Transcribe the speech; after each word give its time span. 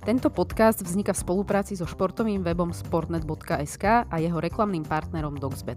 Tento 0.00 0.32
podcast 0.32 0.80
vzniká 0.80 1.12
v 1.12 1.20
spolupráci 1.20 1.76
so 1.76 1.84
športovým 1.84 2.40
webom 2.40 2.72
sportnet.sk 2.72 4.08
a 4.08 4.16
jeho 4.16 4.40
reklamným 4.40 4.88
partnerom 4.88 5.36
Dogsbet. 5.36 5.76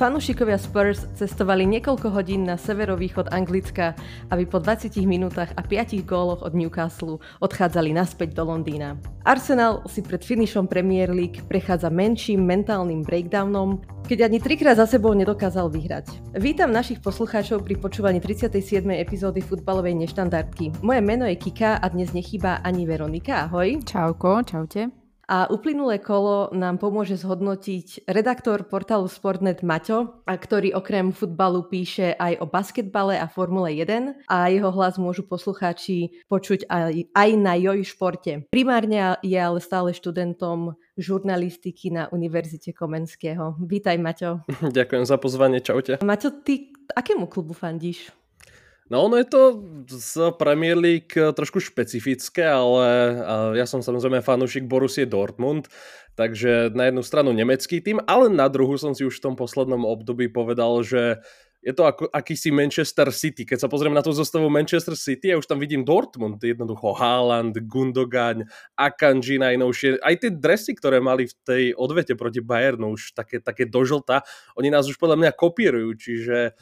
Fanúšikovia 0.00 0.56
Spurs 0.56 1.04
cestovali 1.12 1.68
niekoľko 1.68 2.08
hodín 2.16 2.48
na 2.48 2.56
severovýchod 2.56 3.36
Anglicka, 3.36 3.92
aby 4.32 4.48
po 4.48 4.56
20 4.56 4.96
minútach 5.04 5.52
a 5.52 5.60
5 5.60 6.00
góloch 6.08 6.40
od 6.40 6.56
Newcastle 6.56 7.20
odchádzali 7.44 7.92
naspäť 7.92 8.32
do 8.32 8.48
Londýna. 8.48 8.96
Arsenal 9.28 9.84
si 9.92 10.00
pred 10.00 10.24
finišom 10.24 10.72
Premier 10.72 11.12
League 11.12 11.44
prechádza 11.44 11.92
menším 11.92 12.40
mentálnym 12.40 13.04
breakdownom, 13.04 13.84
keď 14.08 14.32
ani 14.32 14.40
trikrát 14.40 14.80
za 14.80 14.88
sebou 14.88 15.12
nedokázal 15.12 15.68
vyhrať. 15.68 16.32
Vítam 16.40 16.72
našich 16.72 17.04
poslucháčov 17.04 17.60
pri 17.60 17.76
počúvaní 17.76 18.24
37. 18.24 18.80
epizódy 18.96 19.44
futbalovej 19.44 20.00
neštandardky. 20.00 20.80
Moje 20.80 21.04
meno 21.04 21.28
je 21.28 21.36
Kika 21.36 21.76
a 21.76 21.86
dnes 21.92 22.16
nechýba 22.16 22.64
ani 22.64 22.88
Veronika. 22.88 23.52
Ahoj. 23.52 23.84
Čauko, 23.84 24.48
čaute. 24.48 24.99
A 25.30 25.46
uplynulé 25.46 26.02
kolo 26.02 26.50
nám 26.50 26.82
pomôže 26.82 27.14
zhodnotiť 27.14 28.10
redaktor 28.10 28.66
portálu 28.66 29.06
Sportnet 29.06 29.62
Maťo, 29.62 30.26
a 30.26 30.34
ktorý 30.34 30.74
okrem 30.74 31.14
futbalu 31.14 31.70
píše 31.70 32.18
aj 32.18 32.42
o 32.42 32.50
basketbale 32.50 33.14
a 33.14 33.30
Formule 33.30 33.70
1 33.70 34.26
a 34.26 34.50
jeho 34.50 34.74
hlas 34.74 34.98
môžu 34.98 35.22
poslucháči 35.22 36.18
počuť 36.26 36.66
aj, 36.66 37.14
aj 37.14 37.30
na 37.38 37.54
Joj 37.54 37.86
športe. 37.86 38.42
Primárne 38.50 39.22
je 39.22 39.38
ale 39.38 39.62
stále 39.62 39.94
študentom 39.94 40.74
žurnalistiky 40.98 41.94
na 41.94 42.10
Univerzite 42.10 42.74
Komenského. 42.74 43.54
Vítaj 43.62 44.02
Maťo. 44.02 44.42
Ďakujem 44.82 45.06
za 45.06 45.14
pozvanie, 45.14 45.62
čaute. 45.62 46.02
Maťo, 46.02 46.42
ty 46.42 46.74
akému 46.90 47.30
klubu 47.30 47.54
fandíš? 47.54 48.10
No 48.90 49.06
ono 49.06 49.22
je 49.22 49.26
to 49.30 49.42
z 49.86 50.34
Premier 50.34 50.74
League 50.74 51.14
eh, 51.14 51.30
trošku 51.30 51.62
špecifické, 51.62 52.42
ale 52.42 52.86
ja 53.54 53.64
som 53.64 53.80
samozrejme 53.86 54.18
fanúšik 54.18 54.66
Borussie 54.66 55.06
Dortmund, 55.06 55.70
takže 56.18 56.74
na 56.74 56.90
jednu 56.90 57.06
stranu 57.06 57.30
nemecký 57.30 57.78
tým, 57.78 58.02
ale 58.10 58.26
na 58.26 58.50
druhú 58.50 58.74
som 58.74 58.90
si 58.90 59.06
už 59.06 59.22
v 59.22 59.24
tom 59.30 59.34
poslednom 59.38 59.86
období 59.86 60.26
povedal, 60.26 60.82
že 60.82 61.22
je 61.60 61.76
to 61.76 61.84
ako 61.84 62.08
akýsi 62.08 62.48
Manchester 62.48 63.12
City. 63.12 63.44
Keď 63.44 63.58
sa 63.60 63.68
pozriem 63.68 63.92
na 63.92 64.00
tú 64.00 64.16
zostavu 64.16 64.48
Manchester 64.48 64.96
City, 64.96 65.28
ja 65.28 65.36
už 65.36 65.44
tam 65.44 65.60
vidím 65.60 65.84
Dortmund, 65.84 66.40
jednoducho 66.40 66.96
Haaland, 66.96 67.52
Gundogan, 67.68 68.48
Akanji 68.80 69.36
najnovšie. 69.36 70.00
Aj 70.00 70.16
tie 70.16 70.32
dresy, 70.32 70.72
ktoré 70.72 71.04
mali 71.04 71.28
v 71.28 71.34
tej 71.44 71.62
odvete 71.76 72.16
proti 72.16 72.40
Bayernu, 72.40 72.96
už 72.96 73.12
také, 73.12 73.44
také 73.44 73.68
dožlta, 73.68 74.24
oni 74.56 74.72
nás 74.72 74.88
už 74.88 74.96
podľa 74.96 75.20
mňa 75.20 75.30
kopírujú, 75.36 76.00
čiže 76.00 76.56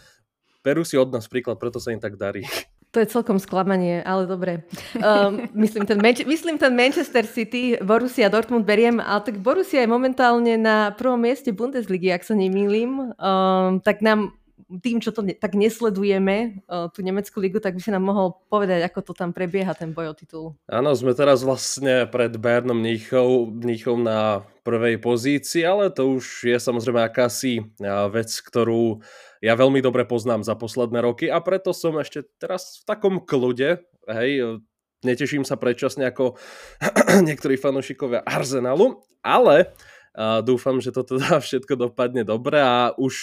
berú 0.62 0.82
si 0.82 0.98
od 0.98 1.10
nás 1.10 1.26
príklad, 1.30 1.56
preto 1.56 1.78
sa 1.78 1.94
im 1.94 2.00
tak 2.02 2.18
darí. 2.18 2.44
To 2.96 3.04
je 3.04 3.12
celkom 3.12 3.36
sklamanie, 3.36 4.00
ale 4.00 4.24
dobre. 4.24 4.64
Um, 4.96 5.44
myslím, 5.52 5.84
ten 5.84 6.00
Manche- 6.00 6.24
myslím 6.24 6.56
ten 6.56 6.72
Manchester 6.72 7.28
City, 7.28 7.76
Borussia 7.84 8.32
Dortmund 8.32 8.64
beriem, 8.64 8.96
ale 8.96 9.20
tak 9.28 9.44
Borussia 9.44 9.84
je 9.84 9.92
momentálne 9.92 10.56
na 10.56 10.96
prvom 10.96 11.20
mieste 11.20 11.52
Bundesligy, 11.52 12.08
ak 12.08 12.24
sa 12.24 12.32
nemýlim. 12.32 13.12
Um, 13.20 13.84
tak 13.84 14.00
nám 14.00 14.32
tým, 14.80 15.04
čo 15.04 15.12
to 15.12 15.20
ne- 15.20 15.36
tak 15.36 15.52
nesledujeme, 15.52 16.64
uh, 16.64 16.88
tú 16.88 17.04
nemeckú 17.04 17.40
ligu, 17.44 17.60
tak 17.60 17.76
by 17.76 17.80
si 17.84 17.92
nám 17.92 18.08
mohol 18.08 18.40
povedať, 18.48 18.80
ako 18.88 19.00
to 19.00 19.12
tam 19.12 19.36
prebieha, 19.36 19.76
ten 19.76 19.92
boj 19.92 20.12
o 20.12 20.14
titul. 20.16 20.46
Áno, 20.64 20.92
sme 20.96 21.12
teraz 21.12 21.44
vlastne 21.44 22.08
pred 22.08 22.32
Bernom 22.40 22.80
Mníchov, 22.80 23.52
Mníchov 23.52 24.00
na 24.00 24.48
prvej 24.64 24.96
pozícii, 24.96 25.64
ale 25.64 25.88
to 25.88 26.16
už 26.20 26.44
je 26.44 26.56
samozrejme 26.56 27.00
akási 27.00 27.64
vec, 28.12 28.28
ktorú 28.44 29.00
ja 29.44 29.54
veľmi 29.54 29.78
dobre 29.82 30.04
poznám 30.08 30.42
za 30.42 30.58
posledné 30.58 31.02
roky 31.02 31.26
a 31.30 31.38
preto 31.38 31.70
som 31.76 31.96
ešte 31.98 32.26
teraz 32.38 32.82
v 32.82 32.84
takom 32.86 33.14
kľude, 33.22 33.82
hej, 34.10 34.60
neteším 35.06 35.46
sa 35.46 35.54
predčasne 35.54 36.10
ako 36.10 36.38
niektorí 37.28 37.54
fanúšikovia 37.54 38.26
Arsenalu, 38.26 38.98
ale 39.22 39.70
uh, 40.18 40.42
dúfam, 40.42 40.82
že 40.82 40.90
to 40.90 41.06
teda 41.06 41.38
všetko 41.46 41.88
dopadne 41.90 42.26
dobre 42.26 42.58
a 42.58 42.94
už 42.98 43.14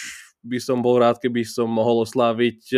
by 0.45 0.61
som 0.61 0.85
bol 0.85 1.01
rád, 1.01 1.17
keby 1.17 1.41
som 1.41 1.65
mohol 1.65 2.05
osláviť 2.05 2.77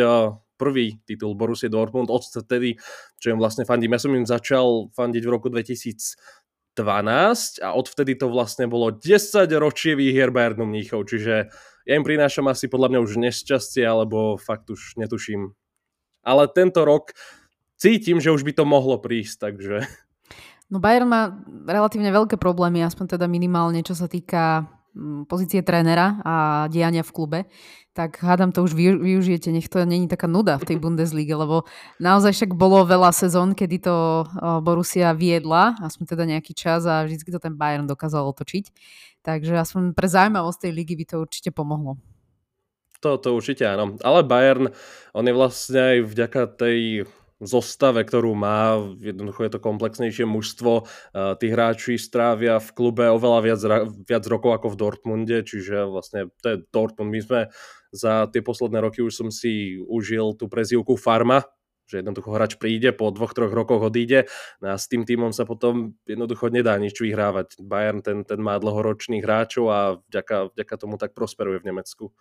prvý 0.58 0.98
titul 1.06 1.38
Borussia 1.38 1.70
Dortmund 1.70 2.10
od 2.10 2.26
vtedy, 2.26 2.76
čo 3.22 3.32
im 3.32 3.40
vlastne 3.40 3.64
fandím. 3.64 3.94
Ja 3.94 4.02
som 4.02 4.16
im 4.18 4.26
začal 4.26 4.90
fandiť 4.92 5.24
v 5.24 5.32
roku 5.32 5.48
2012 5.54 6.18
a 7.62 7.70
odvtedy 7.78 8.18
to 8.18 8.28
vlastne 8.28 8.66
bolo 8.66 8.90
10 8.90 9.46
ročie 9.62 9.94
výhier 9.94 10.34
Bayernu 10.34 10.66
Mníchov, 10.66 11.06
čiže 11.08 11.54
ja 11.88 11.96
im 11.96 12.04
prinášam 12.04 12.52
asi 12.52 12.68
podľa 12.68 12.92
mňa 12.92 13.00
už 13.00 13.12
nešťastie, 13.16 13.88
alebo 13.88 14.36
fakt 14.36 14.68
už 14.68 15.00
netuším. 15.00 15.56
Ale 16.20 16.52
tento 16.52 16.84
rok 16.84 17.16
cítim, 17.80 18.20
že 18.20 18.36
už 18.36 18.44
by 18.44 18.52
to 18.52 18.68
mohlo 18.68 19.00
prísť, 19.00 19.48
takže... 19.48 19.88
No 20.68 20.84
Bayern 20.84 21.08
má 21.08 21.32
relatívne 21.64 22.12
veľké 22.12 22.36
problémy, 22.36 22.84
aspoň 22.84 23.16
teda 23.16 23.32
minimálne, 23.32 23.80
čo 23.88 23.96
sa 23.96 24.12
týka 24.12 24.68
pozície 25.30 25.62
trénera 25.62 26.22
a 26.26 26.36
diania 26.68 27.06
v 27.06 27.14
klube, 27.14 27.40
tak 27.98 28.22
hádam 28.22 28.54
to 28.54 28.62
už 28.62 28.78
využijete, 28.78 29.50
nech 29.50 29.66
to 29.70 29.82
není 29.82 30.06
taká 30.06 30.30
nuda 30.30 30.62
v 30.62 30.68
tej 30.70 30.78
Bundesliga, 30.84 31.34
lebo 31.34 31.66
naozaj 31.98 32.34
však 32.34 32.52
bolo 32.54 32.86
veľa 32.86 33.10
sezón, 33.10 33.58
kedy 33.58 33.78
to 33.82 33.96
Borussia 34.62 35.18
viedla, 35.18 35.74
aspoň 35.82 36.06
teda 36.14 36.24
nejaký 36.30 36.54
čas 36.54 36.86
a 36.86 37.06
vždy 37.06 37.34
to 37.34 37.42
ten 37.42 37.58
Bayern 37.58 37.90
dokázal 37.90 38.22
otočiť. 38.30 38.70
Takže 39.26 39.58
aspoň 39.60 39.98
pre 39.98 40.08
zaujímavosť 40.08 40.70
tej 40.70 40.72
ligy 40.72 40.94
by 40.94 41.06
to 41.10 41.16
určite 41.20 41.50
pomohlo. 41.52 41.98
To, 43.02 43.18
to 43.22 43.38
určite 43.38 43.62
áno. 43.62 43.98
Ale 44.02 44.26
Bayern, 44.26 44.74
on 45.14 45.26
je 45.26 45.34
vlastne 45.36 45.78
aj 45.78 45.98
vďaka 46.10 46.42
tej 46.58 47.06
zostave, 47.38 48.02
ktorú 48.02 48.34
má. 48.34 48.82
Jednoducho 48.98 49.46
je 49.46 49.52
to 49.58 49.60
komplexnejšie 49.62 50.26
mužstvo. 50.26 50.90
Tí 51.14 51.48
hráči 51.54 52.02
strávia 52.02 52.58
v 52.58 52.70
klube 52.74 53.06
oveľa 53.14 53.40
viac, 53.46 53.62
viac 54.10 54.24
rokov 54.26 54.58
ako 54.58 54.68
v 54.74 54.80
Dortmunde, 54.80 55.38
čiže 55.46 55.86
vlastne 55.86 56.34
to 56.42 56.48
je 56.54 56.58
Dortmund. 56.74 57.14
My 57.14 57.22
sme 57.22 57.40
za 57.94 58.28
tie 58.34 58.42
posledné 58.42 58.82
roky 58.84 59.00
už 59.06 59.14
som 59.14 59.30
si 59.30 59.80
užil 59.80 60.36
tú 60.36 60.50
prezývku 60.50 60.98
Farma, 61.00 61.46
že 61.88 62.04
jednoducho 62.04 62.36
hráč 62.36 62.60
príde, 62.60 62.92
po 62.92 63.14
dvoch, 63.16 63.32
troch 63.32 63.54
rokoch 63.54 63.80
odíde 63.80 64.28
a 64.60 64.76
s 64.76 64.92
tým 64.92 65.08
týmom 65.08 65.32
sa 65.32 65.48
potom 65.48 65.96
jednoducho 66.04 66.52
nedá 66.52 66.76
nič 66.76 67.00
vyhrávať. 67.00 67.64
Bayern 67.64 68.04
ten, 68.04 68.28
ten 68.28 68.44
má 68.44 68.60
dlhoročných 68.60 69.24
hráčov 69.24 69.66
a 69.72 69.80
vďaka, 70.12 70.52
vďaka 70.52 70.76
tomu 70.76 71.00
tak 71.00 71.16
prosperuje 71.16 71.64
v 71.64 71.68
Nemecku. 71.72 72.12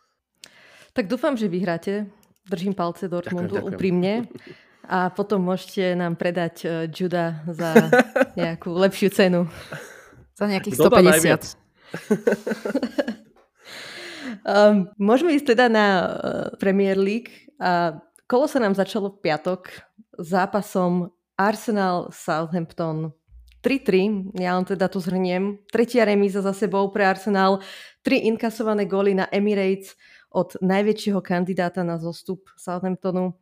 Tak 0.95 1.11
dúfam, 1.11 1.35
že 1.35 1.51
vyhráte. 1.51 2.09
Držím 2.47 2.79
palce 2.79 3.11
Dortmundu 3.11 3.59
ďakujem, 3.59 3.67
ďakujem. 3.67 3.75
úprimne. 3.75 4.13
A 4.87 5.11
potom 5.11 5.43
môžete 5.43 5.99
nám 5.99 6.15
predať 6.15 6.55
uh, 6.63 6.71
Juda 6.87 7.43
za 7.51 7.91
nejakú 8.39 8.71
lepšiu 8.71 9.11
cenu. 9.11 9.41
Za 10.39 10.47
nejakých 10.47 10.79
150. 10.79 11.59
um, 14.47 14.87
môžeme 15.11 15.35
ísť 15.35 15.57
teda 15.57 15.67
na 15.67 15.87
uh, 15.87 16.07
Premier 16.63 16.95
League. 16.95 17.31
A 17.59 17.99
kolo 18.31 18.47
sa 18.47 18.63
nám 18.63 18.79
začalo 18.79 19.11
v 19.15 19.23
piatok 19.27 19.75
zápasom 20.19 21.11
Arsenal 21.37 22.09
Southampton 22.15 23.13
3-3, 23.67 24.39
ja 24.39 24.55
len 24.55 24.63
teda 24.63 24.87
tu 24.87 25.03
zhrniem. 25.03 25.59
Tretia 25.67 26.07
remíza 26.07 26.39
za 26.39 26.55
sebou 26.55 26.87
pre 26.95 27.03
Arsenal, 27.03 27.59
tri 28.07 28.23
inkasované 28.31 28.87
góly 28.87 29.19
na 29.19 29.27
Emirates 29.35 29.99
od 30.31 30.55
najväčšieho 30.63 31.19
kandidáta 31.19 31.83
na 31.83 31.99
zostup 31.99 32.47
Southamptonu. 32.55 33.35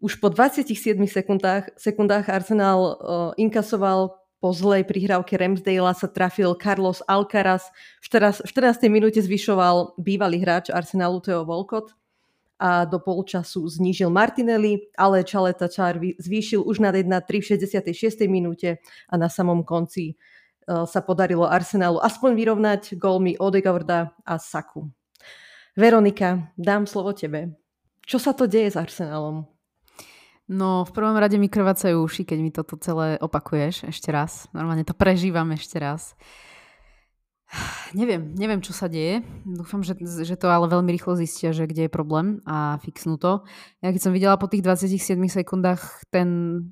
Už 0.00 0.16
po 0.16 0.32
27 0.32 0.96
sekundách, 1.04 1.76
sekundách 1.76 2.32
Arsenal 2.32 2.80
uh, 2.80 2.96
inkasoval 3.36 4.16
po 4.40 4.48
zlej 4.56 4.88
prihrávke 4.88 5.36
Ramsdale 5.36 5.92
sa 5.92 6.08
trafil 6.08 6.56
Carlos 6.56 7.04
Alcaraz. 7.04 7.68
V 8.00 8.08
14, 8.08 8.40
v 8.40 8.80
14. 8.80 8.88
minúte 8.88 9.20
zvyšoval 9.20 10.00
bývalý 10.00 10.40
hráč 10.40 10.72
Arsenalu 10.72 11.20
Theo 11.20 11.44
Volkot 11.44 11.92
a 12.56 12.88
do 12.88 12.96
polčasu 12.96 13.68
znížil 13.68 14.08
Martinelli, 14.08 14.88
ale 14.96 15.20
Čaleta 15.20 15.68
Čár 15.68 16.00
zvýšil 16.00 16.64
už 16.64 16.80
na 16.80 16.96
1-3 16.96 17.20
v 17.20 17.44
66. 17.92 18.24
minúte 18.24 18.80
a 19.04 19.14
na 19.20 19.28
samom 19.28 19.60
konci 19.60 20.16
uh, 20.16 20.88
sa 20.88 21.04
podarilo 21.04 21.44
Arsenalu 21.44 22.00
aspoň 22.00 22.40
vyrovnať 22.40 22.96
golmi 22.96 23.36
Odegaarda 23.36 24.16
a 24.24 24.40
Saku. 24.40 24.88
Veronika, 25.76 26.48
dám 26.56 26.88
slovo 26.88 27.12
tebe. 27.12 27.52
Čo 28.08 28.16
sa 28.16 28.32
to 28.32 28.48
deje 28.48 28.72
s 28.72 28.80
Arsenalom? 28.80 29.59
No, 30.50 30.82
v 30.82 30.90
prvom 30.90 31.14
rade 31.14 31.38
mi 31.38 31.46
krvácajú 31.46 32.02
uši, 32.02 32.26
keď 32.26 32.38
mi 32.42 32.50
toto 32.50 32.74
celé 32.82 33.14
opakuješ 33.22 33.86
ešte 33.86 34.10
raz. 34.10 34.50
Normálne 34.50 34.82
to 34.82 34.98
prežívam 34.98 35.46
ešte 35.54 35.78
raz. 35.78 36.18
Neviem, 37.94 38.34
neviem, 38.38 38.62
čo 38.62 38.70
sa 38.70 38.90
deje. 38.90 39.22
Dúfam, 39.42 39.82
že, 39.82 39.98
že 39.98 40.38
to 40.38 40.46
ale 40.46 40.70
veľmi 40.70 40.90
rýchlo 40.94 41.18
zistia, 41.18 41.50
že 41.50 41.66
kde 41.66 41.86
je 41.86 41.90
problém 41.90 42.38
a 42.46 42.78
fixnú 42.82 43.18
to. 43.18 43.42
Ja 43.82 43.90
keď 43.90 44.02
som 44.02 44.14
videla 44.14 44.38
po 44.38 44.46
tých 44.46 44.62
27 44.62 45.18
sekundách 45.26 46.06
ten, 46.10 46.28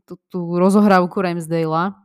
tú, 0.06 0.14
tú 0.30 0.58
rozohrávku 0.58 1.18
Ramsdale, 1.18 1.98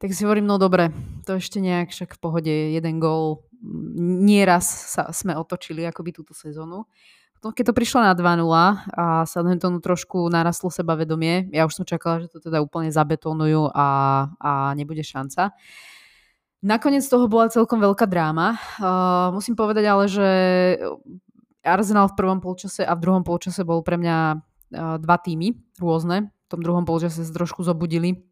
tak 0.00 0.10
si 0.16 0.24
hovorím, 0.24 0.48
no 0.48 0.56
dobre, 0.56 0.92
to 1.28 1.36
ešte 1.36 1.60
nejak 1.60 1.92
však 1.92 2.16
v 2.16 2.20
pohode, 2.20 2.54
jeden 2.72 2.96
gól. 2.96 3.44
Nieraz 4.24 4.68
sa 4.68 5.12
sme 5.12 5.36
otočili 5.36 5.84
akoby 5.84 6.12
túto 6.12 6.32
sezónu 6.32 6.88
keď 7.52 7.72
to 7.72 7.74
prišlo 7.76 8.00
na 8.00 8.16
2-0 8.16 8.46
a 8.94 9.28
Southamptonu 9.28 9.82
trošku 9.82 10.32
narastlo 10.32 10.72
sebavedomie, 10.72 11.52
ja 11.52 11.68
už 11.68 11.76
som 11.76 11.84
čakala, 11.84 12.24
že 12.24 12.32
to 12.32 12.38
teda 12.40 12.64
úplne 12.64 12.88
zabetonujú 12.88 13.68
a, 13.74 13.88
a 14.40 14.72
nebude 14.72 15.04
šanca. 15.04 15.52
Nakoniec 16.64 17.04
toho 17.04 17.28
bola 17.28 17.52
celkom 17.52 17.76
veľká 17.76 18.08
dráma. 18.08 18.56
Uh, 18.80 19.28
musím 19.36 19.52
povedať 19.52 19.84
ale, 19.84 20.08
že 20.08 20.28
Arsenal 21.60 22.08
v 22.08 22.16
prvom 22.16 22.40
polčase 22.40 22.80
a 22.80 22.96
v 22.96 23.02
druhom 23.04 23.20
polčase 23.20 23.68
bol 23.68 23.84
pre 23.84 24.00
mňa 24.00 24.16
uh, 24.32 24.96
dva 24.96 25.16
týmy 25.20 25.52
rôzne. 25.76 26.32
V 26.32 26.48
tom 26.48 26.64
druhom 26.64 26.88
polčase 26.88 27.20
sa 27.20 27.32
trošku 27.36 27.60
zobudili 27.60 28.24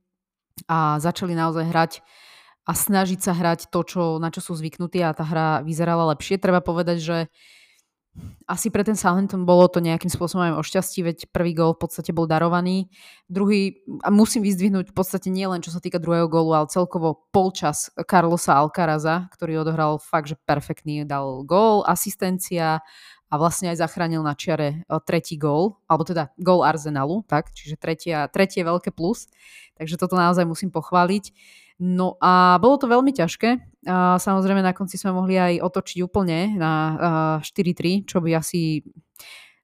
a 0.64 0.96
začali 0.96 1.36
naozaj 1.36 1.64
hrať 1.68 1.92
a 2.64 2.72
snažiť 2.72 3.20
sa 3.20 3.36
hrať 3.36 3.68
to, 3.68 3.80
čo, 3.84 4.02
na 4.16 4.32
čo 4.32 4.40
sú 4.40 4.56
zvyknutí 4.56 5.04
a 5.04 5.12
tá 5.12 5.28
hra 5.28 5.60
vyzerala 5.60 6.08
lepšie. 6.16 6.40
Treba 6.40 6.64
povedať, 6.64 7.04
že 7.04 7.16
asi 8.44 8.68
pre 8.68 8.84
ten 8.84 8.92
Southampton 8.92 9.48
bolo 9.48 9.64
to 9.72 9.80
nejakým 9.80 10.12
spôsobom 10.12 10.52
aj 10.52 10.60
o 10.60 10.62
šťastí, 10.62 11.00
veď 11.00 11.18
prvý 11.32 11.56
gól 11.56 11.72
v 11.72 11.88
podstate 11.88 12.12
bol 12.12 12.28
darovaný. 12.28 12.92
Druhý, 13.32 13.80
a 14.04 14.12
musím 14.12 14.44
vyzdvihnúť 14.44 14.92
v 14.92 14.96
podstate 14.96 15.32
nie 15.32 15.48
len 15.48 15.64
čo 15.64 15.72
sa 15.72 15.80
týka 15.80 15.96
druhého 15.96 16.28
gólu, 16.28 16.52
ale 16.52 16.68
celkovo 16.68 17.24
polčas 17.32 17.88
Carlosa 18.04 18.60
Alcaraza, 18.60 19.32
ktorý 19.32 19.64
odohral 19.64 19.96
fakt, 19.96 20.28
že 20.28 20.36
perfektný, 20.36 21.08
dal 21.08 21.40
gól, 21.48 21.88
asistencia 21.88 22.84
a 23.32 23.34
vlastne 23.40 23.72
aj 23.72 23.80
zachránil 23.80 24.20
na 24.20 24.36
čiare 24.36 24.84
e, 24.84 24.96
tretí 25.08 25.40
gól, 25.40 25.80
alebo 25.88 26.04
teda 26.04 26.36
gól 26.36 26.60
Arsenalu, 26.60 27.24
tak, 27.24 27.48
čiže 27.56 27.80
tretia, 27.80 28.28
tretie 28.28 28.60
veľké 28.60 28.92
plus. 28.92 29.32
Takže 29.80 29.96
toto 29.96 30.20
naozaj 30.20 30.44
musím 30.44 30.68
pochváliť. 30.68 31.32
No 31.80 32.20
a 32.20 32.60
bolo 32.60 32.76
to 32.76 32.86
veľmi 32.92 33.16
ťažké. 33.16 33.80
A 33.88 34.20
samozrejme 34.20 34.60
na 34.60 34.76
konci 34.76 35.00
sme 35.00 35.16
mohli 35.16 35.40
aj 35.40 35.64
otočiť 35.64 35.98
úplne 36.04 36.54
na 36.54 36.72
4-3, 37.42 38.06
čo 38.06 38.22
by 38.22 38.38
asi 38.38 38.84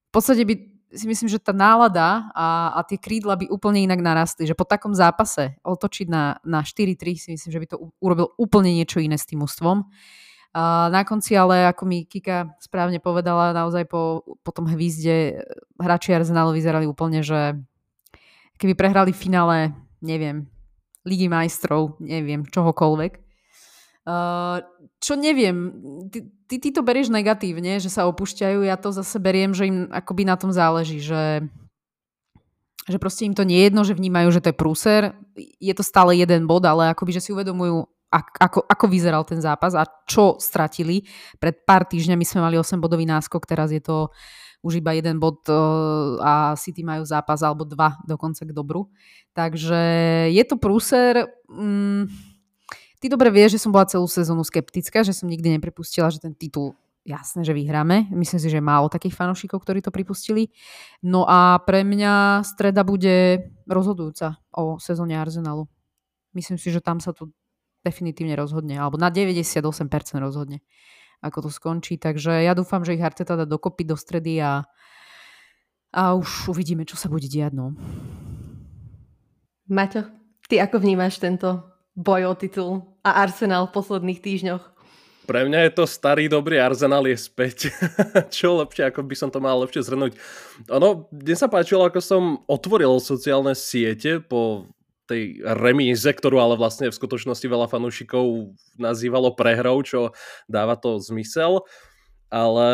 v 0.08 0.10
podstate 0.10 0.42
by 0.48 0.54
si 0.88 1.04
myslím, 1.04 1.28
že 1.28 1.36
tá 1.36 1.52
nálada 1.52 2.32
a, 2.32 2.72
a 2.72 2.80
tie 2.80 2.96
krídla 2.96 3.36
by 3.36 3.52
úplne 3.52 3.84
inak 3.84 4.00
narastli. 4.00 4.48
Že 4.48 4.56
po 4.56 4.64
takom 4.64 4.96
zápase 4.96 5.60
otočiť 5.60 6.08
na, 6.08 6.40
na 6.42 6.64
4-3 6.64 7.20
si 7.20 7.28
myslím, 7.36 7.50
že 7.52 7.60
by 7.60 7.66
to 7.68 7.76
urobil 8.00 8.32
úplne 8.40 8.72
niečo 8.72 8.98
iné 8.98 9.20
s 9.20 9.28
tým 9.28 9.44
ústvom. 9.44 9.84
A 10.58 10.90
na 10.90 11.06
konci 11.06 11.38
ale, 11.38 11.70
ako 11.70 11.86
mi 11.86 12.02
Kika 12.02 12.58
správne 12.58 12.98
povedala, 12.98 13.54
naozaj 13.54 13.86
po, 13.86 14.26
po 14.42 14.50
tom 14.50 14.66
hvízde 14.66 15.46
hráči 15.78 16.10
Arsenalu 16.10 16.50
vyzerali 16.50 16.82
úplne, 16.82 17.22
že 17.22 17.54
keby 18.58 18.74
prehrali 18.74 19.14
finále, 19.14 19.70
neviem, 20.02 20.50
Ligy 21.06 21.30
majstrov, 21.30 21.94
neviem, 22.02 22.42
čohokoľvek. 22.42 23.12
Uh, 24.02 24.58
čo 24.98 25.14
neviem, 25.14 25.70
ty, 26.10 26.26
ty, 26.50 26.58
ty 26.58 26.68
to 26.74 26.82
berieš 26.82 27.14
negatívne, 27.14 27.78
že 27.78 27.92
sa 27.92 28.10
opúšťajú, 28.10 28.66
ja 28.66 28.74
to 28.74 28.90
zase 28.90 29.14
beriem, 29.22 29.54
že 29.54 29.70
im 29.70 29.86
akoby 29.94 30.26
na 30.26 30.34
tom 30.34 30.50
záleží, 30.50 30.98
že, 30.98 31.46
že 32.90 32.98
proste 32.98 33.30
im 33.30 33.36
to 33.36 33.46
nie 33.46 33.62
je 33.62 33.66
jedno, 33.70 33.86
že 33.86 33.94
vnímajú, 33.94 34.28
že 34.34 34.42
to 34.42 34.50
je 34.50 34.58
prúser, 34.58 35.02
je 35.38 35.74
to 35.76 35.86
stále 35.86 36.10
jeden 36.18 36.50
bod, 36.50 36.66
ale 36.66 36.90
akoby, 36.90 37.14
že 37.14 37.30
si 37.30 37.30
uvedomujú, 37.30 37.86
ako, 38.08 38.64
ako 38.64 38.84
vyzeral 38.88 39.22
ten 39.28 39.40
zápas 39.40 39.76
a 39.76 39.84
čo 40.08 40.40
stratili. 40.40 41.04
Pred 41.36 41.68
pár 41.68 41.84
týždňami 41.84 42.24
sme 42.24 42.40
mali 42.40 42.56
8-bodový 42.56 43.04
náskok, 43.04 43.44
teraz 43.44 43.68
je 43.68 43.84
to 43.84 44.08
už 44.58 44.82
iba 44.82 44.90
jeden 44.90 45.22
bod 45.22 45.46
a 46.18 46.58
City 46.58 46.82
majú 46.82 47.06
zápas 47.06 47.46
alebo 47.46 47.62
dva 47.62 47.94
dokonca 48.02 48.42
k 48.42 48.50
dobru. 48.50 48.90
Takže 49.30 49.80
je 50.34 50.44
to 50.44 50.58
prúser. 50.58 51.30
Mm, 51.46 52.10
ty 52.98 53.06
dobre 53.06 53.30
vieš, 53.30 53.54
že 53.54 53.62
som 53.62 53.70
bola 53.70 53.86
celú 53.86 54.10
sezónu 54.10 54.42
skeptická, 54.42 55.06
že 55.06 55.14
som 55.14 55.30
nikdy 55.30 55.54
nepripustila, 55.54 56.10
že 56.10 56.18
ten 56.18 56.34
titul 56.34 56.74
jasné, 57.06 57.46
že 57.46 57.54
vyhráme. 57.54 58.10
Myslím 58.12 58.40
si, 58.42 58.48
že 58.50 58.60
málo 58.60 58.90
takých 58.90 59.14
fanúšikov, 59.14 59.62
ktorí 59.62 59.80
to 59.80 59.94
pripustili. 59.94 60.50
No 61.00 61.22
a 61.24 61.62
pre 61.62 61.86
mňa 61.86 62.42
streda 62.42 62.82
bude 62.82 63.48
rozhodujúca 63.64 64.42
o 64.52 64.76
sezóne 64.82 65.14
Arsenalu. 65.14 65.70
Myslím 66.34 66.58
si, 66.60 66.68
že 66.68 66.84
tam 66.84 67.00
sa 67.00 67.14
tu 67.14 67.32
definitívne 67.88 68.36
rozhodne, 68.36 68.76
alebo 68.76 69.00
na 69.00 69.08
98% 69.08 69.64
rozhodne 70.20 70.60
ako 71.22 71.48
to 71.48 71.50
skončí. 71.50 71.98
Takže 71.98 72.46
ja 72.46 72.54
dúfam, 72.54 72.82
že 72.86 72.94
ich 72.94 73.02
Arteta 73.02 73.34
dá 73.34 73.46
dokopy 73.46 73.82
do 73.82 73.98
stredy 73.98 74.38
a, 74.38 74.66
a 75.90 76.14
už 76.14 76.54
uvidíme, 76.54 76.86
čo 76.86 76.94
sa 76.94 77.10
bude 77.10 77.26
diať. 77.26 77.58
No. 77.58 77.74
Maťo, 79.68 80.08
ty 80.46 80.62
ako 80.62 80.80
vnímaš 80.80 81.20
tento 81.20 81.66
boj 81.98 82.30
o 82.30 82.34
titul 82.38 82.72
a 83.02 83.20
Arsenal 83.26 83.68
v 83.68 83.74
posledných 83.74 84.22
týždňoch? 84.22 84.64
Pre 85.28 85.44
mňa 85.44 85.68
je 85.68 85.72
to 85.76 85.84
starý 85.84 86.24
dobrý 86.24 86.56
Arsenal 86.56 87.04
je 87.04 87.18
späť. 87.20 87.68
Čo 88.32 88.64
lepšie, 88.64 88.88
ako 88.88 89.04
by 89.04 89.12
som 89.12 89.28
to 89.28 89.44
mal 89.44 89.60
lepšie 89.60 89.84
zhrnúť. 89.84 90.16
Ono, 90.72 91.04
mne 91.12 91.36
sa 91.36 91.52
páčilo, 91.52 91.84
ako 91.84 92.00
som 92.00 92.40
otvoril 92.48 92.96
sociálne 92.96 93.52
siete 93.52 94.24
po 94.24 94.64
tej 95.08 95.40
remíze, 95.40 96.06
ktorú 96.12 96.36
ale 96.36 96.54
vlastne 96.60 96.92
v 96.92 96.98
skutočnosti 96.98 97.48
veľa 97.48 97.66
fanúšikov 97.72 98.52
nazývalo 98.76 99.32
prehrou, 99.32 99.80
čo 99.80 100.12
dáva 100.44 100.76
to 100.76 101.00
zmysel 101.00 101.64
ale 102.28 102.68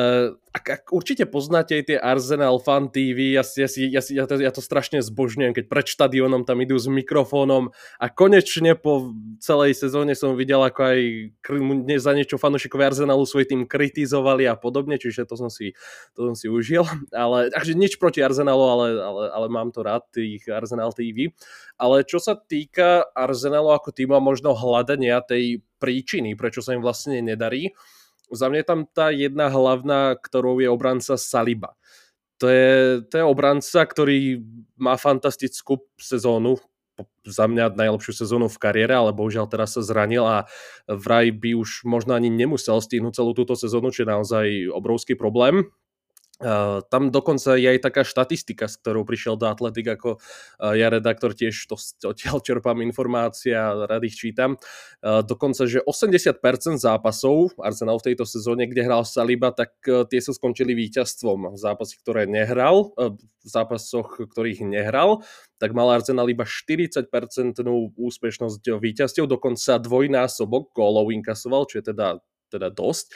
ak, 0.55 0.67
ak 0.67 0.83
určite 0.95 1.27
poznáte 1.27 1.79
aj 1.79 1.85
tie 1.91 1.99
Arsenal 1.99 2.62
Fan 2.62 2.91
TV, 2.91 3.35
ja, 3.35 3.43
ja, 3.43 3.67
ja, 3.67 4.03
ja, 4.03 4.25
to, 4.27 4.35
ja 4.39 4.51
to 4.55 4.62
strašne 4.62 5.03
zbožňujem, 5.03 5.55
keď 5.55 5.65
pred 5.67 5.87
štadiónom 5.87 6.47
tam 6.47 6.62
idú 6.62 6.79
s 6.79 6.87
mikrofónom 6.87 7.75
a 7.99 8.06
konečne 8.06 8.79
po 8.79 9.15
celej 9.43 9.79
sezóne 9.79 10.15
som 10.15 10.39
videl, 10.39 10.62
ako 10.62 10.81
aj 10.95 10.99
za 11.99 12.12
niečo 12.15 12.39
fanúšikové 12.39 12.87
Arsenalu 12.87 13.27
svoj 13.27 13.51
tým 13.51 13.67
kritizovali 13.67 14.47
a 14.47 14.55
podobne, 14.55 14.99
čiže 14.99 15.27
to 15.27 15.35
som 15.35 15.51
si, 15.51 15.75
to 16.15 16.31
som 16.31 16.35
si 16.39 16.47
užil, 16.47 16.87
ale 17.15 17.51
takže 17.51 17.75
nič 17.75 17.99
proti 17.99 18.23
Arsenalu, 18.23 18.65
ale, 18.67 18.87
ale, 19.03 19.23
ale 19.35 19.47
mám 19.51 19.75
to 19.75 19.83
rád, 19.83 20.06
tých 20.15 20.47
Arsenal 20.51 20.95
TV. 20.95 21.35
Ale 21.75 22.06
čo 22.06 22.23
sa 22.23 22.39
týka 22.39 23.06
Arsenalu 23.15 23.75
ako 23.75 23.91
týmu 23.91 24.15
a 24.15 24.23
možno 24.23 24.55
hľadania 24.55 25.19
tej 25.23 25.62
príčiny, 25.83 26.39
prečo 26.39 26.62
sa 26.62 26.79
im 26.79 26.83
vlastne 26.83 27.19
nedarí, 27.19 27.75
za 28.32 28.47
mňa 28.49 28.59
je 28.62 28.69
tam 28.69 28.81
tá 28.88 29.12
jedna 29.12 29.47
hlavná, 29.53 30.17
ktorou 30.17 30.62
je 30.62 30.69
obranca 30.69 31.19
Saliba. 31.21 31.76
To 32.43 32.50
je, 32.50 33.00
to 33.09 33.15
je 33.21 33.25
obranca, 33.25 33.81
ktorý 33.87 34.43
má 34.75 34.99
fantastickú 34.99 35.87
sezónu, 35.97 36.59
za 37.26 37.50
mňa 37.50 37.75
najlepšiu 37.75 38.12
sezónu 38.15 38.47
v 38.47 38.61
kariére, 38.61 38.94
ale 38.94 39.11
bohužiaľ 39.11 39.50
teraz 39.50 39.75
sa 39.75 39.82
zranil 39.82 40.23
a 40.23 40.47
vraj 40.87 41.35
by 41.35 41.59
už 41.59 41.82
možno 41.82 42.15
ani 42.15 42.31
nemusel 42.31 42.79
stihnúť 42.79 43.19
celú 43.19 43.35
túto 43.35 43.59
sezónu, 43.59 43.91
čo 43.91 44.06
je 44.06 44.12
naozaj 44.12 44.47
obrovský 44.70 45.19
problém. 45.19 45.67
Tam 46.90 47.14
dokonca 47.14 47.54
je 47.54 47.69
aj 47.70 47.78
taká 47.78 48.02
štatistika, 48.02 48.66
s 48.66 48.75
ktorou 48.82 49.06
prišiel 49.06 49.38
do 49.38 49.46
Atletik, 49.46 49.86
ako 49.94 50.19
uh, 50.19 50.75
ja 50.75 50.90
redaktor 50.90 51.31
tiež 51.31 51.54
to 51.70 51.78
odtiaľ 52.10 52.42
čerpám 52.42 52.82
informácie 52.82 53.55
a 53.55 53.86
rád 53.86 54.10
ich 54.10 54.19
čítam. 54.19 54.58
Uh, 54.98 55.22
dokonca, 55.22 55.62
že 55.70 55.79
80% 55.86 56.34
zápasov 56.82 57.55
Arsenal 57.62 58.03
v 58.03 58.10
tejto 58.10 58.26
sezóne, 58.26 58.67
kde 58.67 58.82
hral 58.82 59.06
Saliba, 59.06 59.55
tak 59.55 59.79
tie 59.84 60.19
sa 60.19 60.34
skončili 60.34 60.74
víťazstvom. 60.74 61.55
Zápasy, 61.55 62.03
ktoré 62.03 62.26
nehral, 62.26 62.91
v 63.44 63.46
zápasoch, 63.46 64.19
ktorých 64.19 64.67
nehral, 64.67 65.22
tak 65.62 65.70
mal 65.70 65.93
Arsenal 65.94 66.26
iba 66.26 66.43
40% 66.43 67.06
úspešnosť 67.94 68.64
víťazstiev, 68.82 69.31
dokonca 69.31 69.79
dvojnásobok 69.79 70.74
gólov 70.74 71.14
inkasoval, 71.14 71.70
čo 71.70 71.79
je 71.79 71.94
teda, 71.94 72.19
teda 72.50 72.74
dosť 72.74 73.14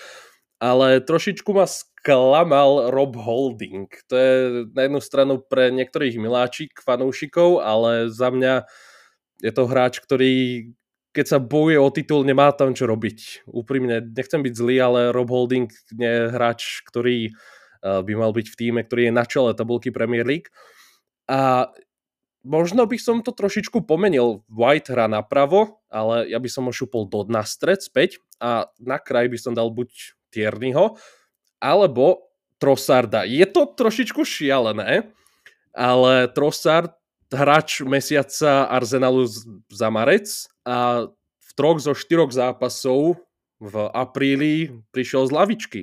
ale 0.59 1.03
trošičku 1.03 1.51
ma 1.55 1.67
sklamal 1.71 2.91
Rob 2.91 3.15
Holding. 3.15 3.91
To 4.11 4.15
je 4.15 4.33
na 4.75 4.87
jednu 4.87 5.01
stranu 5.03 5.35
pre 5.43 5.71
niektorých 5.71 6.19
miláčik, 6.19 6.83
fanúšikov, 6.83 7.63
ale 7.63 8.11
za 8.11 8.31
mňa 8.31 8.67
je 9.43 9.53
to 9.55 9.65
hráč, 9.71 10.03
ktorý 10.03 10.67
keď 11.09 11.27
sa 11.27 11.39
bojuje 11.43 11.79
o 11.83 11.91
titul, 11.91 12.23
nemá 12.23 12.55
tam 12.55 12.77
čo 12.79 12.87
robiť. 12.87 13.49
Úprimne, 13.51 14.07
nechcem 14.07 14.39
byť 14.39 14.55
zlý, 14.55 14.77
ale 14.79 15.01
Rob 15.11 15.27
Holding 15.27 15.67
je 15.99 16.15
hráč, 16.31 16.85
ktorý 16.87 17.33
eh, 17.33 18.01
by 18.07 18.13
mal 18.15 18.31
byť 18.31 18.47
v 18.47 18.59
týme, 18.59 18.81
ktorý 18.87 19.11
je 19.11 19.17
na 19.19 19.25
čele 19.27 19.51
tabulky 19.57 19.91
Premier 19.91 20.23
League. 20.23 20.53
A 21.27 21.73
možno 22.47 22.87
by 22.87 22.97
som 23.01 23.25
to 23.25 23.35
trošičku 23.35 23.83
pomenil. 23.83 24.47
White 24.47 24.95
hra 24.95 25.11
napravo, 25.11 25.83
ale 25.91 26.29
ja 26.31 26.39
by 26.39 26.49
som 26.49 26.71
ho 26.71 26.73
šupol 26.73 27.11
do 27.11 27.27
na 27.27 27.43
stred 27.43 27.83
späť 27.83 28.23
a 28.39 28.71
na 28.79 29.03
kraj 29.03 29.27
by 29.27 29.39
som 29.41 29.53
dal 29.59 29.75
buď 29.75 30.18
Tierneyho, 30.31 30.97
alebo 31.59 32.29
Trossarda. 32.59 33.23
Je 33.23 33.47
to 33.47 33.71
trošičku 33.71 34.27
šialené, 34.27 35.11
ale 35.75 36.13
Trossard, 36.35 36.95
hráč 37.29 37.85
mesiaca 37.85 38.67
Arsenalu 38.73 39.29
za 39.69 39.89
marec 39.93 40.27
a 40.65 41.07
v 41.39 41.51
troch 41.53 41.77
zo 41.77 41.93
štyroch 41.93 42.33
zápasov 42.33 43.21
v 43.61 43.75
apríli 43.93 44.73
prišiel 44.95 45.29
z 45.29 45.33
lavičky 45.35 45.81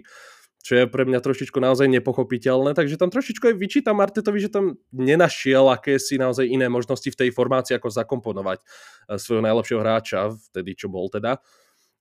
čo 0.65 0.81
je 0.81 0.89
pre 0.89 1.05
mňa 1.05 1.21
trošičku 1.21 1.61
naozaj 1.61 1.85
nepochopiteľné, 1.93 2.73
takže 2.73 2.97
tam 2.97 3.13
trošičku 3.13 3.53
aj 3.53 3.55
vyčítam 3.61 4.01
Artetovi, 4.01 4.41
že 4.41 4.49
tam 4.49 4.81
nenašiel 4.89 5.69
aké 5.69 6.01
si 6.01 6.17
naozaj 6.17 6.49
iné 6.49 6.65
možnosti 6.73 7.05
v 7.05 7.13
tej 7.13 7.29
formácii, 7.29 7.77
ako 7.77 7.93
zakomponovať 7.93 8.65
eh, 8.65 9.21
svojho 9.21 9.45
najlepšieho 9.45 9.81
hráča, 9.85 10.33
vtedy 10.49 10.73
čo 10.73 10.89
bol 10.89 11.05
teda. 11.13 11.37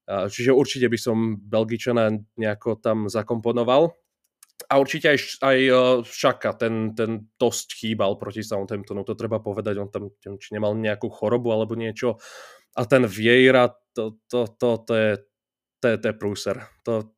Čiže 0.05 0.53
určite 0.53 0.87
by 0.93 0.99
som 1.01 1.41
Belgičana 1.41 2.13
nejako 2.37 2.77
tam 2.77 3.09
zakomponoval. 3.09 3.93
a 4.71 4.81
určite 4.81 5.13
aj, 5.13 5.19
aj 5.45 5.59
Šaka, 6.07 6.57
ten, 6.57 6.97
ten 6.97 7.29
dosť 7.37 7.85
chýbal 7.85 8.17
proti 8.17 8.41
Southamptonu, 8.41 9.05
to 9.05 9.19
treba 9.19 9.43
povedať, 9.43 9.75
on 9.77 9.91
tam 9.91 10.15
či 10.21 10.55
nemal 10.55 10.73
nejakú 10.79 11.11
chorobu 11.11 11.53
alebo 11.53 11.77
niečo. 11.77 12.17
A 12.75 12.87
ten 12.89 13.07
Vieira, 13.07 13.71
to, 13.95 14.19
to, 14.27 14.51
to, 14.59 14.71
to, 14.83 14.95
je, 14.95 15.13
to, 15.79 15.87
je, 15.95 15.97
to 16.01 16.07
je 16.11 16.15
prúser. 16.17 16.57
To, 16.89 17.13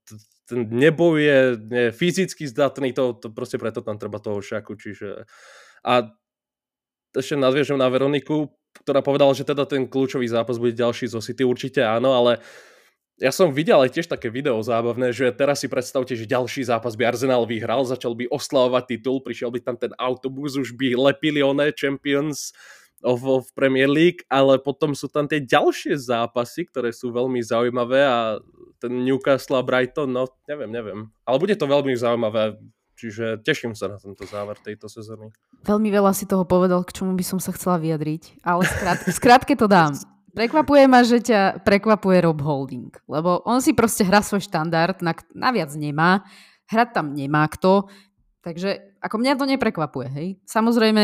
ten 0.46 0.68
nebojuje, 0.70 1.38
je 1.70 1.86
fyzicky 1.90 2.46
zdatný, 2.46 2.94
to, 2.94 3.18
to 3.18 3.32
proste 3.34 3.58
preto 3.58 3.82
tam 3.82 3.98
treba 3.98 4.22
toho 4.22 4.38
Šaku, 4.42 4.78
čiže... 4.78 5.26
A 5.86 6.06
ešte 7.16 7.38
nadviežem 7.38 7.78
na 7.80 7.88
Veroniku, 7.88 8.52
ktorá 8.84 9.00
povedala, 9.00 9.32
že 9.32 9.48
teda 9.48 9.64
ten 9.64 9.88
kľúčový 9.88 10.28
zápas 10.28 10.60
bude 10.60 10.76
ďalší 10.76 11.08
zo 11.08 11.24
City, 11.24 11.46
určite 11.46 11.80
áno, 11.80 12.12
ale 12.12 12.44
ja 13.16 13.32
som 13.32 13.48
videl 13.48 13.80
aj 13.80 13.96
tiež 13.96 14.12
také 14.12 14.28
video 14.28 14.60
zábavné, 14.60 15.08
že 15.08 15.32
teraz 15.32 15.64
si 15.64 15.72
predstavte, 15.72 16.12
že 16.12 16.28
ďalší 16.28 16.68
zápas 16.68 17.00
by 17.00 17.08
Arsenal 17.08 17.48
vyhral, 17.48 17.88
začal 17.88 18.12
by 18.12 18.28
oslavovať 18.28 18.84
titul, 18.92 19.24
prišiel 19.24 19.48
by 19.48 19.60
tam 19.64 19.76
ten 19.80 19.92
autobus, 19.96 20.60
už 20.60 20.76
by 20.76 20.92
lepili 20.92 21.40
oné 21.40 21.72
Champions 21.72 22.52
of, 23.00 23.24
of 23.24 23.48
Premier 23.56 23.88
League, 23.88 24.20
ale 24.28 24.60
potom 24.60 24.92
sú 24.92 25.08
tam 25.08 25.24
tie 25.24 25.40
ďalšie 25.40 25.96
zápasy, 25.96 26.68
ktoré 26.68 26.92
sú 26.92 27.08
veľmi 27.08 27.40
zaujímavé 27.40 28.04
a 28.04 28.36
ten 28.76 28.92
Newcastle 28.92 29.56
a 29.56 29.64
Brighton, 29.64 30.12
no 30.12 30.28
neviem, 30.44 30.68
neviem. 30.68 31.00
Ale 31.24 31.40
bude 31.40 31.56
to 31.56 31.64
veľmi 31.64 31.96
zaujímavé, 31.96 32.60
čiže 33.00 33.40
teším 33.40 33.72
sa 33.72 33.88
na 33.88 33.96
tento 33.96 34.28
záver 34.28 34.60
tejto 34.60 34.92
sezóny. 34.92 35.32
Veľmi 35.64 35.88
veľa 35.88 36.12
si 36.12 36.28
toho 36.28 36.44
povedal, 36.44 36.84
k 36.84 36.92
čomu 36.92 37.16
by 37.16 37.24
som 37.24 37.40
sa 37.40 37.56
chcela 37.56 37.80
vyjadriť, 37.80 38.44
ale 38.44 38.68
skrát, 38.68 38.98
skrátke 39.08 39.56
to 39.56 39.64
dám. 39.64 39.96
Prekvapuje 40.36 40.84
ma, 40.84 41.00
že 41.00 41.24
ťa 41.24 41.64
prekvapuje 41.64 42.20
Rob 42.20 42.36
Holding, 42.44 42.92
lebo 43.08 43.40
on 43.48 43.64
si 43.64 43.72
proste 43.72 44.04
hrá 44.04 44.20
svoj 44.20 44.44
štandard, 44.44 45.00
na, 45.00 45.16
naviac 45.32 45.72
nemá, 45.72 46.28
hrať 46.68 46.92
tam 46.92 47.16
nemá 47.16 47.48
kto, 47.48 47.88
takže 48.44 49.00
ako 49.00 49.16
mňa 49.16 49.32
to 49.40 49.48
neprekvapuje, 49.48 50.08
hej. 50.12 50.28
Samozrejme, 50.44 51.02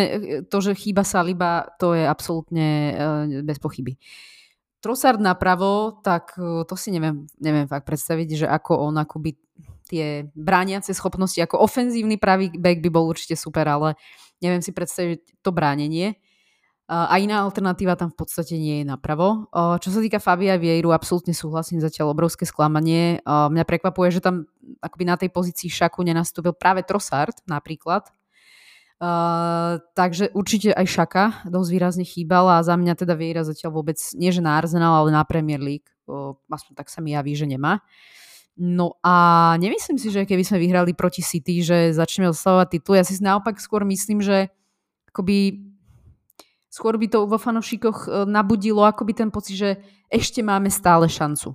to, 0.53 0.59
že 0.61 0.77
chýba 0.77 1.01
sa 1.01 1.25
Liba, 1.25 1.65
to 1.81 1.97
je 1.97 2.05
absolútne 2.05 2.69
e, 2.69 2.93
bez 3.41 3.57
pochyby. 3.57 3.97
Trossard 4.85 5.17
napravo, 5.17 6.03
tak 6.05 6.37
e, 6.37 6.69
to 6.69 6.77
si 6.77 6.93
neviem, 6.93 7.25
neviem 7.41 7.65
fakt 7.65 7.89
predstaviť, 7.89 8.45
že 8.45 8.47
ako 8.53 8.85
on 8.85 9.01
akoby 9.01 9.39
tie 9.89 10.29
brániace 10.37 10.93
schopnosti, 10.93 11.41
ako 11.41 11.57
ofenzívny 11.65 12.21
pravý 12.21 12.53
back 12.53 12.85
by 12.85 12.91
bol 12.93 13.09
určite 13.09 13.41
super, 13.41 13.65
ale 13.65 13.97
neviem 14.45 14.61
si 14.61 14.77
predstaviť 14.77 15.41
to 15.41 15.51
bránenie. 15.57 16.21
A 16.91 17.15
iná 17.17 17.47
alternatíva 17.47 17.97
tam 17.97 18.13
v 18.13 18.19
podstate 18.21 18.59
nie 18.59 18.83
je 18.83 18.87
napravo. 18.87 19.49
Čo 19.55 19.89
sa 19.95 20.01
týka 20.03 20.21
Fabia 20.21 20.61
Vieiru, 20.61 20.93
absolútne 20.93 21.33
súhlasím, 21.33 21.81
zatiaľ 21.81 22.13
obrovské 22.13 22.45
sklamanie. 22.45 23.23
Mňa 23.25 23.65
prekvapuje, 23.65 24.13
že 24.13 24.21
tam 24.21 24.51
akoby 24.83 25.05
na 25.09 25.17
tej 25.17 25.33
pozícii 25.33 25.73
šaku 25.73 26.05
nenastúpil 26.05 26.53
práve 26.53 26.85
Trossard 26.85 27.33
napríklad. 27.49 28.13
Takže 29.97 30.31
určite 30.37 30.71
aj 30.77 30.87
Šaka 30.87 31.25
dosť 31.49 31.71
výrazne 31.73 32.05
chýbala 32.05 32.61
a 32.61 32.67
za 32.67 32.77
mňa 32.77 32.95
teda 32.95 33.19
Vieira 33.19 33.43
zatiaľ 33.43 33.83
vôbec 33.83 33.99
nie 34.15 34.31
že 34.31 34.45
na 34.45 34.55
Arsenal, 34.61 34.95
ale 34.95 35.11
na 35.11 35.25
Premier 35.25 35.59
League. 35.59 35.89
Aspoň 36.47 36.73
tak 36.77 36.93
sa 36.93 37.01
mi 37.01 37.17
javí, 37.17 37.33
že 37.33 37.49
nemá. 37.49 37.81
No 38.53 39.01
a 39.01 39.57
nemyslím 39.57 39.97
si, 39.97 40.13
že 40.13 40.29
keby 40.29 40.45
sme 40.45 40.61
vyhrali 40.61 40.93
proti 40.93 41.25
City, 41.25 41.65
že 41.65 41.97
začneme 41.97 42.29
oslavovať 42.31 42.69
titul. 42.69 43.01
Ja 43.01 43.07
si 43.07 43.17
naopak 43.17 43.57
skôr 43.57 43.81
myslím, 43.89 44.21
že 44.21 44.53
akoby 45.09 45.72
skôr 46.73 46.97
by 46.97 47.07
to 47.13 47.29
vo 47.29 47.37
fanošikoch 47.37 47.99
e, 48.09 48.25
nabudilo 48.25 48.81
akoby 48.89 49.13
ten 49.13 49.29
pocit, 49.29 49.61
že 49.61 49.71
ešte 50.09 50.41
máme 50.41 50.73
stále 50.73 51.05
šancu. 51.05 51.53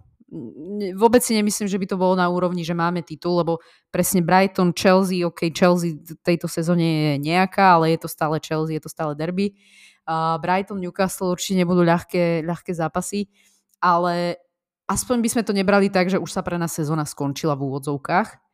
Vôbec 0.94 1.24
si 1.24 1.34
nemyslím, 1.34 1.72
že 1.72 1.80
by 1.80 1.88
to 1.88 1.98
bolo 1.98 2.14
na 2.14 2.28
úrovni, 2.30 2.62
že 2.62 2.78
máme 2.78 3.02
titul, 3.02 3.42
lebo 3.42 3.64
presne 3.90 4.22
Brighton, 4.22 4.76
Chelsea, 4.76 5.24
ok, 5.24 5.50
Chelsea 5.50 5.98
v 5.98 6.20
tejto 6.22 6.52
sezóne 6.52 6.84
je 6.84 7.14
nejaká, 7.24 7.80
ale 7.80 7.96
je 7.96 8.06
to 8.06 8.12
stále 8.12 8.36
Chelsea, 8.44 8.76
je 8.78 8.84
to 8.84 8.92
stále 8.92 9.16
derby. 9.16 9.56
Uh, 10.04 10.36
Brighton, 10.44 10.84
Newcastle 10.84 11.32
určite 11.32 11.64
nebudú 11.64 11.82
ľahké, 11.88 12.44
ľahké 12.44 12.76
zápasy, 12.76 13.32
ale 13.80 14.36
aspoň 14.92 15.24
by 15.24 15.30
sme 15.32 15.44
to 15.48 15.56
nebrali 15.56 15.88
tak, 15.88 16.12
že 16.12 16.20
už 16.20 16.28
sa 16.28 16.44
pre 16.44 16.60
nás 16.60 16.76
sezóna 16.76 17.08
skončila 17.08 17.56
v 17.56 17.72
úvodzovkách 17.72 18.47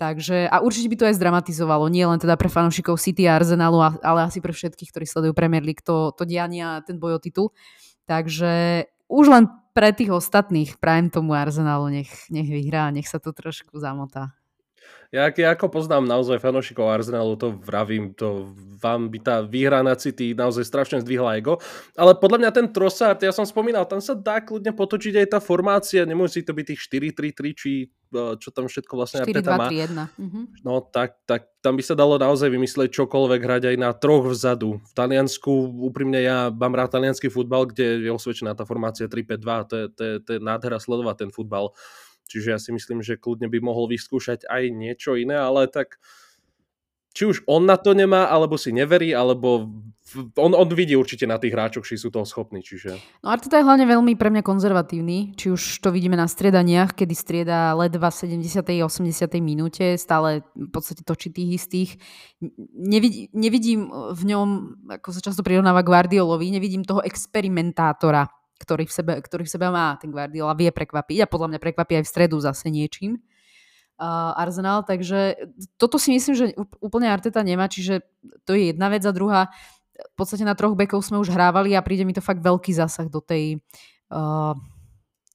Takže, 0.00 0.48
a 0.48 0.64
určite 0.64 0.88
by 0.88 0.96
to 0.98 1.06
aj 1.06 1.16
zdramatizovalo, 1.20 1.86
nie 1.86 2.02
len 2.02 2.18
teda 2.18 2.34
pre 2.34 2.50
fanúšikov 2.50 2.98
City 2.98 3.28
a 3.28 3.38
Arsenalu, 3.38 4.02
ale 4.02 4.26
asi 4.26 4.42
pre 4.42 4.50
všetkých, 4.50 4.90
ktorí 4.90 5.04
sledujú 5.06 5.32
Premier 5.36 5.62
League, 5.62 5.84
to, 5.84 6.10
to 6.16 6.26
dianie 6.26 6.64
a 6.64 6.82
ten 6.82 6.98
boj 6.98 7.16
o 7.16 7.20
titul. 7.22 7.54
Takže 8.08 8.84
už 9.06 9.24
len 9.30 9.44
pre 9.76 9.92
tých 9.94 10.10
ostatných 10.10 10.80
prajem 10.80 11.12
tomu 11.12 11.36
Arsenalu, 11.36 11.92
nech, 12.02 12.10
nech 12.32 12.48
vyhrá, 12.48 12.90
nech 12.90 13.06
sa 13.06 13.22
to 13.22 13.30
trošku 13.30 13.78
zamotá. 13.78 14.34
Ja, 15.12 15.28
ja 15.28 15.52
ako 15.52 15.68
poznám 15.68 16.08
naozaj 16.08 16.40
fanošikov 16.40 16.88
Arsenalu, 16.88 17.36
to 17.36 17.52
vravím, 17.60 18.16
to 18.16 18.48
vám 18.80 19.12
by 19.12 19.20
tá 19.20 19.44
výhra 19.44 19.84
na 19.84 19.92
City 19.92 20.32
naozaj 20.32 20.64
strašne 20.64 21.04
zdvihla 21.04 21.36
ego. 21.36 21.60
Ale 22.00 22.16
podľa 22.16 22.40
mňa 22.40 22.50
ten 22.56 22.66
Trossard, 22.72 23.20
ja 23.20 23.28
som 23.28 23.44
spomínal, 23.44 23.84
tam 23.84 24.00
sa 24.00 24.16
dá 24.16 24.40
kľudne 24.40 24.72
potočiť 24.72 25.20
aj 25.20 25.26
tá 25.36 25.38
formácia, 25.44 26.08
nemusí 26.08 26.40
to 26.40 26.56
byť 26.56 26.64
tých 26.64 26.80
4-3-3, 27.12 27.52
či 27.52 27.70
e, 27.92 28.40
čo 28.40 28.48
tam 28.56 28.72
všetko 28.72 28.92
vlastne 28.96 29.20
4, 29.20 29.36
Arteta 29.36 29.52
2, 29.52 29.60
má. 29.60 29.68
3, 29.68 29.84
1. 29.84 30.00
Uh-huh. 30.00 30.44
No 30.64 30.80
tak, 30.80 31.20
tak 31.28 31.52
tam 31.60 31.76
by 31.76 31.84
sa 31.84 31.92
dalo 31.92 32.16
naozaj 32.16 32.48
vymyslieť 32.48 32.88
čokoľvek 32.96 33.40
hrať 33.44 33.62
aj 33.68 33.76
na 33.76 33.92
troch 33.92 34.32
vzadu. 34.32 34.80
V 34.80 34.92
Taliansku, 34.96 35.76
úprimne 35.92 36.24
ja 36.24 36.48
mám 36.48 36.72
rád 36.72 36.96
talianský 36.96 37.28
futbal, 37.28 37.68
kde 37.68 38.00
je 38.00 38.08
osvedčená 38.08 38.56
tá 38.56 38.64
formácia 38.64 39.12
3-5-2, 39.12 39.68
to 39.68 39.74
je, 39.76 39.84
to 39.92 40.02
je, 40.08 40.14
to 40.24 40.30
je 40.32 40.38
nádhera 40.40 40.80
sledovať 40.80 41.28
ten 41.28 41.30
futbal. 41.36 41.76
Čiže 42.32 42.48
ja 42.56 42.58
si 42.58 42.72
myslím, 42.72 43.04
že 43.04 43.20
kľudne 43.20 43.52
by 43.52 43.60
mohol 43.60 43.92
vyskúšať 43.92 44.48
aj 44.48 44.72
niečo 44.72 45.20
iné, 45.20 45.36
ale 45.36 45.68
tak 45.68 46.00
či 47.12 47.28
už 47.28 47.44
on 47.44 47.68
na 47.68 47.76
to 47.76 47.92
nemá, 47.92 48.32
alebo 48.32 48.56
si 48.56 48.72
neverí, 48.72 49.12
alebo 49.12 49.68
on, 50.36 50.52
on 50.56 50.68
vidí 50.72 50.96
určite 50.96 51.28
na 51.28 51.36
tých 51.36 51.52
hráčoch, 51.52 51.84
či 51.84 52.00
sú 52.00 52.08
toho 52.08 52.24
schopní. 52.24 52.64
Čiže... 52.64 52.96
No 53.20 53.32
Arteta 53.32 53.60
je 53.60 53.68
hlavne 53.68 53.84
veľmi 53.84 54.16
pre 54.16 54.32
mňa 54.32 54.42
konzervatívny, 54.44 55.36
či 55.36 55.52
už 55.52 55.84
to 55.84 55.92
vidíme 55.92 56.16
na 56.16 56.24
striedaniach, 56.24 56.96
kedy 56.96 57.12
strieda 57.12 57.76
ledva 57.76 58.08
v 58.08 58.40
70. 58.40 58.64
80. 58.64 59.28
minúte, 59.44 60.00
stále 60.00 60.40
v 60.56 60.70
podstate 60.72 61.04
točí 61.04 61.28
tých 61.28 61.60
istých. 61.60 61.90
Nevidí, 62.72 63.28
nevidím 63.36 63.92
v 63.92 64.22
ňom, 64.32 64.48
ako 65.00 65.08
sa 65.12 65.20
často 65.20 65.44
prirovnáva 65.44 65.84
Guardiolovi, 65.84 66.48
nevidím 66.48 66.84
toho 66.84 67.04
experimentátora, 67.04 68.24
ktorý 68.62 68.86
v 68.86 68.92
sebe, 68.94 69.12
ktorý 69.18 69.42
v 69.42 69.52
sebe 69.58 69.66
má 69.68 69.98
ten 69.98 70.14
Guardiola, 70.14 70.54
vie 70.54 70.70
prekvapiť 70.70 71.26
a 71.26 71.30
podľa 71.30 71.50
mňa 71.50 71.58
prekvapí 71.58 71.98
aj 71.98 72.04
v 72.06 72.12
stredu 72.14 72.38
zase 72.38 72.70
niečím. 72.70 73.18
Uh, 73.98 74.34
Arsenal, 74.38 74.86
takže 74.86 75.36
toto 75.78 75.98
si 75.98 76.14
myslím, 76.14 76.34
že 76.34 76.46
úplne 76.82 77.10
Arteta 77.10 77.42
nemá, 77.44 77.70
čiže 77.70 78.02
to 78.46 78.54
je 78.54 78.74
jedna 78.74 78.90
vec 78.90 79.04
a 79.06 79.12
druhá, 79.14 79.52
v 79.94 80.14
podstate 80.16 80.42
na 80.42 80.56
troch 80.56 80.74
bekov 80.74 81.04
sme 81.04 81.20
už 81.20 81.30
hrávali 81.30 81.76
a 81.76 81.84
príde 81.84 82.02
mi 82.02 82.16
to 82.16 82.24
fakt 82.24 82.42
veľký 82.42 82.72
zásah 82.74 83.06
do 83.06 83.22
tej 83.22 83.60
uh, 84.10 84.56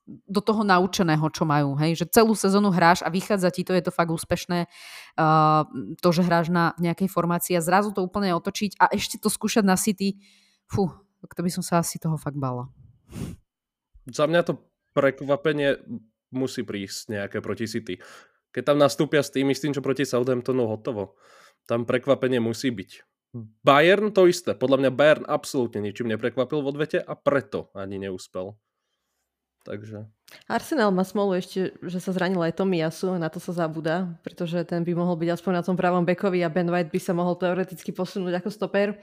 do 0.07 0.39
toho 0.39 0.63
naučeného, 0.63 1.27
čo 1.35 1.43
majú. 1.43 1.75
Hej? 1.75 1.99
Že 2.03 2.05
celú 2.15 2.33
sezónu 2.33 2.71
hráš 2.71 3.03
a 3.03 3.11
vychádza 3.11 3.51
ti 3.51 3.67
to, 3.67 3.75
je 3.75 3.83
to 3.83 3.91
fakt 3.91 4.07
úspešné, 4.07 4.71
uh, 5.19 5.67
to, 5.99 6.09
že 6.15 6.23
hráš 6.23 6.47
na 6.47 6.71
nejakej 6.79 7.11
formácii 7.11 7.59
a 7.59 7.61
zrazu 7.61 7.91
to 7.91 7.99
úplne 7.99 8.31
otočiť 8.31 8.79
a 8.79 8.87
ešte 8.95 9.19
to 9.19 9.27
skúšať 9.27 9.67
na 9.67 9.75
City, 9.75 10.15
fú, 10.71 10.87
to 11.19 11.41
by 11.43 11.51
som 11.51 11.59
sa 11.59 11.83
asi 11.83 11.99
toho 11.99 12.15
fakt 12.15 12.39
bala. 12.39 12.71
Za 14.07 14.25
mňa 14.25 14.41
to 14.47 14.53
prekvapenie 14.95 15.77
musí 16.31 16.63
prísť 16.63 17.13
nejaké 17.13 17.37
proti 17.43 17.67
City. 17.67 17.99
Keď 18.51 18.63
tam 18.73 18.77
nastúpia 18.79 19.21
s 19.21 19.29
tým 19.29 19.51
istým, 19.51 19.75
čo 19.75 19.83
proti 19.83 20.07
Southamptonu 20.07 20.65
hotovo. 20.65 21.19
Tam 21.67 21.83
prekvapenie 21.83 22.39
musí 22.39 22.71
byť. 22.71 23.03
Bayern 23.61 24.15
to 24.15 24.25
isté. 24.25 24.55
Podľa 24.55 24.87
mňa 24.87 24.91
Bayern 24.95 25.25
absolútne 25.27 25.83
ničím 25.83 26.07
neprekvapil 26.09 26.63
v 26.63 26.69
odvete 26.71 26.99
a 27.03 27.13
preto 27.13 27.69
ani 27.75 27.99
neúspel. 28.01 28.55
Takže... 29.67 30.07
Arsenal 30.47 30.95
má 30.95 31.03
smolu 31.03 31.43
ešte, 31.43 31.75
že 31.83 31.99
sa 31.99 32.15
zranil 32.15 32.39
aj 32.39 32.55
Tomiasu, 32.55 33.19
na 33.19 33.27
to 33.27 33.43
sa 33.43 33.51
zabúda, 33.51 34.15
pretože 34.23 34.63
ten 34.63 34.79
by 34.87 34.95
mohol 34.95 35.19
byť 35.19 35.29
aspoň 35.35 35.51
na 35.59 35.63
tom 35.63 35.75
pravom 35.75 36.07
bekovi 36.07 36.39
a 36.39 36.47
Ben 36.47 36.71
White 36.71 36.87
by 36.87 36.99
sa 37.03 37.11
mohol 37.11 37.35
teoreticky 37.35 37.91
posunúť 37.91 38.39
ako 38.39 38.47
stoper. 38.47 38.95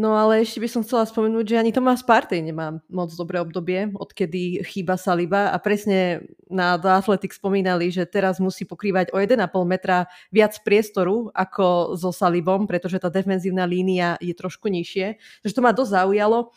No 0.00 0.16
ale 0.16 0.40
ešte 0.40 0.64
by 0.64 0.68
som 0.72 0.80
chcela 0.80 1.04
spomenúť, 1.04 1.44
že 1.44 1.60
ani 1.60 1.76
Tomás 1.76 2.00
Partey 2.00 2.40
nemá 2.40 2.80
moc 2.88 3.12
dobré 3.12 3.36
obdobie, 3.36 3.92
odkedy 3.92 4.64
chýba 4.64 4.96
Saliba 4.96 5.52
a 5.52 5.60
presne 5.60 6.24
na 6.48 6.80
The 6.80 7.04
Athletic 7.04 7.36
spomínali, 7.36 7.92
že 7.92 8.08
teraz 8.08 8.40
musí 8.40 8.64
pokrývať 8.64 9.12
o 9.12 9.20
1,5 9.20 9.44
metra 9.68 10.08
viac 10.32 10.56
priestoru 10.64 11.28
ako 11.36 12.00
so 12.00 12.16
Salibom, 12.16 12.64
pretože 12.64 12.96
tá 12.96 13.12
defenzívna 13.12 13.68
línia 13.68 14.16
je 14.24 14.32
trošku 14.32 14.72
nižšie. 14.72 15.20
Takže 15.44 15.52
to 15.52 15.60
ma 15.60 15.76
dosť 15.76 15.92
zaujalo. 15.92 16.48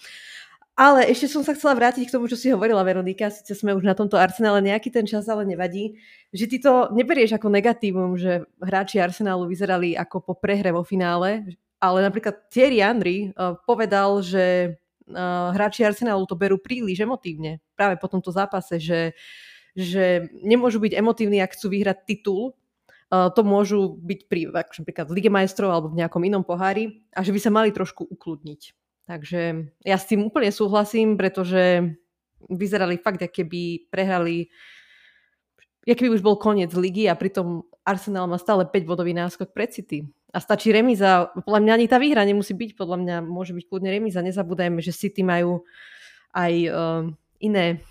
Ale 0.80 1.06
ešte 1.12 1.28
som 1.28 1.44
sa 1.44 1.52
chcela 1.52 1.76
vrátiť 1.76 2.08
k 2.08 2.14
tomu, 2.16 2.32
čo 2.32 2.40
si 2.40 2.48
hovorila 2.48 2.82
Veronika, 2.82 3.28
síce 3.28 3.60
sme 3.60 3.76
už 3.76 3.84
na 3.84 3.94
tomto 3.94 4.16
Arsenále 4.16 4.64
nejaký 4.64 4.88
ten 4.90 5.04
čas, 5.04 5.28
ale 5.28 5.44
nevadí, 5.44 6.00
že 6.32 6.48
ty 6.48 6.64
to 6.64 6.90
neberieš 6.96 7.36
ako 7.38 7.52
negatívum, 7.52 8.16
že 8.16 8.48
hráči 8.58 9.04
Arsenálu 9.04 9.52
vyzerali 9.52 10.00
ako 10.00 10.32
po 10.32 10.34
prehre 10.34 10.74
vo 10.74 10.82
finále, 10.82 11.60
ale 11.84 12.00
napríklad 12.08 12.48
Thierry 12.48 12.80
Henry 12.80 13.36
uh, 13.36 13.60
povedal, 13.68 14.24
že 14.24 14.80
uh, 15.12 15.52
hráči 15.52 15.84
Arsenalu 15.84 16.24
to 16.24 16.40
berú 16.40 16.56
príliš 16.56 17.04
emotívne 17.04 17.60
práve 17.76 18.00
po 18.00 18.08
tomto 18.08 18.32
zápase, 18.32 18.80
že, 18.80 19.12
že 19.76 20.32
nemôžu 20.40 20.80
byť 20.80 20.96
emotívni, 20.96 21.44
ak 21.44 21.60
chcú 21.60 21.76
vyhrať 21.76 22.08
titul, 22.08 22.56
to 23.14 23.46
môžu 23.46 23.94
byť 24.02 24.20
pri 24.26 24.50
napríklad 24.50 25.06
v 25.06 25.16
Lige 25.22 25.30
majstrov 25.30 25.70
alebo 25.70 25.94
v 25.94 26.02
nejakom 26.02 26.26
inom 26.26 26.42
pohári 26.42 27.06
a 27.14 27.22
že 27.22 27.30
by 27.30 27.40
sa 27.46 27.54
mali 27.54 27.70
trošku 27.70 28.10
ukludniť. 28.10 28.62
Takže 29.06 29.42
ja 29.86 29.98
s 30.02 30.10
tým 30.10 30.26
úplne 30.26 30.50
súhlasím, 30.50 31.14
pretože 31.14 31.94
vyzerali 32.50 32.98
fakt, 32.98 33.22
aké 33.22 33.46
by 33.46 33.86
prehrali 33.94 34.50
keby 35.84 36.16
už 36.16 36.24
bol 36.24 36.40
koniec 36.40 36.72
ligy 36.72 37.12
a 37.12 37.20
pritom 37.20 37.68
Arsenal 37.84 38.32
má 38.32 38.40
stále 38.40 38.64
5 38.64 38.88
bodový 38.88 39.12
náskok 39.12 39.52
pred 39.52 39.76
City. 39.76 40.08
A 40.34 40.42
stačí 40.42 40.74
remiza. 40.74 41.30
Podľa 41.46 41.62
mňa 41.62 41.74
ani 41.78 41.86
tá 41.86 42.02
výhra 42.02 42.26
nemusí 42.26 42.58
byť. 42.58 42.74
Podľa 42.74 42.98
mňa 43.06 43.16
môže 43.22 43.54
byť 43.54 43.70
kľudne 43.70 43.94
remiza. 43.94 44.26
Nezabúdajme, 44.26 44.82
že 44.82 44.90
City 44.90 45.22
majú 45.22 45.62
aj 46.34 46.54
uh, 46.74 47.06
iné, 47.38 47.86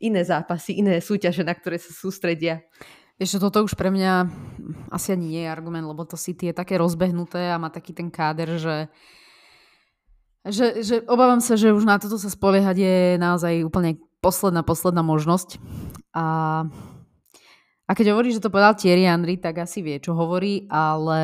iné 0.00 0.20
zápasy, 0.24 0.80
iné 0.80 1.04
súťaže, 1.04 1.44
na 1.44 1.52
ktoré 1.52 1.76
sa 1.76 1.92
sústredia. 1.92 2.64
Vieš 3.20 3.38
toto 3.38 3.60
už 3.60 3.76
pre 3.76 3.92
mňa 3.92 4.24
asi 4.88 5.12
ani 5.12 5.36
nie 5.36 5.42
je 5.44 5.52
argument, 5.52 5.84
lebo 5.84 6.08
to 6.08 6.16
City 6.16 6.48
je 6.48 6.56
také 6.56 6.80
rozbehnuté 6.80 7.52
a 7.52 7.60
má 7.60 7.68
taký 7.68 7.92
ten 7.92 8.08
káder, 8.08 8.56
že 8.56 8.88
že, 10.42 10.82
že 10.82 11.06
obávam 11.06 11.38
sa, 11.38 11.54
že 11.54 11.70
už 11.70 11.86
na 11.86 12.02
toto 12.02 12.18
sa 12.18 12.26
spoliehať 12.26 12.76
je 12.82 12.96
naozaj 13.14 13.62
úplne 13.62 13.94
posledná, 14.18 14.66
posledná 14.66 14.98
možnosť. 15.06 15.62
A 16.18 16.66
a 17.86 17.92
keď 17.94 18.16
hovorí, 18.16 18.32
že 18.32 18.40
to 18.40 18.48
povedal 18.48 18.72
Thierry 18.72 19.04
Henry, 19.04 19.36
tak 19.36 19.60
asi 19.60 19.84
vie, 19.84 20.00
čo 20.00 20.16
hovorí, 20.16 20.64
ale 20.72 21.20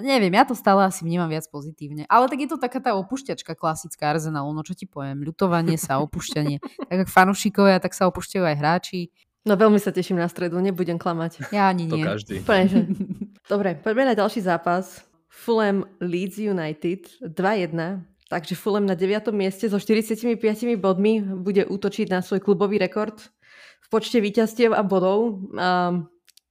neviem, 0.00 0.32
ja 0.32 0.48
to 0.48 0.56
stále 0.56 0.80
asi 0.86 1.04
vnímam 1.04 1.28
viac 1.28 1.44
pozitívne. 1.52 2.08
Ale 2.08 2.30
tak 2.30 2.40
je 2.40 2.48
to 2.48 2.56
taká 2.56 2.80
tá 2.80 2.96
opušťačka 2.96 3.52
klasická 3.52 4.16
Arsenalu, 4.16 4.56
no 4.56 4.64
čo 4.64 4.72
ti 4.72 4.88
poviem, 4.88 5.20
ľutovanie 5.20 5.76
sa, 5.76 6.00
opušťanie. 6.00 6.56
tak 6.88 6.96
ako 7.04 7.10
fanúšikovia, 7.12 7.82
tak 7.82 7.92
sa 7.92 8.08
opúšťajú 8.08 8.44
aj 8.46 8.56
hráči. 8.56 9.12
No 9.42 9.58
veľmi 9.58 9.76
sa 9.82 9.90
teším 9.90 10.22
na 10.22 10.30
stredu, 10.30 10.62
nebudem 10.62 10.96
klamať. 10.96 11.50
Ja 11.50 11.68
ani 11.68 11.90
nie. 11.90 12.06
To 12.06 12.14
každý. 12.14 12.40
Dobre, 13.52 13.76
poďme 13.82 14.08
na 14.08 14.14
ďalší 14.14 14.40
zápas. 14.46 15.02
Fulham 15.28 15.84
Leeds 15.98 16.38
United 16.38 17.10
2-1. 17.26 18.06
Takže 18.30 18.56
Fulham 18.56 18.88
na 18.88 18.96
9. 18.96 19.28
mieste 19.34 19.68
so 19.68 19.76
45 19.76 20.40
bodmi 20.80 21.20
bude 21.20 21.68
útočiť 21.68 22.06
na 22.08 22.24
svoj 22.24 22.40
klubový 22.40 22.80
rekord 22.80 23.18
počte 23.92 24.24
víťazstiev 24.24 24.72
a 24.72 24.80
bodov. 24.80 25.44
A 25.60 26.00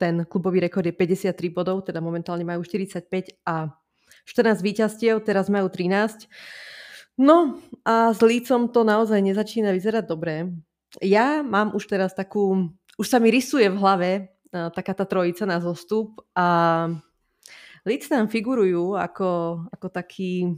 ten 0.02 0.26
klubový 0.26 0.66
rekord 0.66 0.90
je 0.90 0.98
53 0.98 1.54
bodov, 1.54 1.86
teda 1.86 2.02
momentálne 2.02 2.42
majú 2.42 2.66
45 2.66 3.06
a 3.46 3.70
14 4.26 4.66
víťazstiev, 4.66 5.22
teraz 5.22 5.46
majú 5.54 5.70
13. 5.70 6.26
No 7.22 7.62
a 7.86 8.10
s 8.10 8.20
Lícom 8.26 8.74
to 8.74 8.82
naozaj 8.82 9.22
nezačína 9.22 9.70
vyzerať 9.70 10.10
dobre. 10.10 10.50
Ja 11.06 11.46
mám 11.46 11.78
už 11.78 11.86
teraz 11.86 12.18
takú, 12.18 12.74
už 12.98 13.06
sa 13.06 13.22
mi 13.22 13.30
rysuje 13.30 13.70
v 13.70 13.78
hlave 13.78 14.12
taká 14.52 14.98
tá 14.98 15.06
trojica 15.06 15.46
na 15.46 15.62
zostup 15.62 16.26
a 16.34 16.90
Líc 17.82 18.06
tam 18.06 18.30
figurujú 18.30 18.94
ako, 18.94 19.64
ako 19.74 19.88
taký 19.90 20.54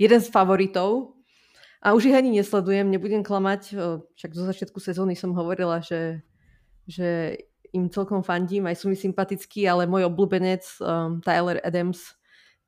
jeden 0.00 0.20
z 0.20 0.28
favoritov 0.32 1.16
a 1.82 1.92
už 1.92 2.08
ich 2.08 2.16
ani 2.16 2.40
nesledujem, 2.40 2.88
nebudem 2.88 3.20
klamať, 3.20 3.76
však 4.16 4.30
zo 4.32 4.44
začiatku 4.48 4.78
sezóny 4.80 5.12
som 5.12 5.36
hovorila, 5.36 5.82
že, 5.84 6.24
že 6.88 7.36
im 7.72 7.88
celkom 7.88 8.20
fandím, 8.20 8.68
aj 8.68 8.84
sú 8.84 8.92
mi 8.92 8.96
sympatickí, 8.96 9.64
ale 9.64 9.88
môj 9.88 10.08
obľúbenec 10.12 10.62
um, 10.78 11.18
Tyler 11.24 11.58
Adams 11.64 12.16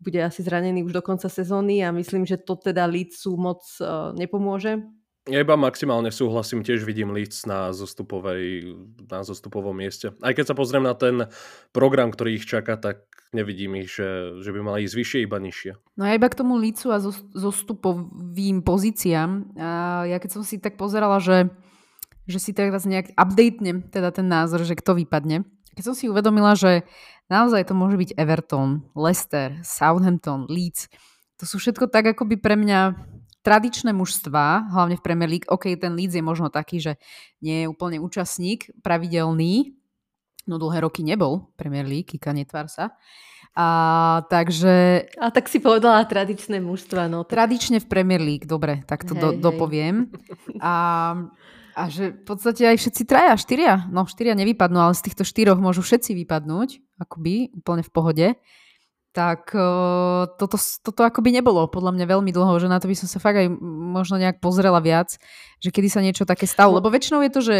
bude 0.01 0.21
asi 0.21 0.45
zranený 0.45 0.85
už 0.85 0.93
do 0.93 1.03
konca 1.05 1.29
sezóny 1.29 1.81
a 1.85 1.95
myslím, 1.95 2.29
že 2.29 2.41
to 2.41 2.57
teda 2.57 2.85
Leedsu 2.85 3.37
moc 3.37 3.65
uh, 3.81 4.13
nepomôže. 4.17 4.81
Ja 5.25 5.41
iba 5.41 5.57
maximálne 5.57 6.13
súhlasím, 6.13 6.61
tiež 6.61 6.85
vidím 6.85 7.09
Leeds 7.09 7.49
na, 7.49 7.73
zostupovej, 7.73 8.77
na 9.09 9.25
zostupovom 9.25 9.73
mieste. 9.73 10.13
Aj 10.21 10.37
keď 10.37 10.53
sa 10.53 10.59
pozriem 10.59 10.85
na 10.85 10.93
ten 10.93 11.25
program, 11.73 12.13
ktorý 12.13 12.37
ich 12.37 12.45
čaká, 12.45 12.77
tak 12.77 13.09
nevidím 13.33 13.81
ich, 13.81 13.89
že, 13.89 14.37
že 14.45 14.53
by 14.53 14.61
mali 14.61 14.85
ísť 14.85 14.97
vyššie, 15.01 15.19
iba 15.25 15.41
nižšie. 15.41 15.73
No 15.97 16.05
a 16.05 16.13
iba 16.13 16.29
k 16.29 16.37
tomu 16.37 16.61
Leedsu 16.61 16.93
a 16.93 17.01
zostupovým 17.33 18.61
pozíciám. 18.61 19.57
A 19.57 20.05
ja 20.13 20.21
keď 20.21 20.31
som 20.37 20.43
si 20.45 20.61
tak 20.61 20.77
pozerala, 20.77 21.17
že, 21.25 21.49
že 22.25 22.38
si 22.40 22.57
teraz 22.57 22.88
nejak 22.88 23.12
updatenem 23.14 23.85
teda 23.88 24.11
ten 24.11 24.27
názor, 24.29 24.64
že 24.64 24.77
kto 24.77 24.96
vypadne. 24.96 25.44
Keď 25.75 25.85
som 25.85 25.94
si 25.96 26.09
uvedomila, 26.09 26.55
že 26.55 26.87
naozaj 27.29 27.68
to 27.68 27.75
môže 27.75 27.99
byť 27.99 28.11
Everton, 28.14 28.87
Leicester, 28.94 29.59
Southampton, 29.66 30.46
Leeds. 30.46 30.88
To 31.42 31.44
sú 31.44 31.59
všetko 31.59 31.90
tak 31.90 32.14
akoby 32.14 32.38
pre 32.38 32.55
mňa 32.55 32.94
tradičné 33.44 33.92
mužstva, 33.92 34.72
hlavne 34.72 34.96
v 34.96 35.05
Premier 35.05 35.29
League, 35.29 35.49
OK, 35.53 35.77
ten 35.77 35.92
Leeds 35.92 36.16
je 36.16 36.25
možno 36.25 36.49
taký, 36.49 36.81
že 36.81 36.96
nie 37.44 37.64
je 37.64 37.66
úplne 37.68 38.01
účastník 38.01 38.72
pravidelný, 38.81 39.77
no 40.49 40.57
dlhé 40.57 40.81
roky 40.81 41.05
nebol 41.05 41.53
Premier 41.61 41.85
League, 41.85 42.09
Kika, 42.09 42.33
netvár 42.33 42.72
sa. 42.72 42.96
A, 43.55 44.25
takže... 44.33 45.07
A 45.20 45.31
tak 45.31 45.46
si 45.46 45.62
povedala 45.62 46.03
tradičné 46.09 46.59
mužstva. 46.59 47.07
No, 47.07 47.22
tak... 47.22 47.38
Tradične 47.38 47.79
v 47.79 47.87
Premier 47.87 48.18
League, 48.18 48.49
dobre, 48.49 48.83
tak 48.88 49.07
to 49.07 49.14
hej, 49.14 49.20
do, 49.20 49.29
hej. 49.31 49.38
dopoviem. 49.38 49.96
A, 50.59 50.75
a 51.75 51.91
že 51.91 52.15
v 52.15 52.23
podstate 52.25 52.63
aj 52.65 52.79
všetci 52.79 53.03
traja, 53.05 53.35
štyria, 53.35 53.87
no 53.91 54.07
štyria 54.07 54.39
nevypadnú, 54.39 54.79
ale 54.79 54.95
z 54.95 55.11
týchto 55.11 55.27
štyroch 55.27 55.59
môžu 55.59 55.83
všetci 55.83 56.15
vypadnúť, 56.25 56.81
akoby, 57.03 57.53
úplne 57.59 57.83
v 57.83 57.93
pohode 57.93 58.29
tak 59.15 59.55
uh, 59.55 60.27
toto, 60.35 60.59
toto 60.59 61.01
akoby 61.07 61.31
nebolo 61.39 61.71
podľa 61.71 61.95
mňa 61.95 62.07
veľmi 62.19 62.35
dlho, 62.35 62.59
že 62.59 62.67
na 62.67 62.83
to 62.83 62.91
by 62.91 62.99
som 62.99 63.07
sa 63.07 63.23
fakt 63.23 63.39
aj 63.39 63.47
možno 63.63 64.19
nejak 64.19 64.43
pozrela 64.43 64.83
viac, 64.83 65.15
že 65.63 65.71
kedy 65.71 65.87
sa 65.87 66.03
niečo 66.03 66.27
také 66.27 66.51
stalo. 66.51 66.75
No. 66.75 66.83
Lebo 66.83 66.91
väčšinou 66.91 67.23
je 67.23 67.31
to, 67.31 67.41
že 67.41 67.57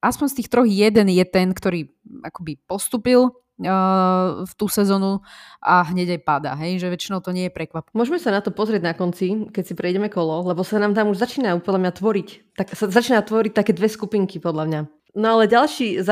aspoň 0.00 0.26
z 0.32 0.36
tých 0.40 0.48
troch 0.48 0.64
jeden 0.64 1.12
je 1.12 1.24
ten, 1.28 1.52
ktorý 1.52 1.92
akoby 2.24 2.56
postupil 2.64 3.36
v 3.56 4.52
tú 4.60 4.68
sezónu 4.68 5.24
a 5.64 5.80
hneď 5.88 6.20
aj 6.20 6.20
páda, 6.28 6.52
hej, 6.60 6.76
že 6.76 6.92
väčšinou 6.92 7.24
to 7.24 7.32
nie 7.32 7.48
je 7.48 7.52
prekvap. 7.56 7.88
Môžeme 7.96 8.20
sa 8.20 8.28
na 8.28 8.44
to 8.44 8.52
pozrieť 8.52 8.84
na 8.84 8.92
konci, 8.92 9.48
keď 9.48 9.64
si 9.64 9.72
prejdeme 9.72 10.12
kolo, 10.12 10.44
lebo 10.44 10.60
sa 10.60 10.76
nám 10.76 10.92
tam 10.92 11.08
už 11.08 11.20
začínajú 11.24 11.64
podľa 11.64 11.80
mňa 11.88 11.92
tvoriť, 11.96 12.28
tak 12.52 12.76
sa 12.76 12.84
začína 12.92 13.24
tvoriť 13.24 13.52
také 13.56 13.72
dve 13.72 13.88
skupinky 13.88 14.36
podľa 14.36 14.64
mňa. 14.68 14.80
No 15.16 15.40
ale 15.40 15.48
ďalší 15.48 16.04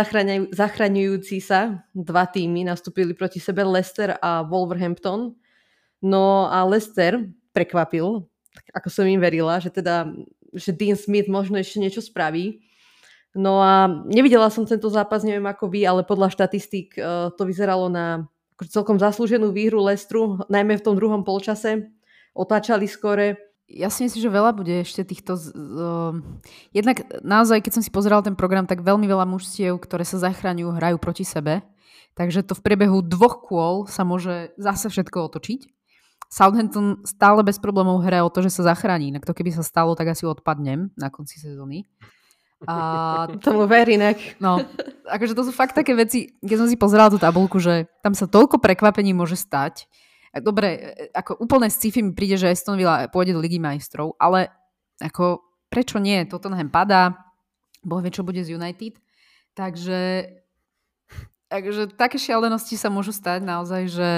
zachraňujúci 0.57 1.37
sa 1.45 1.85
dva 1.93 2.25
týmy 2.25 2.65
nastúpili 2.65 3.13
proti 3.13 3.37
sebe 3.37 3.61
Leicester 3.61 4.17
a 4.17 4.41
Wolverhampton. 4.41 5.37
No 6.01 6.49
a 6.49 6.65
Leicester 6.65 7.21
prekvapil, 7.53 8.25
ako 8.73 8.89
som 8.89 9.05
im 9.05 9.21
verila, 9.21 9.61
že 9.61 9.69
teda 9.69 10.09
že 10.55 10.71
Dean 10.73 10.97
Smith 10.97 11.27
možno 11.29 11.59
ešte 11.61 11.83
niečo 11.83 12.01
spraví. 12.01 12.65
No 13.35 13.59
a 13.59 13.91
nevidela 14.07 14.47
som 14.49 14.63
tento 14.63 14.87
zápas, 14.87 15.27
neviem 15.27 15.45
ako 15.45 15.67
vy, 15.67 15.83
ale 15.83 16.07
podľa 16.07 16.31
štatistík 16.31 16.95
uh, 16.95 17.35
to 17.35 17.43
vyzeralo 17.43 17.91
na 17.91 18.31
celkom 18.71 18.97
zaslúženú 19.03 19.51
výhru 19.51 19.83
Leicesteru, 19.83 20.47
najmä 20.47 20.79
v 20.79 20.85
tom 20.87 20.95
druhom 20.95 21.27
polčase. 21.27 21.91
Otáčali 22.35 22.87
skore 22.87 23.55
ja 23.65 23.89
si 23.89 24.05
myslím, 24.05 24.21
že 24.21 24.31
veľa 24.31 24.53
bude 24.53 24.75
ešte 24.85 25.03
týchto... 25.09 25.41
Uh, 25.57 26.21
jednak 26.77 27.01
naozaj, 27.25 27.65
keď 27.65 27.81
som 27.81 27.83
si 27.83 27.89
pozeral 27.89 28.21
ten 28.21 28.37
program, 28.37 28.69
tak 28.69 28.85
veľmi 28.85 29.09
veľa 29.09 29.25
mužstiev, 29.25 29.81
ktoré 29.81 30.05
sa 30.05 30.21
zachraňujú, 30.21 30.77
hrajú 30.77 30.97
proti 31.01 31.25
sebe. 31.25 31.65
Takže 32.15 32.45
to 32.45 32.55
v 32.55 32.63
priebehu 32.63 33.01
dvoch 33.03 33.43
kôl 33.43 33.89
sa 33.89 34.05
môže 34.05 34.53
zase 34.61 34.93
všetko 34.93 35.33
otočiť. 35.33 35.61
Southampton 36.29 37.03
stále 37.09 37.41
bez 37.41 37.57
problémov 37.57 38.05
hra 38.05 38.23
o 38.23 38.31
to, 38.31 38.45
že 38.45 38.53
sa 38.53 38.75
zachráni. 38.75 39.11
Inak 39.11 39.25
to 39.25 39.33
keby 39.33 39.51
sa 39.51 39.65
stalo, 39.65 39.97
tak 39.97 40.13
asi 40.13 40.29
odpadnem 40.29 40.93
na 40.95 41.09
konci 41.09 41.41
sezóny. 41.41 41.89
A 42.65 43.29
tomu 43.43 43.67
ver 43.67 43.91
inak. 43.91 44.17
No, 44.39 44.63
akože 45.11 45.35
to 45.35 45.43
sú 45.45 45.53
fakt 45.53 45.75
také 45.75 45.93
veci, 45.93 46.33
keď 46.41 46.57
som 46.65 46.69
si 46.71 46.79
pozerala 46.79 47.13
tú 47.13 47.19
tabulku, 47.21 47.61
že 47.61 47.91
tam 48.01 48.15
sa 48.15 48.25
toľko 48.25 48.63
prekvapení 48.63 49.13
môže 49.13 49.37
stať, 49.37 49.85
Dobre, 50.35 50.69
e, 50.75 51.15
ako 51.15 51.39
úplne 51.39 51.71
sci-fi 51.71 52.03
mi 52.03 52.11
príde, 52.11 52.35
že 52.35 52.51
Aston 52.51 52.75
Villa 52.75 53.07
pôjde 53.07 53.39
do 53.39 53.43
Ligy 53.43 53.63
majstrov, 53.63 54.19
ale 54.19 54.51
ako 54.99 55.47
prečo 55.71 56.03
nie? 56.03 56.27
Tottenham 56.27 56.75
padá, 56.75 57.31
boh 57.87 58.03
vie, 58.03 58.11
čo 58.11 58.27
bude 58.27 58.43
z 58.43 58.59
United. 58.59 58.99
Takže, 59.55 60.27
takže 61.47 61.95
také 61.95 62.19
šialenosti 62.19 62.75
sa 62.75 62.91
môžu 62.91 63.15
stať 63.15 63.47
naozaj, 63.47 63.83
že 63.87 64.11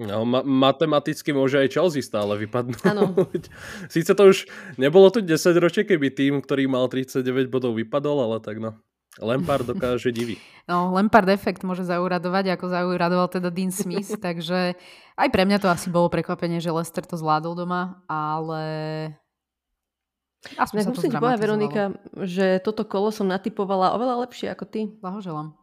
No, 0.00 0.24
ma- 0.24 0.44
matematicky 0.44 1.36
môže 1.36 1.60
aj 1.60 1.68
Chelsea 1.68 2.00
stále 2.00 2.32
vypadnúť. 2.48 2.80
Ano. 2.88 3.12
Sice 3.92 4.16
to 4.16 4.32
už 4.32 4.48
nebolo 4.80 5.12
tu 5.12 5.20
10 5.20 5.36
ročie, 5.60 5.84
keby 5.84 6.08
tým, 6.08 6.40
ktorý 6.40 6.64
mal 6.64 6.88
39 6.88 7.52
bodov 7.52 7.76
vypadol, 7.76 8.24
ale 8.24 8.40
tak 8.40 8.56
no. 8.56 8.80
Lampard 9.20 9.68
dokáže 9.68 10.08
divy. 10.08 10.40
No, 10.62 10.94
Lampard 10.94 11.26
efekt 11.26 11.66
môže 11.66 11.82
zauradovať, 11.82 12.54
ako 12.54 12.70
zauradoval 12.70 13.26
teda 13.26 13.50
Dean 13.50 13.74
Smith, 13.74 14.14
takže 14.22 14.78
aj 15.18 15.28
pre 15.34 15.42
mňa 15.42 15.58
to 15.58 15.66
asi 15.66 15.90
bolo 15.90 16.06
prekvapenie, 16.06 16.62
že 16.62 16.70
Lester 16.70 17.02
to 17.02 17.18
zvládol 17.18 17.58
doma, 17.58 17.98
ale 18.06 18.62
Aspoň 20.54 20.86
sa 20.86 20.90
musím 20.94 21.10
ti 21.10 21.18
povedať, 21.18 21.42
Veronika, 21.42 21.82
že 22.22 22.62
toto 22.62 22.86
kolo 22.86 23.10
som 23.10 23.26
natypovala 23.26 23.94
oveľa 23.98 24.22
lepšie 24.26 24.54
ako 24.54 24.64
ty. 24.70 24.86
Blahoželám. 25.02 25.54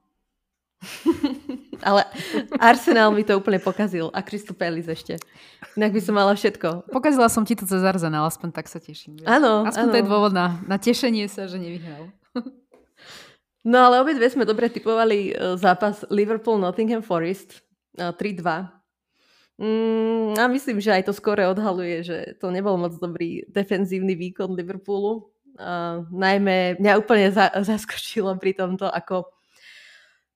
Ale 1.88 2.08
Arsenal 2.60 3.12
mi 3.12 3.24
to 3.28 3.36
úplne 3.36 3.60
pokazil 3.60 4.12
a 4.16 4.24
Palace 4.56 4.92
ešte. 4.92 5.14
Inak 5.76 5.92
by 5.96 6.02
som 6.04 6.16
mala 6.16 6.36
všetko. 6.36 6.92
Pokazila 6.92 7.28
som 7.28 7.44
ti 7.44 7.56
to 7.56 7.68
cez 7.68 7.84
Arsenal, 7.84 8.28
aspoň 8.28 8.50
tak 8.56 8.68
sa 8.72 8.80
teším. 8.80 9.20
Áno, 9.28 9.68
Aspoň 9.68 9.88
áno. 9.88 9.94
to 9.96 10.00
je 10.00 10.08
dôvod 10.08 10.32
na, 10.32 10.60
na 10.68 10.80
tešenie 10.80 11.28
sa, 11.28 11.48
že 11.48 11.60
nevyhral. 11.60 12.12
No 13.68 13.92
ale 13.92 14.00
obidve 14.00 14.24
sme 14.32 14.48
dobre 14.48 14.72
typovali 14.72 15.36
e, 15.36 15.60
zápas 15.60 16.08
Liverpool-Nottingham 16.08 17.04
Forest 17.04 17.60
3-2. 18.00 18.16
E, 18.16 18.64
mm, 19.60 20.40
a 20.40 20.48
myslím, 20.48 20.80
že 20.80 20.96
aj 20.96 21.12
to 21.12 21.14
skore 21.14 21.44
odhaluje, 21.44 22.08
že 22.08 22.18
to 22.40 22.56
nebol 22.56 22.80
moc 22.80 22.96
dobrý 22.96 23.44
defenzívny 23.52 24.16
výkon 24.16 24.56
Liverpoolu. 24.56 25.28
Uh, 25.60 26.08
najmä 26.16 26.80
mňa 26.80 26.94
úplne 26.96 27.36
za, 27.36 27.52
zaskočilo 27.52 28.32
pri 28.40 28.56
tomto, 28.56 28.88
ako 28.88 29.28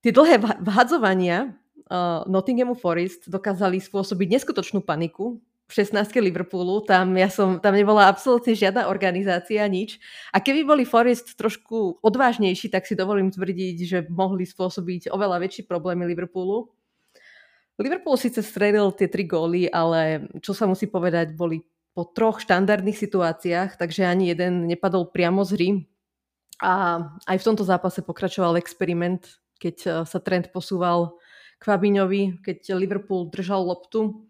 tie 0.04 0.12
dlhé 0.12 0.38
vhadzovania 0.62 1.56
uh, 1.88 2.28
Nottinghamu 2.28 2.76
Forest 2.76 3.32
dokázali 3.32 3.80
spôsobiť 3.80 4.28
neskutočnú 4.38 4.84
paniku 4.84 5.39
v 5.63 5.72
16. 5.72 6.20
Liverpoolu. 6.20 6.84
Tam, 6.84 7.16
ja 7.16 7.32
som, 7.32 7.58
tam 7.63 7.74
nebola 7.74 8.12
absolútne 8.12 8.52
žiadna 8.52 8.92
organizácia, 8.92 9.63
nič. 9.66 9.98
A 10.36 10.44
keby 10.44 10.68
boli 10.68 10.84
Forest 10.84 11.39
trošku 11.39 12.04
odvážnejší, 12.04 12.68
tak 12.68 12.84
si 12.84 13.00
dovolím 13.00 13.32
tvrdiť, 13.32 13.78
že 13.88 13.98
mohli 14.12 14.44
spôsobiť 14.44 15.10
oveľa 15.10 15.39
väčší 15.48 15.63
problémy 15.63 16.04
Liverpoolu. 16.12 16.68
Liverpool 17.82 18.20
síce 18.20 18.46
stredil 18.46 18.94
tie 18.94 19.10
tri 19.10 19.26
góly, 19.26 19.66
ale 19.66 20.30
čo 20.46 20.54
sa 20.54 20.70
musí 20.70 20.86
povedať, 20.86 21.34
boli 21.34 21.66
po 21.94 22.06
troch 22.06 22.42
štandardných 22.42 22.98
situáciách, 22.98 23.78
takže 23.82 24.06
ani 24.06 24.30
jeden 24.34 24.70
nepadol 24.70 25.10
priamo 25.10 25.42
z 25.42 25.52
hry. 25.58 25.70
A 26.62 27.02
aj 27.26 27.38
v 27.42 27.48
tomto 27.50 27.66
zápase 27.66 28.06
pokračoval 28.06 28.62
experiment, 28.62 29.42
keď 29.63 29.76
e, 29.84 29.89
sa 30.04 30.19
trend 30.19 30.52
posúval 30.52 31.15
k 31.56 31.63
Fabiňovi, 31.63 32.43
keď 32.43 32.76
Liverpool 32.76 33.32
držal 33.32 33.63
loptu. 33.63 34.28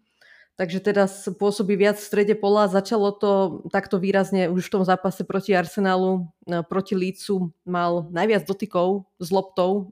Takže 0.54 0.78
teda 0.78 1.10
pôsobí 1.34 1.74
viac 1.74 1.98
v 1.98 2.06
strede 2.06 2.38
pola. 2.38 2.70
Začalo 2.70 3.10
to 3.10 3.66
takto 3.74 3.98
výrazne 3.98 4.46
už 4.46 4.70
v 4.70 4.74
tom 4.78 4.84
zápase 4.86 5.26
proti 5.26 5.50
Arsenalu, 5.50 6.30
e, 6.46 6.62
proti 6.62 6.94
Lícu. 6.94 7.50
Mal 7.66 8.06
najviac 8.14 8.46
dotykov 8.46 9.10
s 9.18 9.28
loptou 9.34 9.90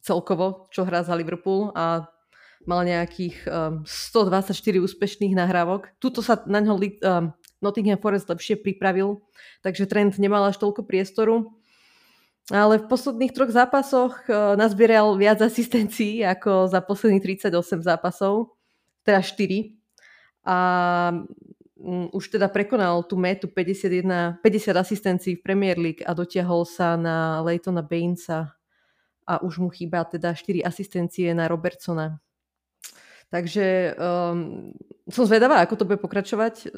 celkovo, 0.00 0.72
čo 0.72 0.88
hrá 0.88 1.04
za 1.04 1.12
Liverpool 1.12 1.70
a 1.76 2.08
mal 2.66 2.86
nejakých 2.86 3.36
um, 3.46 3.82
124 3.86 4.54
úspešných 4.82 5.34
nahrávok. 5.34 5.90
Tuto 5.98 6.22
sa 6.22 6.38
na 6.46 6.62
ňo 6.62 6.78
Nottingham 7.62 7.98
Forest 8.02 8.30
lepšie 8.30 8.58
pripravil, 8.58 9.22
takže 9.62 9.86
trend 9.86 10.18
nemal 10.18 10.46
až 10.46 10.58
toľko 10.58 10.82
priestoru. 10.82 11.54
Ale 12.50 12.82
v 12.82 12.88
posledných 12.90 13.30
troch 13.30 13.54
zápasoch 13.54 14.26
uh, 14.26 14.58
nazbieral 14.58 15.14
viac 15.14 15.38
asistencií 15.38 16.26
ako 16.26 16.66
za 16.66 16.82
posledných 16.82 17.38
38 17.38 17.86
zápasov, 17.86 18.58
teda 19.06 19.22
4. 19.22 19.78
A 20.42 20.56
um, 21.78 22.10
už 22.10 22.34
teda 22.34 22.50
prekonal 22.50 23.06
tú 23.06 23.14
metu 23.14 23.46
51, 23.46 24.42
50 24.42 24.74
asistencií 24.74 25.38
v 25.38 25.44
Premier 25.46 25.78
League 25.78 26.02
a 26.02 26.18
dotiahol 26.18 26.66
sa 26.66 26.98
na 26.98 27.38
Leightona 27.46 27.86
Bainesa 27.86 28.58
a 29.22 29.38
už 29.38 29.62
mu 29.62 29.70
chýba 29.70 30.02
teda 30.02 30.34
4 30.34 30.66
asistencie 30.66 31.30
na 31.30 31.46
Robertsona. 31.46 32.18
Takže 33.30 33.96
um, 33.96 34.74
som 35.08 35.24
zvedavá, 35.24 35.62
ako 35.62 35.74
to 35.78 35.88
bude 35.88 36.02
pokračovať, 36.02 36.74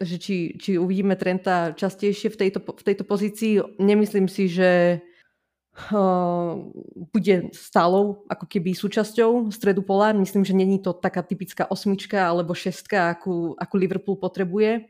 že 0.00 0.16
či, 0.16 0.56
či 0.56 0.80
uvidíme 0.80 1.18
Trenta 1.20 1.76
častejšie 1.76 2.32
v 2.32 2.36
tejto, 2.36 2.60
v 2.64 2.82
tejto 2.82 3.04
pozícii. 3.04 3.60
Nemyslím 3.76 4.26
si, 4.30 4.48
že 4.48 5.02
uh, 5.92 6.56
bude 7.12 7.52
stálou 7.52 8.24
ako 8.32 8.48
keby 8.48 8.72
súčasťou 8.72 9.52
stredu 9.52 9.84
pola. 9.84 10.16
Myslím, 10.16 10.48
že 10.48 10.56
není 10.56 10.80
to 10.80 10.96
taká 10.96 11.20
typická 11.20 11.68
osmička 11.68 12.24
alebo 12.24 12.56
šestka, 12.56 13.12
akú, 13.12 13.52
akú 13.60 13.74
Liverpool 13.76 14.16
potrebuje. 14.16 14.88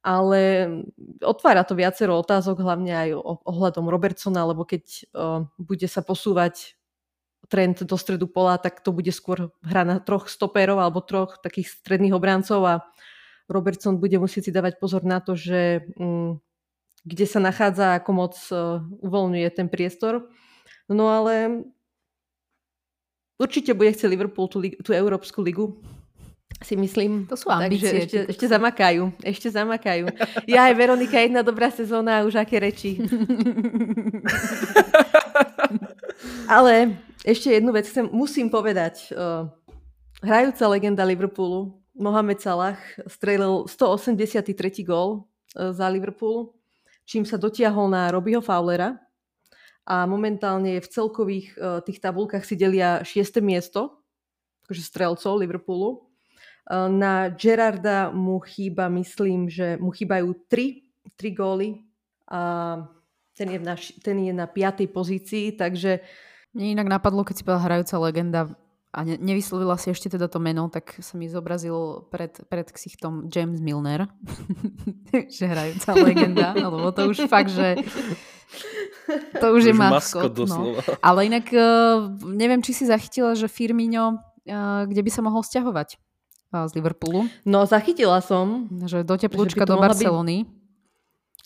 Ale 0.00 0.40
otvára 1.20 1.60
to 1.60 1.76
viacero 1.76 2.16
otázok, 2.16 2.64
hlavne 2.64 2.92
aj 2.96 3.08
ohľadom 3.44 3.84
Robertsona, 3.84 4.48
lebo 4.48 4.64
keď 4.64 4.84
uh, 5.12 5.44
bude 5.60 5.84
sa 5.84 6.00
posúvať 6.00 6.80
trend 7.50 7.82
do 7.82 7.96
stredu 7.98 8.30
pola, 8.30 8.56
tak 8.56 8.80
to 8.80 8.94
bude 8.94 9.10
skôr 9.10 9.50
hra 9.60 9.82
na 9.84 9.96
troch 9.98 10.30
stopérov 10.30 10.78
alebo 10.80 11.04
troch 11.04 11.42
takých 11.42 11.82
stredných 11.82 12.14
obrancov 12.14 12.62
a 12.64 12.74
Robertson 13.50 13.98
bude 13.98 14.16
musieť 14.16 14.48
si 14.48 14.52
dávať 14.54 14.78
pozor 14.78 15.02
na 15.02 15.18
to, 15.18 15.34
že 15.34 15.84
um, 15.98 16.38
kde 17.02 17.26
sa 17.26 17.42
nachádza, 17.42 17.98
ako 17.98 18.10
moc 18.14 18.34
uh, 18.54 18.78
uvoľňuje 19.02 19.48
ten 19.50 19.66
priestor. 19.66 20.30
No 20.86 21.10
ale 21.10 21.66
určite 23.40 23.74
bude 23.74 23.90
chcieť 23.90 24.10
Liverpool 24.10 24.46
tú, 24.46 24.62
tú 24.62 24.90
Európsku 24.94 25.42
ligu, 25.42 25.80
si 26.60 26.76
myslím. 26.76 27.24
To 27.24 27.36
sú 27.40 27.48
ambície. 27.48 27.88
Takže 27.88 27.96
ešte, 28.04 28.18
ešte 28.36 28.46
zamakajú. 28.52 29.02
Ešte 29.24 29.48
zamakajú. 29.48 30.12
Ja 30.44 30.68
aj 30.68 30.74
Veronika, 30.76 31.16
jedna 31.16 31.40
dobrá 31.40 31.72
sezóna 31.72 32.20
a 32.20 32.24
už 32.28 32.36
aké 32.36 32.60
reči. 32.60 33.00
Ale 36.50 37.00
ešte 37.24 37.56
jednu 37.56 37.72
vec 37.72 37.88
chcem, 37.88 38.04
musím 38.12 38.52
povedať. 38.52 39.08
Uh, 39.14 39.48
hrajúca 40.20 40.68
legenda 40.68 41.00
Liverpoolu, 41.08 41.79
Mohamed 41.94 42.38
Salah, 42.38 42.78
strelil 43.06 43.66
183. 43.66 44.54
gól 44.86 45.26
uh, 45.56 45.74
za 45.74 45.90
Liverpool, 45.90 46.54
čím 47.04 47.26
sa 47.26 47.34
dotiahol 47.34 47.90
na 47.90 48.10
Robbieho 48.14 48.38
Fowlera 48.38 48.98
a 49.86 50.06
momentálne 50.06 50.78
v 50.78 50.86
celkových 50.86 51.46
uh, 51.58 51.82
tých 51.82 51.98
tabulkách 51.98 52.46
si 52.46 52.54
delia 52.54 53.02
6. 53.02 53.42
miesto, 53.42 54.02
akože 54.66 54.82
strelcov 54.86 55.42
Liverpoolu. 55.42 56.06
Uh, 56.70 56.86
na 56.86 57.26
Gerarda 57.34 58.14
mu 58.14 58.38
chýba, 58.38 58.86
myslím, 58.92 59.50
že 59.50 59.74
mu 59.82 59.90
chýbajú 59.90 60.46
3, 60.46 61.18
3 61.18 61.34
góly 61.34 61.82
a 62.30 62.40
ten 63.34 63.50
je, 63.50 63.58
na, 63.58 63.74
ten 64.04 64.16
je 64.20 64.32
na 64.36 64.46
5. 64.46 64.86
pozícii, 64.92 65.58
takže 65.58 66.04
mne 66.54 66.78
inak 66.78 66.88
napadlo, 66.98 67.22
keď 67.22 67.34
si 67.34 67.42
povedala 67.46 67.66
hrajúca 67.66 67.96
legenda 68.02 68.40
a 68.90 69.06
ne, 69.06 69.14
nevyslovila 69.22 69.78
si 69.78 69.94
ešte 69.94 70.10
teda 70.10 70.26
to 70.26 70.42
meno, 70.42 70.66
tak 70.66 70.98
sa 70.98 71.14
mi 71.14 71.30
zobrazil 71.30 72.10
pred, 72.10 72.34
pred 72.50 72.66
ksichtom 72.66 73.30
James 73.30 73.62
Milner, 73.62 74.10
že 75.36 75.46
hrajúca 75.46 75.94
legenda, 75.94 76.50
lebo 76.74 76.90
to 76.90 77.06
už 77.06 77.30
fakt, 77.30 77.54
že 77.54 77.78
to 79.38 79.46
už, 79.54 79.70
je 79.70 79.74
maskot. 79.74 80.34
No. 80.42 80.74
Ale 81.06 81.30
inak 81.30 81.46
uh, 81.54 82.10
neviem, 82.34 82.62
či 82.66 82.74
si 82.74 82.84
zachytila, 82.90 83.38
že 83.38 83.46
Firmino, 83.46 84.18
uh, 84.18 84.86
kde 84.90 85.00
by 85.06 85.10
sa 85.10 85.22
mohol 85.22 85.46
stiahovať 85.46 85.94
uh, 86.50 86.66
z 86.66 86.82
Liverpoolu. 86.82 87.30
No, 87.46 87.62
zachytila 87.70 88.18
som. 88.18 88.66
Že 88.74 89.06
do 89.06 89.14
teplúčka 89.14 89.62
do 89.66 89.78
Barcelony. 89.78 90.50
Byť 90.50 90.59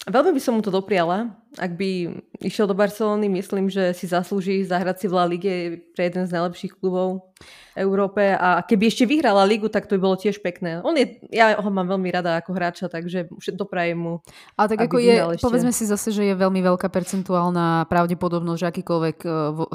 Veľmi 0.05 0.37
by 0.37 0.43
som 0.43 0.59
mu 0.59 0.61
to 0.61 0.69
dopriala. 0.69 1.33
Ak 1.57 1.81
by 1.81 2.13
išiel 2.43 2.69
do 2.69 2.77
Barcelony, 2.77 3.31
myslím, 3.31 3.73
že 3.73 3.97
si 3.97 4.05
zaslúži 4.05 4.67
zahrať 4.67 5.01
si 5.01 5.07
v 5.09 5.15
La 5.17 5.25
Lige 5.25 5.55
pre 5.97 6.13
jeden 6.13 6.29
z 6.29 6.35
najlepších 6.35 6.77
klubov 6.77 7.33
v 7.73 7.79
Európe 7.79 8.37
a 8.37 8.61
keby 8.61 8.91
ešte 8.91 9.09
vyhrala 9.09 9.49
ligu, 9.49 9.71
tak 9.73 9.89
to 9.89 9.97
by 9.97 10.01
bolo 10.05 10.17
tiež 10.21 10.45
pekné. 10.45 10.85
On 10.85 10.93
je, 10.93 11.23
ja 11.33 11.57
ho 11.57 11.71
mám 11.73 11.89
veľmi 11.89 12.11
rada 12.11 12.37
ako 12.37 12.53
hráča, 12.53 12.93
takže 12.93 13.33
doprajem 13.57 13.97
mu. 13.97 14.15
Ale 14.59 14.77
tak 14.77 14.93
ako 14.93 14.99
je, 14.99 15.15
ešte. 15.41 15.47
povedzme 15.47 15.73
si 15.73 15.89
zase, 15.89 16.13
že 16.13 16.23
je 16.27 16.35
veľmi 16.37 16.61
veľká 16.61 16.91
percentuálna 16.93 17.89
pravdepodobnosť, 17.89 18.61
že 18.61 18.71
akýkoľvek 18.77 19.19
e, 19.25 19.29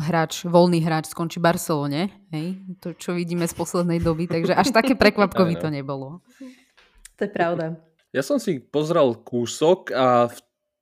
hráč, 0.04 0.46
voľný 0.46 0.80
hráč 0.84 1.10
skončí 1.10 1.42
v 1.42 1.48
Barcelone. 1.48 2.02
Hej? 2.30 2.60
To, 2.86 2.94
čo 2.94 3.18
vidíme 3.18 3.50
z 3.50 3.56
poslednej 3.58 3.98
doby, 4.04 4.30
takže 4.30 4.54
až 4.54 4.70
také 4.76 4.94
prekvapkový 5.00 5.58
to 5.58 5.74
nebolo. 5.74 6.22
To 7.18 7.22
je 7.26 7.32
pravda. 7.34 7.88
Ja 8.10 8.26
som 8.26 8.41
si 8.41 8.58
pozrel 8.58 9.13
kúsok 9.22 9.93
a 9.93 10.34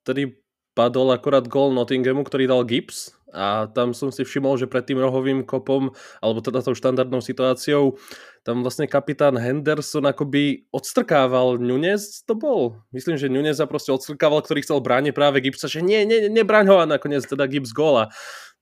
vtedy 0.04 0.40
padol 0.72 1.12
akorát 1.12 1.44
gol 1.50 1.76
Nottinghamu, 1.76 2.24
ktorý 2.24 2.48
dal 2.48 2.64
Gibbs 2.64 3.18
a 3.36 3.68
tam 3.68 3.92
som 3.92 4.08
si 4.08 4.24
všimol, 4.24 4.56
že 4.56 4.72
pred 4.72 4.88
tým 4.88 5.04
rohovým 5.04 5.44
kopom, 5.44 5.92
alebo 6.24 6.40
teda 6.40 6.64
tou 6.64 6.72
štandardnou 6.72 7.20
situáciou, 7.20 8.00
tam 8.48 8.64
vlastne 8.64 8.88
kapitán 8.88 9.36
Henderson 9.36 10.08
akoby 10.08 10.72
odstrkával 10.72 11.60
Nunez, 11.60 12.24
to 12.24 12.40
bol. 12.40 12.80
Myslím, 12.96 13.20
že 13.20 13.28
Nuneza 13.28 13.68
proste 13.68 13.92
odstrkával, 13.92 14.40
ktorý 14.48 14.64
chcel 14.64 14.80
brániť 14.80 15.12
práve 15.12 15.44
Gibbsa, 15.44 15.68
že 15.68 15.84
nie, 15.84 16.08
nie, 16.08 16.32
nebraň 16.32 16.72
ho 16.72 16.78
a 16.80 16.88
nakoniec 16.88 17.28
teda 17.28 17.44
Gibbs 17.52 17.76
góla. 17.76 18.08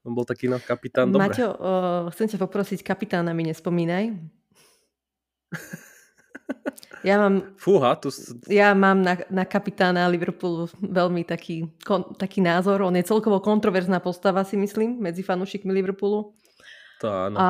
On 0.01 0.17
bol 0.17 0.25
taký 0.25 0.49
no, 0.49 0.57
kapitán, 0.57 1.13
dobre. 1.13 1.29
Maťo, 1.29 1.47
uh, 1.53 2.09
chcem 2.13 2.33
ťa 2.33 2.41
poprosiť, 2.41 2.81
kapitána 2.81 3.37
mi 3.37 3.45
nespomínaj. 3.45 4.17
Ja 7.05 7.21
mám, 7.21 7.53
Fúha, 7.61 7.93
tu... 8.01 8.09
ja 8.49 8.73
mám 8.73 8.97
na, 9.05 9.13
na 9.29 9.45
kapitána 9.45 10.09
Liverpoolu 10.09 10.65
veľmi 10.81 11.21
taký, 11.21 11.69
kon, 11.85 12.17
taký 12.17 12.41
názor. 12.41 12.81
On 12.81 12.93
je 12.97 13.05
celkovo 13.05 13.37
kontroverzná 13.37 14.01
postava, 14.01 14.41
si 14.41 14.57
myslím, 14.57 14.97
medzi 14.97 15.21
fanúšikmi 15.21 15.69
Liverpoolu. 15.69 16.33
To 17.01 17.05
áno. 17.05 17.37
A 17.37 17.47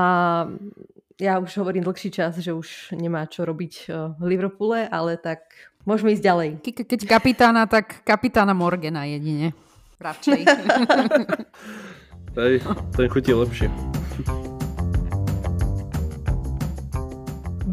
ja 1.15 1.39
už 1.39 1.55
hovorím 1.63 1.87
dlhší 1.87 2.11
čas, 2.11 2.35
že 2.35 2.51
už 2.51 2.91
nemá 2.99 3.23
čo 3.31 3.47
robiť 3.47 3.73
eh, 3.87 4.11
v 4.19 4.23
Liverpoole, 4.27 4.91
ale 4.91 5.15
tak 5.15 5.47
môžeme 5.87 6.11
ísť 6.11 6.23
ďalej. 6.23 6.49
Ke, 6.59 6.83
keď 6.83 6.99
kapitána, 7.07 7.63
tak 7.63 8.03
kapitána 8.03 8.51
Morgana 8.51 9.07
jedine. 9.07 9.55
Radšej. 10.03 10.39
Hej, 12.39 12.59
ten 12.91 13.07
chutí 13.07 13.31
lepšie. 13.31 13.71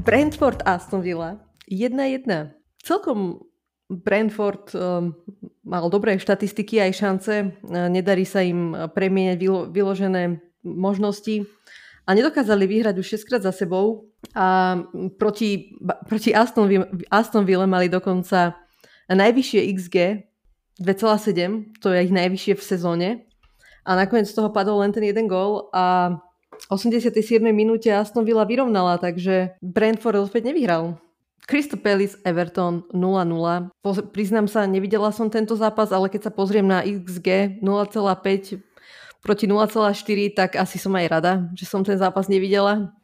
Brentford 0.03 0.67
Aston 0.67 1.01
Villa. 1.01 1.39
1-1. 1.71 2.27
Celkom 2.83 3.39
Brentford 3.87 4.75
um, 4.75 5.15
mal 5.63 5.87
dobré 5.87 6.19
štatistiky 6.19 6.83
aj 6.83 6.93
šance, 6.99 7.35
nedarí 7.71 8.27
sa 8.27 8.43
im 8.43 8.75
premieňať 8.75 9.39
vylo, 9.39 9.61
vyložené 9.71 10.43
možnosti. 10.67 11.47
A 12.03 12.19
nedokázali 12.19 12.67
vyhrať 12.67 12.99
už 12.99 13.23
6 13.23 13.29
krát 13.31 13.43
za 13.47 13.55
sebou. 13.55 14.11
A 14.35 14.75
proti, 15.23 15.79
proti 16.11 16.35
Aston, 16.35 16.67
Aston 17.07 17.47
Ville 17.47 17.71
mali 17.71 17.87
dokonca 17.87 18.59
najvyššie 19.07 19.61
XG 19.71 19.97
2,7, 20.83 21.79
to 21.79 21.95
je 21.95 21.99
ich 22.03 22.11
najvyššie 22.11 22.55
v 22.59 22.63
sezóne. 22.63 23.09
A 23.87 23.95
nakoniec 23.95 24.27
z 24.27 24.35
toho 24.35 24.51
padol 24.51 24.83
len 24.83 24.91
ten 24.91 25.07
jeden 25.07 25.31
gól. 25.31 25.71
A 25.71 26.19
87. 26.73 27.45
minúte 27.53 27.93
Aston 27.93 28.25
Villa 28.25 28.49
vyrovnala, 28.49 28.97
takže 28.97 29.61
Brentford 29.61 30.25
opäť 30.25 30.49
nevyhral. 30.49 30.97
Crystal 31.45 31.77
Palace 31.77 32.17
Everton 32.25 32.89
0-0. 32.97 33.69
Priznám 34.15 34.49
sa, 34.49 34.65
nevidela 34.65 35.13
som 35.13 35.29
tento 35.29 35.53
zápas, 35.53 35.93
ale 35.93 36.09
keď 36.09 36.31
sa 36.31 36.33
pozriem 36.33 36.65
na 36.65 36.81
XG 36.81 37.61
0,5 37.61 38.65
proti 39.21 39.45
0,4, 39.45 40.33
tak 40.33 40.57
asi 40.57 40.81
som 40.81 40.97
aj 40.97 41.07
rada, 41.13 41.33
že 41.53 41.69
som 41.69 41.85
ten 41.85 42.01
zápas 42.01 42.31
nevidela. 42.31 42.97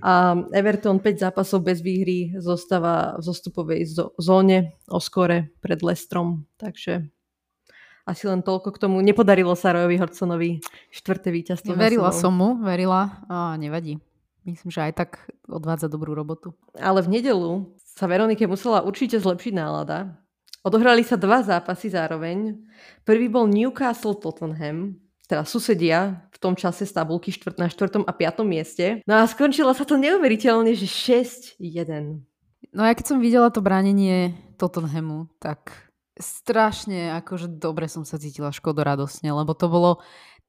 A 0.00 0.34
Everton 0.56 0.96
5 0.98 1.28
zápasov 1.28 1.60
bez 1.62 1.84
výhry 1.84 2.32
zostáva 2.40 3.20
v 3.20 3.22
zostupovej 3.28 3.84
zóne 4.16 4.72
o 4.88 4.96
skore 4.96 5.52
pred 5.60 5.84
Lestrom. 5.84 6.48
Takže 6.56 7.12
asi 8.08 8.24
len 8.24 8.40
toľko 8.40 8.72
k 8.72 8.80
tomu. 8.80 9.04
Nepodarilo 9.04 9.52
sa 9.52 9.76
Rojovi 9.76 10.00
Hodsonovi 10.00 10.50
štvrté 10.88 11.28
víťazstvo. 11.28 11.76
Verila 11.76 12.08
som 12.08 12.32
mu, 12.32 12.56
verila 12.64 13.20
a 13.28 13.60
nevadí. 13.60 14.00
Myslím, 14.48 14.72
že 14.72 14.80
aj 14.88 14.92
tak 14.96 15.10
odvádza 15.44 15.92
dobrú 15.92 16.16
robotu. 16.16 16.56
Ale 16.80 17.04
v 17.04 17.20
nedelu 17.20 17.68
sa 17.76 18.08
Veronike 18.08 18.48
musela 18.48 18.80
určite 18.80 19.20
zlepšiť 19.20 19.52
nálada. 19.52 20.16
Odohrali 20.64 21.04
sa 21.04 21.20
dva 21.20 21.44
zápasy 21.44 21.92
zároveň. 21.92 22.56
Prvý 23.04 23.28
bol 23.28 23.44
Newcastle 23.44 24.16
Tottenham, 24.16 24.96
teda 25.28 25.44
susedia 25.44 26.24
v 26.32 26.38
tom 26.40 26.56
čase 26.56 26.88
z 26.88 26.92
tabulky 26.96 27.28
na 27.60 27.68
4. 27.68 28.08
a 28.08 28.12
5. 28.16 28.40
mieste. 28.48 29.04
No 29.04 29.20
a 29.20 29.28
skončilo 29.28 29.76
sa 29.76 29.84
to 29.84 30.00
neuveriteľne, 30.00 30.72
že 30.72 30.88
6-1. 30.88 32.24
No 32.72 32.80
ja 32.84 32.92
keď 32.96 33.04
som 33.04 33.18
videla 33.20 33.52
to 33.52 33.60
bránenie 33.60 34.32
Tottenhamu, 34.56 35.28
tak 35.40 35.87
strašne 36.18 37.14
akože 37.22 37.48
dobre 37.48 37.86
som 37.86 38.02
sa 38.02 38.18
cítila 38.18 38.52
škodoradosne, 38.52 39.30
lebo 39.30 39.54
to 39.54 39.70
bolo 39.70 40.02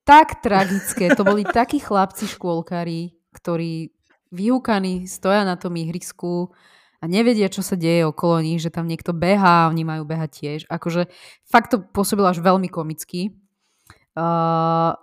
tak 0.03 0.41
tragické. 0.41 1.13
To 1.13 1.21
boli 1.21 1.45
takí 1.45 1.77
chlapci 1.77 2.25
škôlkári, 2.25 3.13
ktorí 3.34 3.93
vyhúkaní 4.34 5.05
stoja 5.05 5.45
na 5.45 5.58
tom 5.58 5.77
ihrisku 5.77 6.53
a 6.99 7.05
nevedia, 7.08 7.47
čo 7.47 7.63
sa 7.63 7.79
deje 7.79 8.05
okolo 8.05 8.43
nich, 8.43 8.60
že 8.60 8.73
tam 8.73 8.89
niekto 8.89 9.15
behá 9.15 9.65
a 9.65 9.69
oni 9.71 9.88
majú 9.88 10.03
behať 10.03 10.29
tiež. 10.36 10.60
Akože 10.67 11.08
fakt 11.47 11.71
to 11.71 11.79
pôsobilo 11.79 12.27
až 12.27 12.43
veľmi 12.43 12.67
komicky. 12.67 13.38
Uh, 14.17 14.97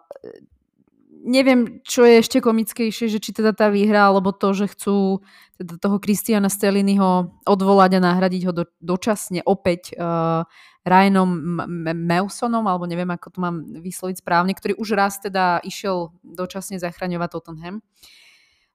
neviem, 1.27 1.83
čo 1.83 2.07
je 2.07 2.23
ešte 2.23 2.39
komickejšie, 2.39 3.11
že 3.11 3.19
či 3.19 3.35
teda 3.35 3.51
tá 3.51 3.67
výhra, 3.67 4.07
alebo 4.07 4.31
to, 4.31 4.55
že 4.55 4.71
chcú 4.71 5.27
teda 5.59 5.77
toho 5.83 5.99
Kristiana 5.99 6.47
Steliniho 6.47 7.35
odvolať 7.43 7.99
a 7.99 8.01
nahradiť 8.01 8.43
ho 8.47 8.53
do, 8.55 8.65
dočasne 8.79 9.43
opäť 9.43 9.93
uh, 9.99 10.47
Ryanom 10.87 11.31
Meusonom, 11.99 12.65
alebo 12.71 12.87
neviem, 12.87 13.11
ako 13.11 13.27
to 13.35 13.39
mám 13.43 13.67
vysloviť 13.83 14.23
správne, 14.23 14.55
ktorý 14.55 14.79
už 14.79 14.95
raz 14.95 15.19
teda 15.19 15.59
išiel 15.67 16.15
dočasne 16.23 16.79
zachraňovať 16.79 17.29
Tottenham. 17.35 17.83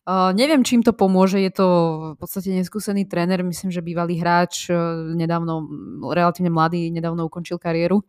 Uh, 0.01 0.35
neviem, 0.35 0.65
čím 0.65 0.83
to 0.83 0.91
pomôže, 0.91 1.39
je 1.39 1.53
to 1.55 1.67
v 2.13 2.17
podstate 2.19 2.51
neskúsený 2.51 3.07
tréner, 3.07 3.45
myslím, 3.47 3.71
že 3.71 3.85
bývalý 3.85 4.19
hráč, 4.19 4.67
uh, 4.67 5.07
nedávno, 5.15 5.63
relatívne 6.11 6.51
mladý, 6.51 6.91
nedávno 6.91 7.31
ukončil 7.31 7.55
kariéru. 7.55 8.03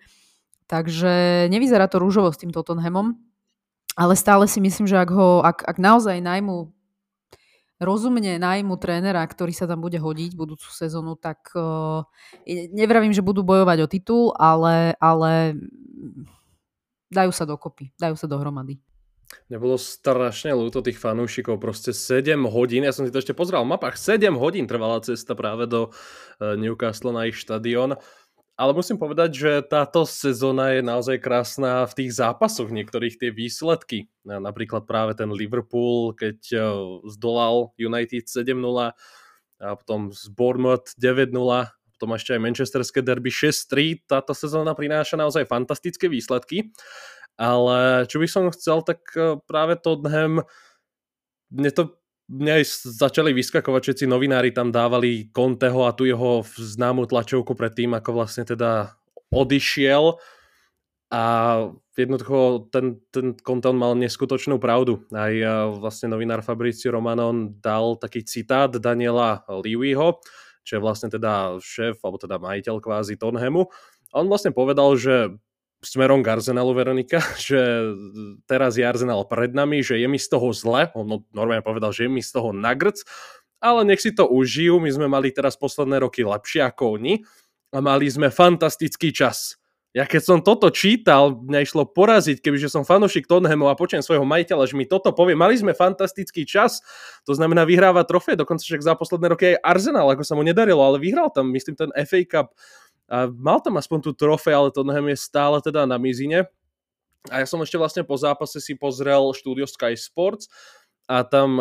Takže 0.66 1.46
nevyzerá 1.52 1.85
to 1.87 2.00
rúžovo 2.00 2.33
s 2.33 2.40
tým 2.40 2.48
Tottenhamom, 2.48 3.32
ale 3.96 4.16
stále 4.16 4.48
si 4.48 4.61
myslím, 4.61 4.88
že 4.88 4.96
ak, 4.96 5.11
ho, 5.12 5.44
ak, 5.44 5.64
ak 5.68 5.76
naozaj 5.76 6.20
najmu 6.24 6.72
rozumne 7.83 8.38
nájmu 8.38 8.78
trénera, 8.78 9.26
ktorý 9.26 9.50
sa 9.50 9.66
tam 9.66 9.83
bude 9.83 9.98
hodiť 9.98 10.38
budúcu 10.38 10.70
sezónu, 10.70 11.18
tak 11.18 11.50
uh, 11.59 12.07
nevravím, 12.72 13.11
že 13.11 13.26
budú 13.26 13.42
bojovať 13.42 13.78
o 13.83 13.90
titul, 13.90 14.24
ale, 14.38 14.94
ale 15.02 15.59
dajú 17.11 17.35
sa 17.35 17.44
dokopy, 17.44 17.90
dajú 17.98 18.14
sa 18.14 18.31
dohromady. 18.31 18.78
Mne 19.48 19.59
bolo 19.64 19.76
strašne 19.81 20.52
ľúto 20.52 20.85
tých 20.85 21.00
fanúšikov, 21.00 21.57
proste 21.57 21.96
7 21.96 22.37
hodín, 22.52 22.85
ja 22.85 22.92
som 22.92 23.09
si 23.09 23.12
to 23.12 23.20
ešte 23.20 23.33
pozrel 23.33 23.64
v 23.64 23.72
mapách, 23.74 23.96
7 23.96 24.33
hodín 24.37 24.68
trvala 24.68 25.00
cesta 25.00 25.33
práve 25.33 25.66
do 25.66 25.90
uh, 25.90 26.55
Newcastle 26.55 27.16
na 27.16 27.26
ich 27.26 27.40
štadión. 27.40 27.98
Ale 28.53 28.77
musím 28.77 29.01
povedať, 29.01 29.31
že 29.33 29.53
táto 29.65 30.05
sezóna 30.05 30.77
je 30.77 30.85
naozaj 30.85 31.17
krásna 31.25 31.88
v 31.88 32.05
tých 32.05 32.21
zápasoch, 32.21 32.69
niektorých 32.69 33.17
tie 33.17 33.31
výsledky. 33.33 34.12
Napríklad 34.29 34.85
práve 34.85 35.17
ten 35.17 35.33
Liverpool, 35.33 36.12
keď 36.12 36.38
e, 36.53 36.59
zdolal 37.09 37.73
United 37.81 38.29
7-0 38.29 38.93
a 39.62 39.69
potom 39.79 40.12
z 40.12 40.29
Bournemouth 40.31 40.93
9-0 41.01 41.33
potom 41.97 42.19
ešte 42.19 42.35
aj 42.35 42.43
Manchesterské 42.43 42.99
derby 42.99 43.31
6-3. 43.31 44.11
Táto 44.11 44.35
sezóna 44.35 44.75
prináša 44.75 45.15
naozaj 45.15 45.47
fantastické 45.47 46.11
výsledky. 46.11 46.75
Ale 47.38 48.11
čo 48.11 48.19
by 48.19 48.27
som 48.27 48.51
chcel, 48.51 48.83
tak 48.83 49.07
e, 49.15 49.38
práve 49.47 49.79
Tottenham 49.79 50.43
mne 51.53 51.71
to 51.71 52.02
mne 52.33 52.64
začali 52.88 53.37
vyskakovať 53.37 53.81
všetci 53.85 54.05
novinári, 54.09 54.57
tam 54.57 54.73
dávali 54.73 55.29
Conteho 55.29 55.85
a 55.85 55.92
tu 55.92 56.09
jeho 56.09 56.40
známu 56.57 57.05
tlačovku 57.05 57.53
pred 57.53 57.77
tým, 57.77 57.92
ako 57.92 58.16
vlastne 58.16 58.49
teda 58.49 58.97
odišiel 59.29 60.16
a 61.12 61.25
jednoducho 61.92 62.73
ten, 62.73 63.05
ten 63.12 63.37
Conte 63.37 63.68
mal 63.77 63.92
neskutočnú 64.01 64.57
pravdu. 64.57 65.05
Aj 65.12 65.33
vlastne 65.77 66.09
novinár 66.09 66.40
Fabrizio 66.40 66.88
Romanon 66.88 67.61
dal 67.61 68.01
taký 68.01 68.25
citát 68.25 68.73
Daniela 68.73 69.45
Liwiho, 69.45 70.25
čo 70.64 70.73
je 70.79 70.81
vlastne 70.81 71.12
teda 71.12 71.61
šéf, 71.61 72.01
alebo 72.01 72.16
teda 72.16 72.40
majiteľ 72.40 72.81
kvázi 72.81 73.21
Tonhamu. 73.21 73.68
A 74.16 74.25
on 74.25 74.33
vlastne 74.33 74.57
povedal, 74.57 74.97
že 74.97 75.37
smerom 75.83 76.23
k 76.23 76.38
Arsenalu 76.38 76.73
Veronika, 76.73 77.21
že 77.51 77.59
teraz 78.47 78.79
je 78.79 78.87
Arsenal 78.87 79.27
pred 79.27 79.51
nami, 79.53 79.83
že 79.83 79.99
je 79.99 80.07
mi 80.07 80.16
z 80.16 80.31
toho 80.31 80.55
zle, 80.55 80.88
on 80.95 81.27
normálne 81.35 81.66
povedal, 81.66 81.90
že 81.90 82.07
je 82.07 82.11
mi 82.11 82.23
z 82.23 82.31
toho 82.31 82.55
nagrc, 82.55 83.03
ale 83.62 83.87
nech 83.87 84.03
si 84.03 84.14
to 84.14 84.27
užijú, 84.27 84.83
my 84.83 84.90
sme 84.90 85.07
mali 85.11 85.31
teraz 85.31 85.55
posledné 85.59 86.03
roky 86.03 86.27
lepšie 86.27 86.66
ako 86.66 86.99
oni 86.99 87.23
a 87.75 87.79
mali 87.79 88.11
sme 88.11 88.31
fantastický 88.31 89.14
čas. 89.14 89.62
Ja 89.92 90.09
keď 90.09 90.23
som 90.25 90.38
toto 90.40 90.73
čítal, 90.73 91.37
mňa 91.37 91.68
išlo 91.68 91.85
poraziť, 91.85 92.40
kebyže 92.40 92.73
som 92.73 92.81
fanúšik 92.81 93.29
Tottenhamu 93.29 93.68
a 93.68 93.77
počujem 93.77 94.01
svojho 94.01 94.25
majiteľa, 94.25 94.73
že 94.73 94.75
mi 94.81 94.88
toto 94.88 95.12
povie, 95.12 95.37
mali 95.37 95.53
sme 95.53 95.77
fantastický 95.77 96.49
čas, 96.49 96.81
to 97.29 97.37
znamená 97.37 97.68
vyhráva 97.68 98.01
trofej, 98.09 98.40
dokonca 98.40 98.64
však 98.64 98.81
za 98.81 98.97
posledné 98.97 99.27
roky 99.29 99.45
aj 99.53 99.61
Arsenal, 99.61 100.09
ako 100.09 100.25
sa 100.25 100.33
mu 100.33 100.49
nedarilo, 100.49 100.81
ale 100.81 100.97
vyhral 100.97 101.29
tam, 101.29 101.53
myslím, 101.53 101.77
ten 101.77 101.92
FA 102.09 102.25
Cup, 102.25 102.57
a 103.12 103.29
mal 103.29 103.61
tam 103.61 103.77
aspoň 103.77 104.09
tú 104.09 104.16
trofej, 104.16 104.57
ale 104.57 104.72
Tottenham 104.72 105.12
je 105.12 105.20
stále 105.20 105.61
teda 105.61 105.85
na 105.85 106.01
mizine. 106.01 106.48
A 107.29 107.44
ja 107.44 107.46
som 107.46 107.61
ešte 107.61 107.77
vlastne 107.77 108.03
po 108.09 108.16
zápase 108.16 108.57
si 108.57 108.72
pozrel 108.72 109.20
štúdio 109.37 109.68
Sky 109.68 109.92
Sports 110.01 110.48
a 111.05 111.20
tam 111.20 111.61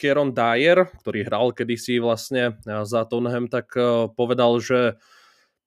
Kieron 0.00 0.32
Dyer, 0.32 0.88
ktorý 1.04 1.20
hral 1.28 1.52
kedysi 1.52 2.00
vlastne 2.00 2.56
za 2.64 3.04
Tottenham, 3.04 3.52
tak 3.52 3.76
povedal, 4.16 4.56
že 4.64 4.96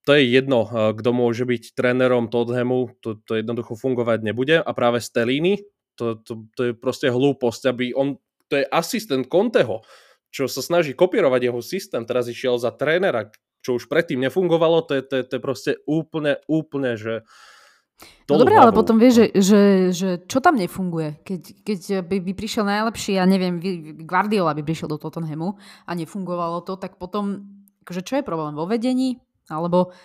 to 0.01 0.17
je 0.17 0.23
jedno, 0.33 0.65
kto 0.95 1.09
môže 1.13 1.45
byť 1.45 1.77
trénerom 1.77 2.31
Tottenhamu, 2.31 2.97
to, 3.03 3.21
to 3.21 3.37
jednoducho 3.37 3.77
fungovať 3.77 4.25
nebude 4.25 4.57
a 4.57 4.71
práve 4.73 5.03
Stelini, 5.03 5.61
to, 5.93 6.17
to, 6.25 6.47
to 6.57 6.61
je 6.71 6.73
proste 6.73 7.11
hlúposť, 7.11 7.61
aby 7.69 7.85
on, 7.93 8.17
to 8.49 8.59
je 8.59 8.65
asistent 8.71 9.27
Conteho, 9.29 9.83
čo 10.31 10.47
sa 10.47 10.63
snaží 10.63 10.95
kopírovať 10.95 11.51
jeho 11.51 11.61
systém, 11.63 12.03
teraz 12.07 12.31
išiel 12.31 12.55
za 12.55 12.71
trénera, 12.71 13.29
čo 13.65 13.77
už 13.77 13.89
predtým 13.91 14.21
nefungovalo, 14.23 14.85
to 14.85 14.97
je, 14.97 15.01
to 15.03 15.13
je, 15.19 15.23
to 15.27 15.33
je 15.37 15.41
proste 15.41 15.71
úplne, 15.85 16.39
úplne, 16.47 16.95
že 16.95 17.25
No 18.29 18.37
dobre, 18.37 18.53
ale 18.53 18.75
potom 18.75 19.01
vieš, 19.01 19.25
že, 19.25 19.27
že, 19.41 19.61
že 19.89 20.09
čo 20.29 20.37
tam 20.37 20.59
nefunguje? 20.59 21.17
Keď, 21.25 21.41
keď 21.65 21.79
by, 22.05 22.17
by 22.21 22.31
prišiel 22.37 22.67
najlepší, 22.67 23.17
ja 23.17 23.25
neviem, 23.25 23.57
Guardiola 24.05 24.53
by 24.53 24.61
prišiel 24.61 24.91
do 24.91 25.01
Tottenhamu 25.01 25.57
a 25.87 25.91
nefungovalo 25.97 26.61
to, 26.61 26.77
tak 26.77 27.01
potom, 27.01 27.47
akože 27.81 28.05
čo 28.05 28.21
je 28.21 28.27
problém? 28.27 28.53
Vo 28.53 28.69
vedení? 28.69 29.17
Alebo... 29.49 29.95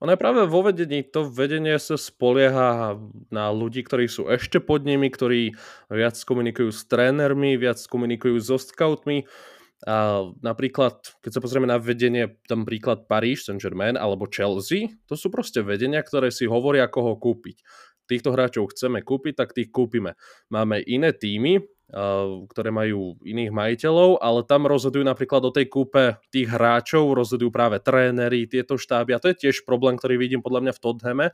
Ono 0.00 0.10
je 0.10 0.18
práve 0.18 0.48
vo 0.48 0.64
vedení. 0.64 1.04
To 1.12 1.28
vedenie 1.28 1.76
sa 1.76 2.00
spolieha 2.00 2.96
na 3.28 3.44
ľudí, 3.52 3.84
ktorí 3.84 4.08
sú 4.08 4.32
ešte 4.32 4.58
pod 4.58 4.88
nimi, 4.88 5.12
ktorí 5.12 5.52
viac 5.92 6.16
komunikujú 6.24 6.72
s 6.72 6.88
trénermi, 6.88 7.54
viac 7.60 7.78
komunikujú 7.84 8.40
so 8.40 8.56
scoutmi 8.56 9.28
a 9.82 10.30
napríklad, 10.38 11.18
keď 11.18 11.30
sa 11.34 11.42
pozrieme 11.42 11.66
na 11.66 11.78
vedenie, 11.82 12.38
tam 12.46 12.62
príklad 12.62 13.10
Paríž, 13.10 13.46
Saint-Germain 13.46 13.98
alebo 13.98 14.30
Chelsea, 14.30 14.94
to 15.10 15.18
sú 15.18 15.26
proste 15.26 15.58
vedenia, 15.62 16.02
ktoré 16.06 16.30
si 16.30 16.46
hovoria, 16.46 16.86
koho 16.86 17.18
kúpiť. 17.18 17.66
Týchto 18.06 18.30
hráčov 18.30 18.70
chceme 18.70 19.02
kúpiť, 19.02 19.34
tak 19.38 19.54
tých 19.54 19.74
kúpime. 19.74 20.14
Máme 20.50 20.82
iné 20.86 21.10
týmy, 21.10 21.66
ktoré 22.48 22.72
majú 22.72 23.20
iných 23.20 23.52
majiteľov, 23.52 24.22
ale 24.24 24.40
tam 24.48 24.64
rozhodujú 24.64 25.04
napríklad 25.04 25.44
o 25.44 25.52
tej 25.52 25.68
kúpe 25.68 26.16
tých 26.32 26.48
hráčov, 26.48 27.12
rozhodujú 27.12 27.52
práve 27.52 27.84
tréneri, 27.84 28.48
tieto 28.48 28.80
štáby 28.80 29.12
a 29.12 29.20
to 29.20 29.28
je 29.34 29.48
tiež 29.48 29.68
problém, 29.68 30.00
ktorý 30.00 30.16
vidím 30.16 30.40
podľa 30.40 30.62
mňa 30.64 30.72
v 30.72 30.82
Tottenhame. 30.82 31.26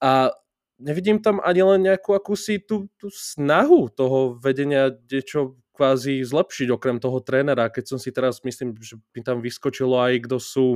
A 0.00 0.32
nevidím 0.80 1.20
tam 1.20 1.42
ani 1.44 1.60
len 1.60 1.84
nejakú 1.84 2.16
akúsi 2.16 2.64
tú, 2.64 2.88
tú 2.96 3.12
snahu 3.12 3.92
toho 3.92 4.40
vedenia 4.40 4.94
niečo 5.10 5.60
kvázi 5.78 6.26
zlepšiť 6.26 6.74
okrem 6.74 6.98
toho 6.98 7.22
trénera. 7.22 7.70
Keď 7.70 7.94
som 7.94 7.98
si 8.02 8.10
teraz, 8.10 8.42
myslím, 8.42 8.74
že 8.82 8.98
by 9.14 9.22
tam 9.22 9.38
vyskočilo 9.38 9.94
aj 9.94 10.26
kto 10.26 10.36
sú, 10.42 10.68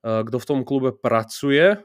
kto 0.00 0.36
v 0.40 0.48
tom 0.48 0.64
klube 0.64 0.96
pracuje, 0.96 1.76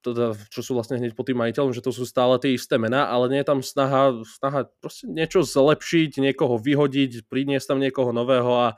teda, 0.00 0.32
čo 0.48 0.60
sú 0.64 0.72
vlastne 0.72 0.96
hneď 0.96 1.12
pod 1.12 1.28
tým 1.28 1.36
majiteľom, 1.36 1.76
že 1.76 1.84
to 1.84 1.92
sú 1.92 2.08
stále 2.08 2.40
tie 2.40 2.56
isté 2.56 2.80
mená, 2.80 3.12
ale 3.12 3.28
nie 3.28 3.44
je 3.44 3.48
tam 3.52 3.60
snaha, 3.60 4.16
snaha 4.24 4.72
proste 4.80 5.04
niečo 5.04 5.44
zlepšiť, 5.44 6.24
niekoho 6.24 6.56
vyhodiť, 6.56 7.28
priniesť 7.28 7.76
tam 7.76 7.84
niekoho 7.84 8.08
nového 8.16 8.48
a 8.48 8.68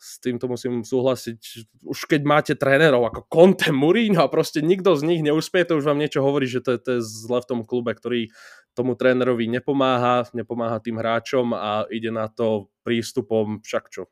s 0.00 0.16
týmto 0.16 0.48
musím 0.48 0.80
súhlasiť. 0.80 1.38
Už 1.84 2.08
keď 2.08 2.20
máte 2.24 2.52
trénerov 2.56 3.04
ako 3.04 3.28
Conte, 3.28 3.68
Mourinho 3.68 4.24
a 4.24 4.32
proste 4.32 4.64
nikto 4.64 4.96
z 4.96 5.04
nich 5.04 5.20
neúspie, 5.20 5.68
to 5.68 5.76
už 5.76 5.84
vám 5.84 6.00
niečo 6.00 6.24
hovorí, 6.24 6.48
že 6.48 6.64
to 6.64 6.72
je, 6.74 6.78
to 6.80 6.90
je 6.96 7.00
zle 7.04 7.44
v 7.44 7.48
tom 7.52 7.60
klube, 7.68 7.92
ktorý 7.92 8.32
tomu 8.72 8.96
trénerovi 8.96 9.44
nepomáha, 9.44 10.24
nepomáha 10.32 10.80
tým 10.80 10.96
hráčom 10.96 11.52
a 11.52 11.84
ide 11.92 12.08
na 12.08 12.32
to 12.32 12.72
prístupom 12.80 13.60
však 13.60 13.84
čo. 13.92 14.08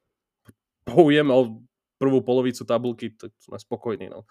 Bohujem 0.85 1.33
o 1.33 1.65
prvú 1.97 2.21
polovicu 2.21 2.69
tabulky, 2.69 3.17
tak 3.17 3.33
sme 3.41 3.57
spokojní. 3.57 4.13
No 4.13 4.29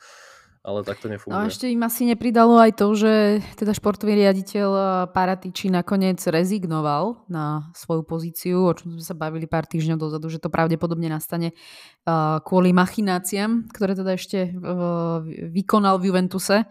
ale 0.67 0.83
tak 0.83 0.99
to 0.99 1.07
nefunguje. 1.07 1.31
No 1.31 1.47
ešte 1.47 1.71
im 1.71 1.79
asi 1.87 2.03
nepridalo 2.03 2.59
aj 2.59 2.75
to, 2.75 2.91
že 2.91 3.39
teda 3.55 3.71
športový 3.71 4.19
riaditeľ 4.19 4.69
eh, 4.75 4.85
Paratiči 5.15 5.71
nakoniec 5.71 6.19
rezignoval 6.27 7.23
na 7.31 7.71
svoju 7.71 8.03
pozíciu, 8.03 8.67
o 8.67 8.75
čom 8.75 8.99
sme 8.99 9.03
sa 9.07 9.15
bavili 9.15 9.47
pár 9.47 9.63
týždňov 9.63 9.95
dozadu, 9.95 10.27
že 10.27 10.43
to 10.43 10.51
pravdepodobne 10.51 11.07
nastane 11.07 11.55
uh, 11.55 12.43
kvôli 12.43 12.75
machináciám, 12.75 13.71
ktoré 13.71 13.95
teda 13.95 14.19
ešte 14.19 14.51
uh, 14.51 15.23
vykonal 15.55 16.03
v 16.03 16.11
Juventuse. 16.11 16.67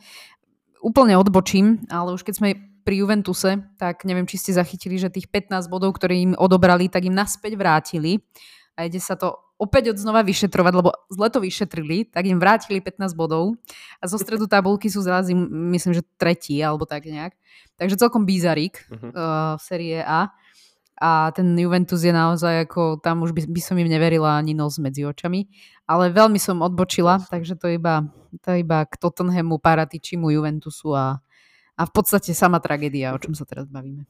Úplne 0.85 1.17
odbočím, 1.17 1.89
ale 1.89 2.13
už 2.13 2.21
keď 2.21 2.35
sme 2.37 2.49
pri 2.85 3.01
Juventuse, 3.01 3.65
tak 3.81 4.05
neviem, 4.05 4.29
či 4.29 4.37
ste 4.37 4.53
zachytili, 4.53 5.01
že 5.01 5.09
tých 5.09 5.33
15 5.33 5.73
bodov, 5.73 5.97
ktoré 5.97 6.21
im 6.21 6.33
odobrali, 6.37 6.93
tak 6.93 7.09
im 7.09 7.17
naspäť 7.17 7.57
vrátili 7.57 8.21
a 8.77 8.85
ide 8.85 9.01
sa 9.01 9.17
to 9.17 9.46
opäť 9.57 9.93
od 9.93 9.99
znova 10.01 10.21
vyšetrovať, 10.21 10.73
lebo 10.77 10.93
zle 11.09 11.29
to 11.33 11.41
vyšetrili, 11.41 12.09
tak 12.13 12.29
im 12.29 12.37
vrátili 12.37 12.81
15 12.81 13.17
bodov 13.17 13.57
a 14.01 14.05
zo 14.05 14.21
stredu 14.21 14.45
tabulky 14.45 14.93
sú 14.93 15.01
zrazu, 15.01 15.33
myslím, 15.73 15.97
že 15.97 16.03
tretí 16.21 16.61
alebo 16.61 16.85
tak 16.85 17.09
nejak. 17.09 17.33
Takže 17.77 18.01
celkom 18.01 18.25
bizarik 18.25 18.85
uh-huh. 18.89 19.13
uh, 19.13 19.55
v 19.57 19.63
série 19.65 20.01
A. 20.05 20.33
A 20.97 21.29
ten 21.37 21.53
Juventus 21.61 22.01
je 22.01 22.09
naozaj 22.09 22.65
ako, 22.65 23.05
tam 23.05 23.21
už 23.21 23.37
by, 23.37 23.45
by 23.53 23.61
som 23.61 23.77
im 23.77 23.85
neverila 23.85 24.41
ani 24.41 24.57
nos 24.57 24.81
medzi 24.81 25.05
očami. 25.05 25.45
Ale 25.85 26.09
veľmi 26.09 26.41
som 26.41 26.65
odbočila, 26.65 27.21
takže 27.21 27.61
to 27.61 27.69
iba, 27.69 28.09
to 28.41 28.57
iba 28.57 28.89
k 28.89 28.97
Tottenhamu, 28.97 29.61
Paratičimu, 29.61 30.33
Juventusu 30.33 30.97
a, 30.97 31.21
a 31.77 31.83
v 31.85 31.93
podstate 31.93 32.33
sama 32.33 32.65
tragédia, 32.65 33.13
o 33.13 33.21
čom 33.21 33.37
sa 33.37 33.45
teraz 33.45 33.69
bavíme. 33.69 34.09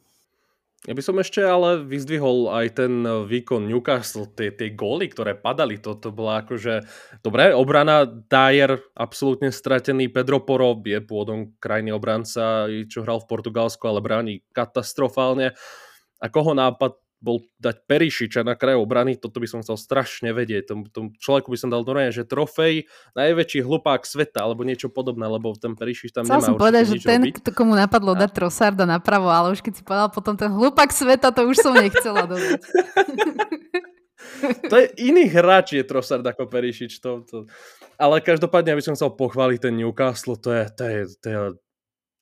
Ja 0.85 0.93
by 0.93 1.01
som 1.01 1.17
ešte 1.17 1.41
ale 1.41 1.81
vyzdvihol 1.89 2.53
aj 2.53 2.67
ten 2.77 3.01
výkon 3.03 3.65
Newcastle, 3.65 4.29
tie, 4.37 4.53
tie 4.53 4.77
góly, 4.77 5.09
ktoré 5.09 5.33
padali, 5.33 5.81
to, 5.81 5.97
to 5.97 6.13
bola 6.13 6.45
akože, 6.45 6.85
dobré, 7.25 7.57
obrana 7.57 8.05
Dyer 8.05 8.77
absolútne 8.93 9.49
stratený, 9.49 10.13
Pedro 10.13 10.45
Poro 10.45 10.77
je 10.85 11.01
pôvodom 11.01 11.57
krajný 11.59 11.97
obranca, 11.97 12.69
čo 12.87 13.03
hral 13.03 13.25
v 13.25 13.31
Portugalsku, 13.33 13.83
ale 13.89 14.05
bráni 14.05 14.35
katastrofálne. 14.53 15.57
A 16.21 16.27
koho 16.29 16.53
nápad 16.53 17.06
bol 17.27 17.43
dať 17.59 17.91
Perišiča 17.91 18.47
na 18.47 18.55
kraj 18.55 18.79
obrany, 18.79 19.19
toto 19.19 19.43
by 19.43 19.51
som 19.51 19.67
chcel 19.67 19.75
strašne 19.75 20.31
vedieť. 20.31 20.71
Tom, 20.71 20.87
tom 20.87 21.11
človeku 21.19 21.51
by 21.51 21.59
som 21.59 21.75
dal 21.75 21.83
normálne, 21.83 22.15
že 22.15 22.23
trofej, 22.23 22.87
najväčší 23.19 23.67
hlupák 23.67 24.07
sveta, 24.07 24.47
alebo 24.47 24.63
niečo 24.63 24.87
podobné, 24.87 25.27
lebo 25.27 25.51
ten 25.59 25.75
Perišič 25.75 26.15
tam 26.15 26.23
Chcel 26.23 26.39
nemá 26.39 26.47
som 26.47 26.55
povedať, 26.55 26.95
že 26.95 27.03
ten, 27.03 27.27
robiť. 27.27 27.51
komu 27.51 27.75
napadlo 27.75 28.15
a... 28.15 28.19
dať 28.23 28.31
Trosarda 28.31 28.87
napravo, 28.87 29.27
ale 29.27 29.51
už 29.51 29.59
keď 29.59 29.73
si 29.75 29.83
povedal 29.83 30.09
potom 30.15 30.39
ten 30.39 30.55
hlupák 30.55 30.95
sveta, 30.95 31.35
to 31.35 31.51
už 31.51 31.59
som 31.59 31.75
nechcela 31.75 32.31
dodať. 32.31 32.63
to 34.71 34.75
je 34.79 34.87
iný 35.03 35.27
hráč 35.27 35.75
je 35.75 35.85
Trossard 35.85 36.23
ako 36.23 36.47
Perišič. 36.47 37.03
To, 37.03 37.27
to... 37.27 37.51
Ale 37.99 38.23
každopádne, 38.23 38.79
aby 38.79 38.85
som 38.85 38.95
chcel 38.95 39.11
pochváliť 39.19 39.59
ten 39.59 39.75
Newcastle, 39.75 40.39
to 40.39 40.55
je, 40.55 40.65
to 40.71 40.85
je, 40.85 41.01
to 41.19 41.27
je 41.27 41.39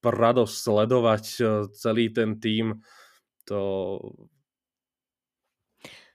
radosť 0.05 0.55
sledovať 0.55 1.25
eh, 1.41 1.47
celý 1.75 2.13
ten 2.13 2.41
tým. 2.41 2.81
To 3.53 4.01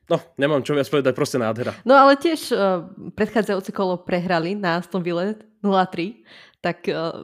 No, 0.09 0.17
nemám 0.41 0.65
čo 0.65 0.73
viac 0.73 0.89
povedať, 0.89 1.13
proste 1.13 1.37
nádhera. 1.37 1.77
No 1.85 1.93
ale 1.93 2.17
tiež 2.17 2.49
uh, 2.51 2.89
predchádzajúce 3.13 3.69
kolo 3.69 4.01
prehrali 4.01 4.57
na 4.57 4.81
Aston 4.81 5.05
Ville 5.05 5.37
0-3, 5.61 6.25
tak 6.65 6.89
uh, 6.89 7.23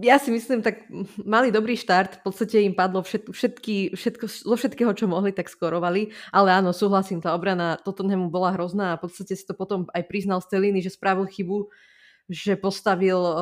ja 0.00 0.16
si 0.22 0.30
myslím, 0.30 0.62
tak 0.62 0.86
mali 1.20 1.50
dobrý 1.50 1.74
štart, 1.74 2.22
v 2.22 2.22
podstate 2.22 2.62
im 2.62 2.78
padlo 2.78 3.02
všet, 3.02 3.28
všetky, 3.28 3.76
všetko, 3.98 4.24
zo 4.30 4.54
všetkého, 4.54 4.94
čo 4.94 5.10
mohli, 5.10 5.34
tak 5.34 5.50
skorovali, 5.50 6.14
ale 6.30 6.48
áno, 6.54 6.70
súhlasím, 6.70 7.18
tá 7.18 7.34
obrana 7.34 7.76
Tottenhamu 7.82 8.30
bola 8.30 8.54
hrozná 8.54 8.94
a 8.94 8.98
v 9.02 9.10
podstate 9.10 9.34
si 9.34 9.44
to 9.44 9.52
potom 9.52 9.90
aj 9.90 10.06
priznal 10.06 10.38
Steliny, 10.38 10.78
že 10.78 10.94
spravil 10.94 11.26
chybu, 11.26 11.68
že 12.30 12.56
postavil 12.56 13.18
um, 13.18 13.34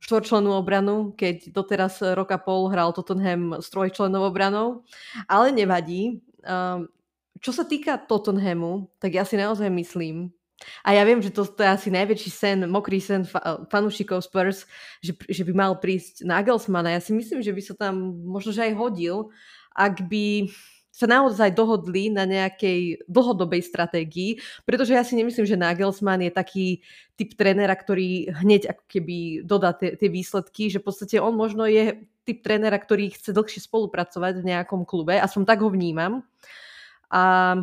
štvorčlennú 0.00 0.54
obranu, 0.54 1.12
keď 1.12 1.52
doteraz 1.52 2.00
roka 2.16 2.40
pol 2.40 2.72
hral 2.72 2.96
Tottenham 2.96 3.60
s 3.60 3.68
trojčlennou 3.68 4.24
obranou, 4.24 4.86
ale 5.28 5.52
nevadí. 5.52 6.24
Um, 6.44 6.88
čo 7.44 7.52
sa 7.52 7.68
týka 7.68 8.00
Tottenhamu, 8.00 8.88
tak 8.96 9.12
ja 9.12 9.28
si 9.28 9.36
naozaj 9.36 9.68
myslím, 9.68 10.32
a 10.80 10.96
ja 10.96 11.02
viem, 11.04 11.20
že 11.20 11.28
to, 11.28 11.44
to 11.44 11.60
je 11.60 11.68
asi 11.68 11.88
najväčší 11.92 12.30
sen, 12.32 12.58
mokrý 12.70 12.96
sen 13.02 13.28
fa, 13.28 13.66
fanúšikov 13.68 14.24
Spurs, 14.24 14.64
že, 15.04 15.12
že 15.28 15.42
by 15.44 15.52
mal 15.52 15.72
prísť 15.76 16.24
Nagelsmana. 16.24 16.94
Ja 16.94 17.02
si 17.04 17.12
myslím, 17.12 17.44
že 17.44 17.52
by 17.52 17.60
sa 17.60 17.74
tam 17.76 18.16
možno 18.24 18.54
že 18.54 18.70
aj 18.70 18.78
hodil, 18.78 19.28
ak 19.76 20.08
by 20.08 20.48
sa 20.94 21.10
naozaj 21.10 21.58
dohodli 21.58 22.06
na 22.06 22.22
nejakej 22.22 23.02
dlhodobej 23.10 23.66
stratégii, 23.66 24.38
pretože 24.62 24.94
ja 24.94 25.02
si 25.02 25.18
nemyslím, 25.18 25.42
že 25.42 25.58
Nagelsmann 25.58 26.22
je 26.22 26.30
taký 26.30 26.66
typ 27.18 27.34
trénera, 27.34 27.74
ktorý 27.74 28.30
hneď 28.30 28.70
ako 28.70 28.84
keby 28.86 29.16
dodá 29.42 29.74
tie 29.74 30.06
výsledky, 30.06 30.70
že 30.70 30.78
v 30.78 30.86
podstate 30.86 31.18
on 31.18 31.34
možno 31.34 31.66
je 31.66 31.98
typ 32.22 32.46
trénera, 32.46 32.78
ktorý 32.78 33.10
chce 33.10 33.34
dlhšie 33.34 33.66
spolupracovať 33.66 34.38
v 34.38 34.54
nejakom 34.54 34.86
klube, 34.86 35.18
aspoň 35.18 35.42
tak 35.42 35.66
ho 35.66 35.68
vnímam. 35.68 36.22
A 37.10 37.56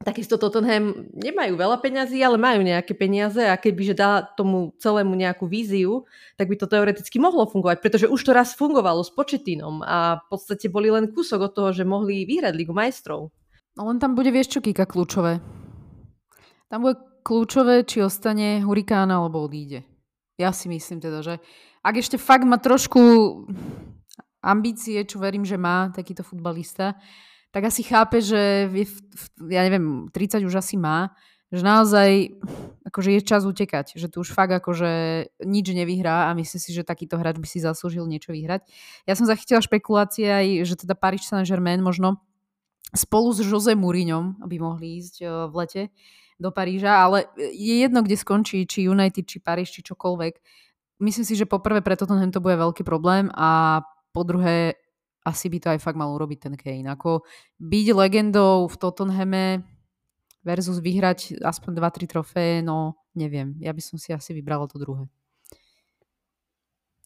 Takisto 0.00 0.40
Tottenham 0.40 1.12
nemajú 1.12 1.60
veľa 1.60 1.76
peňazí, 1.76 2.24
ale 2.24 2.40
majú 2.40 2.64
nejaké 2.64 2.96
peniaze 2.96 3.44
a 3.44 3.52
kebyže 3.52 3.92
dá 3.92 4.24
tomu 4.24 4.72
celému 4.80 5.12
nejakú 5.12 5.44
víziu, 5.44 6.08
tak 6.40 6.48
by 6.48 6.56
to 6.56 6.64
teoreticky 6.64 7.20
mohlo 7.20 7.44
fungovať, 7.44 7.84
pretože 7.84 8.08
už 8.08 8.16
to 8.24 8.32
raz 8.32 8.56
fungovalo 8.56 9.04
s 9.04 9.12
početínom 9.12 9.84
a 9.84 10.24
v 10.24 10.26
podstate 10.32 10.72
boli 10.72 10.88
len 10.88 11.12
kúsok 11.12 11.44
od 11.44 11.52
toho, 11.52 11.76
že 11.76 11.84
mohli 11.84 12.24
vyhrať 12.24 12.56
Ligu 12.56 12.72
majstrov. 12.72 13.28
No 13.76 13.92
len 13.92 14.00
tam 14.00 14.16
bude, 14.16 14.32
vieš 14.32 14.56
čo, 14.56 14.64
Kika, 14.64 14.88
kľúčové. 14.88 15.44
Tam 16.72 16.80
bude 16.80 16.96
kľúčové, 17.20 17.84
či 17.84 18.00
ostane 18.00 18.64
Hurikán 18.64 19.12
alebo 19.12 19.44
odíde. 19.44 19.84
Ja 20.40 20.56
si 20.56 20.72
myslím 20.72 21.04
teda, 21.04 21.20
že 21.20 21.44
ak 21.84 22.00
ešte 22.00 22.16
fakt 22.16 22.48
má 22.48 22.56
trošku 22.56 23.00
ambície, 24.40 25.04
čo 25.04 25.20
verím, 25.20 25.44
že 25.44 25.60
má 25.60 25.92
takýto 25.92 26.24
futbalista, 26.24 26.96
tak 27.50 27.66
asi 27.66 27.82
chápe, 27.82 28.22
že 28.22 28.70
je, 28.70 28.86
ja 29.50 29.66
neviem, 29.66 30.06
30 30.14 30.46
už 30.46 30.62
asi 30.62 30.78
má, 30.78 31.10
že 31.50 31.66
naozaj 31.66 32.38
akože 32.86 33.10
je 33.18 33.20
čas 33.26 33.42
utekať, 33.42 33.98
že 33.98 34.06
tu 34.06 34.22
už 34.22 34.30
fakt 34.30 34.54
akože 34.54 34.90
nič 35.42 35.66
nevyhrá 35.74 36.30
a 36.30 36.34
myslí 36.38 36.58
si, 36.62 36.70
že 36.70 36.86
takýto 36.86 37.18
hráč 37.18 37.42
by 37.42 37.48
si 37.50 37.58
zaslúžil 37.58 38.06
niečo 38.06 38.30
vyhrať. 38.30 38.70
Ja 39.04 39.18
som 39.18 39.26
zachytila 39.26 39.58
špekulácie 39.58 40.30
aj, 40.30 40.46
že 40.62 40.74
teda 40.86 40.94
Paris 40.94 41.26
Saint-Germain 41.26 41.82
možno 41.82 42.22
spolu 42.94 43.34
s 43.34 43.42
Jose 43.42 43.74
Mourinhom 43.74 44.38
by 44.46 44.56
mohli 44.62 45.02
ísť 45.02 45.14
e, 45.22 45.26
v 45.50 45.54
lete 45.58 45.82
do 46.40 46.50
Paríža, 46.50 47.02
ale 47.04 47.28
je 47.36 47.84
jedno, 47.84 48.00
kde 48.00 48.16
skončí, 48.16 48.64
či 48.64 48.88
United, 48.88 49.28
či 49.28 49.44
Paríž, 49.44 49.74
či 49.76 49.84
čokoľvek. 49.84 50.40
Myslím 51.04 51.24
si, 51.26 51.36
že 51.36 51.44
poprvé 51.44 51.84
preto 51.84 52.08
to 52.08 52.40
bude 52.40 52.56
veľký 52.56 52.80
problém 52.82 53.28
a 53.36 53.82
po 54.10 54.24
druhé 54.24 54.79
asi 55.24 55.46
by 55.52 55.58
to 55.60 55.68
aj 55.76 55.80
fakt 55.84 56.00
mal 56.00 56.12
urobiť 56.16 56.38
ten 56.48 56.54
Kane. 56.56 56.88
Ako 56.88 57.24
byť 57.60 57.86
legendou 57.92 58.64
v 58.66 58.76
Tottenhame 58.80 59.46
versus 60.40 60.80
vyhrať 60.80 61.40
aspoň 61.44 61.76
2-3 61.76 62.08
trofeje, 62.08 62.56
no 62.64 62.96
neviem. 63.12 63.56
Ja 63.60 63.76
by 63.76 63.82
som 63.84 64.00
si 64.00 64.16
asi 64.16 64.32
vybrala 64.32 64.64
to 64.64 64.80
druhé. 64.80 65.04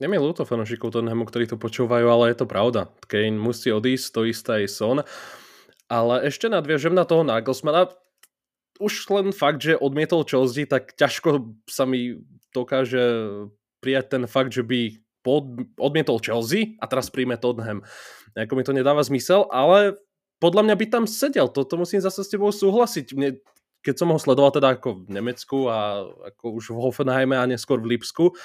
Je 0.03 0.11
mi 0.11 0.19
ľúto 0.19 0.43
fanúšikov 0.43 0.91
Tottenhamu, 0.91 1.23
ktorí 1.27 1.47
to 1.47 1.55
počúvajú, 1.55 2.07
ale 2.11 2.35
je 2.35 2.43
to 2.43 2.51
pravda. 2.51 2.91
Kane 3.07 3.39
musí 3.39 3.71
odísť, 3.71 4.07
to 4.11 4.21
isté 4.27 4.51
aj 4.62 4.67
Son. 4.71 4.99
Ale 5.87 6.15
ešte 6.27 6.51
nadviažem 6.51 6.95
na 6.95 7.07
toho 7.07 7.23
Nagelsmana. 7.23 7.95
Už 8.83 9.07
len 9.15 9.31
fakt, 9.31 9.62
že 9.62 9.79
odmietol 9.79 10.27
Chelsea, 10.27 10.67
tak 10.67 10.99
ťažko 10.99 11.55
sa 11.71 11.87
mi 11.87 12.19
dokáže 12.51 13.03
prijať 13.79 14.19
ten 14.19 14.25
fakt, 14.27 14.51
že 14.51 14.67
by 14.67 14.99
pod, 15.25 15.64
odmietol 15.81 16.20
Chelsea 16.20 16.77
a 16.79 16.85
teraz 16.85 17.09
príjme 17.09 17.41
Tottenham. 17.41 17.81
Ako 18.37 18.53
mi 18.55 18.62
to 18.62 18.77
nedáva 18.77 19.01
zmysel, 19.01 19.49
ale 19.49 19.97
podľa 20.39 20.68
mňa 20.68 20.77
by 20.77 20.87
tam 20.93 21.05
sedel, 21.09 21.49
toto 21.49 21.81
musím 21.81 22.05
zase 22.05 22.20
s 22.20 22.29
tebou 22.29 22.53
súhlasiť. 22.53 23.16
Mne, 23.16 23.41
keď 23.81 24.05
som 24.05 24.12
ho 24.12 24.20
sledoval 24.20 24.53
teda 24.53 24.77
ako 24.77 25.09
v 25.09 25.16
Nemecku 25.16 25.72
a 25.72 26.05
ako 26.05 26.61
už 26.61 26.77
v 26.77 26.83
Hoffenheime 26.85 27.41
a 27.41 27.49
neskôr 27.49 27.81
v 27.81 27.97
Lipsku, 27.97 28.37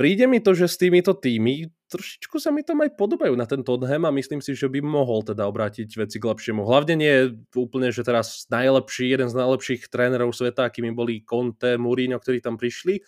príde 0.00 0.24
mi 0.24 0.40
to, 0.40 0.56
že 0.56 0.72
s 0.72 0.80
týmito 0.80 1.12
tými 1.12 1.68
trošičku 1.92 2.40
sa 2.40 2.48
mi 2.48 2.64
tam 2.64 2.80
aj 2.80 2.96
podobajú 2.96 3.36
na 3.36 3.44
ten 3.44 3.60
Tottenham 3.60 4.08
a 4.08 4.16
myslím 4.16 4.40
si, 4.40 4.56
že 4.56 4.72
by 4.72 4.80
mohol 4.80 5.20
teda 5.20 5.44
obrátiť 5.44 5.92
veci 6.00 6.16
k 6.16 6.24
lepšiemu. 6.24 6.64
Hlavne 6.64 6.94
nie 6.96 7.14
úplne, 7.52 7.92
že 7.92 8.00
teraz 8.00 8.48
najlepší, 8.48 9.12
jeden 9.12 9.28
z 9.28 9.36
najlepších 9.36 9.92
trénerov 9.92 10.32
sveta, 10.32 10.72
akými 10.72 10.96
boli 10.96 11.20
Conte, 11.20 11.76
Mourinho, 11.76 12.16
ktorí 12.16 12.40
tam 12.40 12.56
prišli 12.56 13.04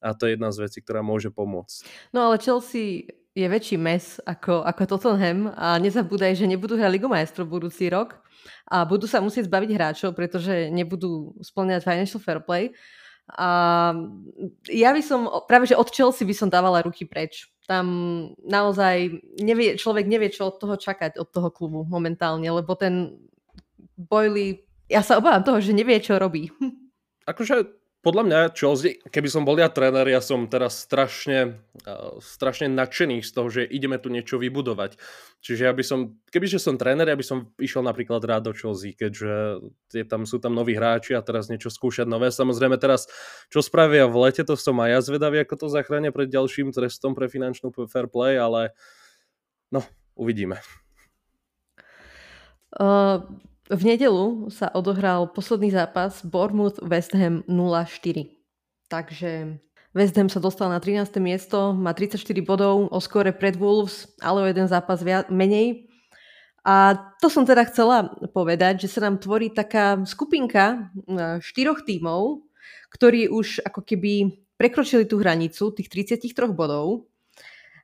a 0.00 0.16
to 0.16 0.26
je 0.26 0.34
jedna 0.34 0.48
z 0.50 0.64
vecí, 0.64 0.78
ktorá 0.80 1.04
môže 1.04 1.28
pomôcť. 1.28 1.84
No 2.10 2.28
ale 2.28 2.40
Chelsea 2.40 3.12
je 3.36 3.46
väčší 3.46 3.78
mes 3.78 4.18
ako, 4.26 4.66
ako 4.66 4.96
Tottenham 4.96 5.54
a 5.54 5.78
nezabúdaj, 5.78 6.34
že 6.34 6.50
nebudú 6.50 6.74
hrať 6.74 6.90
Ligu 6.90 7.06
majstrov 7.06 7.46
budúci 7.46 7.86
rok 7.86 8.18
a 8.66 8.82
budú 8.82 9.06
sa 9.06 9.22
musieť 9.22 9.46
zbaviť 9.46 9.70
hráčov, 9.70 10.10
pretože 10.16 10.72
nebudú 10.72 11.36
splňať 11.44 11.86
financial 11.86 12.18
fair 12.18 12.42
play. 12.42 12.74
A 13.38 13.94
ja 14.66 14.90
by 14.90 15.02
som, 15.06 15.30
práve 15.46 15.70
že 15.70 15.78
od 15.78 15.86
Chelsea 15.94 16.26
by 16.26 16.34
som 16.34 16.50
dávala 16.50 16.82
ruky 16.82 17.06
preč. 17.06 17.46
Tam 17.70 17.86
naozaj 18.42 19.22
nevie, 19.38 19.78
človek 19.78 20.10
nevie, 20.10 20.34
čo 20.34 20.50
od 20.50 20.58
toho 20.58 20.74
čakať, 20.74 21.14
od 21.14 21.30
toho 21.30 21.54
klubu 21.54 21.86
momentálne, 21.86 22.50
lebo 22.50 22.74
ten 22.74 23.14
Boily, 23.94 24.66
ja 24.90 25.06
sa 25.06 25.22
obávam 25.22 25.46
toho, 25.46 25.62
že 25.62 25.76
nevie, 25.76 26.02
čo 26.02 26.18
robí. 26.18 26.50
Akože 27.30 27.79
podľa 28.00 28.22
mňa 28.24 28.40
Chelsea, 28.56 28.96
keby 29.12 29.28
som 29.28 29.44
bol 29.44 29.60
ja 29.60 29.68
tréner, 29.68 30.08
ja 30.08 30.24
som 30.24 30.48
teraz 30.48 30.80
strašne, 30.80 31.60
uh, 31.84 32.16
strašne 32.16 32.72
nadšený 32.72 33.20
z 33.20 33.30
toho, 33.30 33.48
že 33.52 33.68
ideme 33.68 34.00
tu 34.00 34.08
niečo 34.08 34.40
vybudovať. 34.40 34.96
Čiže 35.44 35.62
ja 35.68 35.72
by 35.76 35.84
som, 35.84 36.16
kebyže 36.32 36.56
som 36.56 36.80
tréner, 36.80 37.04
ja 37.08 37.16
by 37.16 37.24
som 37.24 37.52
išiel 37.60 37.84
napríklad 37.84 38.24
rád 38.24 38.48
do 38.48 38.52
Chelsea, 38.56 38.96
keďže 38.96 39.60
je 39.92 40.04
tam, 40.08 40.24
sú 40.24 40.40
tam 40.40 40.56
noví 40.56 40.76
hráči 40.76 41.12
a 41.12 41.20
teraz 41.20 41.52
niečo 41.52 41.68
skúšať 41.68 42.08
nové. 42.08 42.32
Samozrejme 42.32 42.80
teraz, 42.80 43.04
čo 43.52 43.60
spravia 43.60 44.08
v 44.08 44.16
lete, 44.28 44.48
to 44.48 44.56
som 44.56 44.80
aj 44.80 44.90
ja 44.96 45.00
zvedavý, 45.04 45.44
ako 45.44 45.54
to 45.60 45.66
zachránia 45.68 46.08
pred 46.08 46.32
ďalším 46.32 46.72
trestom 46.72 47.12
pre 47.12 47.28
finančnú 47.28 47.68
fair 47.88 48.08
play, 48.08 48.40
ale 48.40 48.72
no, 49.68 49.84
uvidíme. 50.16 50.56
Uh, 52.80 53.24
v 53.70 53.82
nedelu 53.86 54.50
sa 54.50 54.66
odohral 54.74 55.30
posledný 55.30 55.70
zápas 55.70 56.26
Bournemouth 56.26 56.82
West 56.82 57.14
Ham 57.14 57.46
0-4. 57.46 58.26
Takže 58.90 59.62
West 59.94 60.14
Ham 60.18 60.26
sa 60.26 60.42
dostal 60.42 60.70
na 60.70 60.82
13. 60.82 61.06
miesto, 61.22 61.70
má 61.70 61.94
34 61.94 62.18
bodov 62.42 62.90
o 62.90 62.98
skore 62.98 63.30
pred 63.30 63.54
Wolves, 63.54 64.10
ale 64.18 64.42
o 64.42 64.46
jeden 64.50 64.66
zápas 64.66 65.02
viac, 65.06 65.30
menej. 65.30 65.86
A 66.66 66.98
to 67.22 67.30
som 67.30 67.46
teda 67.46 67.64
chcela 67.70 68.10
povedať, 68.34 68.84
že 68.86 68.98
sa 68.98 69.06
nám 69.06 69.22
tvorí 69.22 69.48
taká 69.54 69.96
skupinka 70.02 70.76
e, 70.76 70.78
štyroch 71.40 71.86
tímov, 71.86 72.44
ktorí 72.90 73.30
už 73.30 73.64
ako 73.64 73.86
keby 73.86 74.34
prekročili 74.60 75.08
tú 75.08 75.22
hranicu 75.22 75.72
tých 75.72 75.88
33 75.88 76.52
bodov 76.52 77.09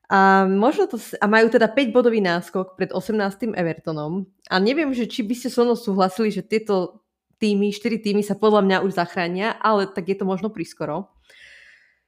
a, 0.06 0.46
možno 0.46 0.86
to, 0.86 1.02
a 1.18 1.26
majú 1.26 1.50
teda 1.50 1.66
5 1.66 1.90
bodový 1.90 2.22
náskok 2.22 2.78
pred 2.78 2.94
18. 2.94 3.58
Evertonom. 3.58 4.30
A 4.46 4.62
neviem, 4.62 4.94
že 4.94 5.10
či 5.10 5.26
by 5.26 5.34
ste 5.34 5.50
so 5.50 5.66
mnou 5.66 5.74
súhlasili, 5.74 6.30
že 6.30 6.46
tieto 6.46 7.02
týmy, 7.42 7.74
4 7.74 7.98
týmy 7.98 8.22
sa 8.22 8.38
podľa 8.38 8.62
mňa 8.62 8.76
už 8.86 8.94
zachránia, 8.94 9.58
ale 9.58 9.90
tak 9.90 10.06
je 10.06 10.16
to 10.16 10.22
možno 10.22 10.54
prískoro. 10.54 11.10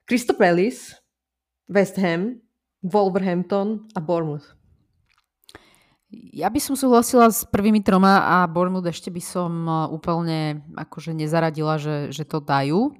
Crystal 0.06 0.38
Palace, 0.38 0.94
West 1.66 1.98
Ham, 1.98 2.38
Wolverhampton 2.86 3.90
a 3.92 4.00
Bournemouth. 4.00 4.54
Ja 6.08 6.48
by 6.48 6.56
som 6.56 6.72
súhlasila 6.72 7.28
s 7.28 7.44
prvými 7.44 7.84
troma 7.84 8.24
a 8.24 8.48
Bournemouth 8.48 8.88
ešte 8.88 9.12
by 9.12 9.20
som 9.20 9.52
e, 9.68 9.72
úplne 9.92 10.64
akože 10.72 11.12
nezaradila, 11.12 11.76
že, 11.76 12.08
že 12.08 12.24
to 12.24 12.40
dajú. 12.40 12.96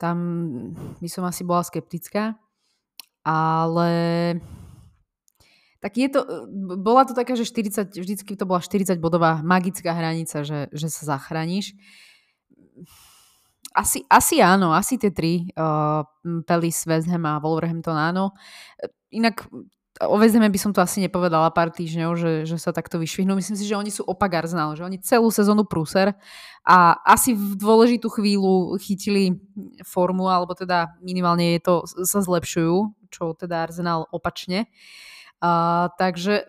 Tam 0.00 0.16
by 0.96 1.08
som 1.12 1.28
asi 1.28 1.44
bola 1.44 1.60
skeptická 1.60 2.40
ale 3.24 3.92
tak 5.80 5.96
je 5.96 6.08
to, 6.12 6.20
bola 6.76 7.08
to 7.08 7.16
taká, 7.16 7.32
že 7.32 7.48
40, 7.48 7.96
vždycky 7.96 8.36
to 8.36 8.44
bola 8.44 8.60
40 8.60 9.00
bodová 9.00 9.40
magická 9.40 9.96
hranica, 9.96 10.44
že, 10.44 10.68
že 10.76 10.92
sa 10.92 11.16
zachrániš. 11.16 11.72
Asi, 13.72 14.04
asi 14.12 14.44
áno, 14.44 14.76
asi 14.76 15.00
tie 15.00 15.08
tri, 15.08 15.48
uh, 15.56 16.04
Pelis, 16.44 16.84
West 16.84 17.08
Ham 17.08 17.24
a 17.24 17.40
Wolverhampton 17.40 17.96
áno. 17.96 18.36
Inak 19.08 19.48
o 20.04 20.16
West 20.20 20.36
by 20.36 20.60
som 20.60 20.76
to 20.76 20.84
asi 20.84 21.00
nepovedala 21.00 21.48
pár 21.48 21.72
týždňov, 21.72 22.10
že, 22.16 22.32
že 22.44 22.56
sa 22.60 22.76
takto 22.76 23.00
vyšvihnú. 23.00 23.32
Myslím 23.32 23.56
si, 23.56 23.64
že 23.64 23.76
oni 23.76 23.88
sú 23.88 24.04
opak 24.04 24.32
Arsenal, 24.36 24.76
že 24.76 24.84
oni 24.84 25.00
celú 25.00 25.32
sezónu 25.32 25.64
prúser 25.64 26.12
a 26.64 26.96
asi 27.08 27.32
v 27.32 27.56
dôležitú 27.56 28.08
chvíľu 28.08 28.76
chytili 28.80 29.40
formu, 29.84 30.28
alebo 30.28 30.52
teda 30.52 30.92
minimálne 31.00 31.56
je 31.56 31.60
to, 31.64 31.74
sa 32.04 32.20
zlepšujú, 32.20 32.99
čo 33.10 33.34
teda 33.34 33.66
Arsenal 33.66 34.06
opačne. 34.14 34.70
Uh, 35.42 35.90
takže 35.98 36.48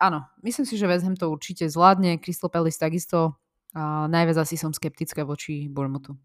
áno, 0.00 0.24
myslím 0.42 0.64
si, 0.64 0.74
že 0.80 0.88
West 0.88 1.04
Ham 1.04 1.14
to 1.14 1.28
určite 1.28 1.68
zvládne. 1.68 2.18
Crystal 2.18 2.50
Palace 2.50 2.80
takisto. 2.80 3.36
Uh, 3.76 4.08
najviac 4.08 4.40
asi 4.40 4.56
som 4.56 4.72
skeptická 4.72 5.22
voči 5.28 5.68
Bournemouthu 5.68 6.16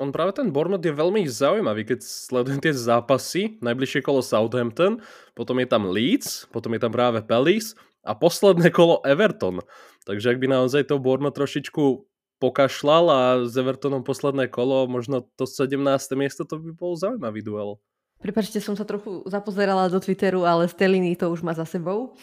on 0.00 0.08
práve 0.08 0.32
ten 0.32 0.48
Bournemouth 0.48 0.80
je 0.80 0.96
veľmi 0.96 1.28
zaujímavý, 1.28 1.84
keď 1.84 2.00
sledujem 2.00 2.58
tie 2.64 2.72
zápasy, 2.72 3.60
najbližšie 3.60 4.00
kolo 4.00 4.24
Southampton, 4.24 5.04
potom 5.36 5.60
je 5.60 5.68
tam 5.68 5.84
Leeds, 5.84 6.48
potom 6.48 6.72
je 6.72 6.80
tam 6.80 6.88
práve 6.88 7.20
Palace 7.20 7.76
a 8.00 8.16
posledné 8.16 8.72
kolo 8.72 9.04
Everton. 9.04 9.60
Takže 10.08 10.32
ak 10.32 10.40
by 10.40 10.48
naozaj 10.48 10.88
to 10.88 10.96
Bournemouth 10.96 11.36
trošičku 11.36 12.08
pokašľal 12.40 13.04
a 13.12 13.20
s 13.44 13.54
Evertonom 13.54 14.00
posledné 14.00 14.48
kolo, 14.48 14.88
možno 14.88 15.28
to 15.36 15.44
17. 15.44 15.76
miesto, 16.16 16.48
to 16.48 16.56
by 16.56 16.72
bol 16.72 16.96
zaujímavý 16.96 17.44
duel. 17.44 17.76
Prepačte, 18.20 18.60
som 18.60 18.76
sa 18.76 18.84
trochu 18.84 19.24
zapozerala 19.28 19.88
do 19.88 20.00
Twitteru, 20.00 20.44
ale 20.44 20.68
Steliny 20.68 21.16
to 21.16 21.28
už 21.28 21.44
má 21.44 21.52
za 21.52 21.64
sebou. 21.64 22.16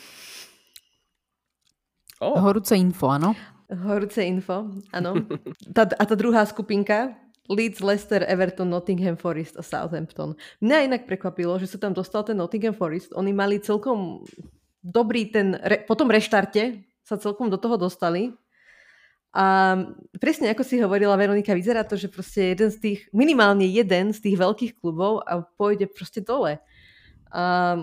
Oh. 2.17 2.37
Horúce 2.41 2.73
info, 2.73 3.13
áno. 3.13 3.37
Horúce 3.69 4.25
info, 4.25 4.73
áno. 4.89 5.21
Tá, 5.73 5.85
a 5.85 6.03
tá 6.05 6.15
druhá 6.17 6.45
skupinka, 6.49 7.13
Leeds, 7.47 7.79
Leicester, 7.79 8.25
Everton, 8.25 8.67
Nottingham 8.67 9.15
Forest 9.15 9.55
a 9.55 9.63
Southampton. 9.63 10.35
Mňa 10.59 10.77
inak 10.89 11.01
prekvapilo, 11.07 11.55
že 11.61 11.69
sa 11.69 11.77
tam 11.79 11.95
dostal 11.95 12.25
ten 12.27 12.35
Nottingham 12.35 12.75
Forest. 12.75 13.15
Oni 13.15 13.31
mali 13.31 13.61
celkom 13.61 14.25
dobrý 14.83 15.31
ten, 15.31 15.55
re, 15.61 15.85
po 15.87 15.95
tom 15.95 16.11
reštarte 16.11 16.83
sa 17.07 17.15
celkom 17.15 17.47
do 17.47 17.55
toho 17.55 17.79
dostali. 17.79 18.35
A 19.35 19.75
presne 20.17 20.49
ako 20.49 20.63
si 20.63 20.81
hovorila 20.81 21.19
Veronika, 21.19 21.53
vyzerá 21.53 21.83
to, 21.83 21.99
že 21.99 22.09
proste 22.09 22.55
jeden 22.55 22.69
z 22.73 22.77
tých, 22.79 22.99
minimálne 23.13 23.67
jeden 23.67 24.15
z 24.15 24.19
tých 24.23 24.35
veľkých 24.39 24.73
klubov 24.79 25.21
a 25.27 25.45
pôjde 25.45 25.85
proste 25.91 26.23
dole. 26.23 26.57
A 27.29 27.75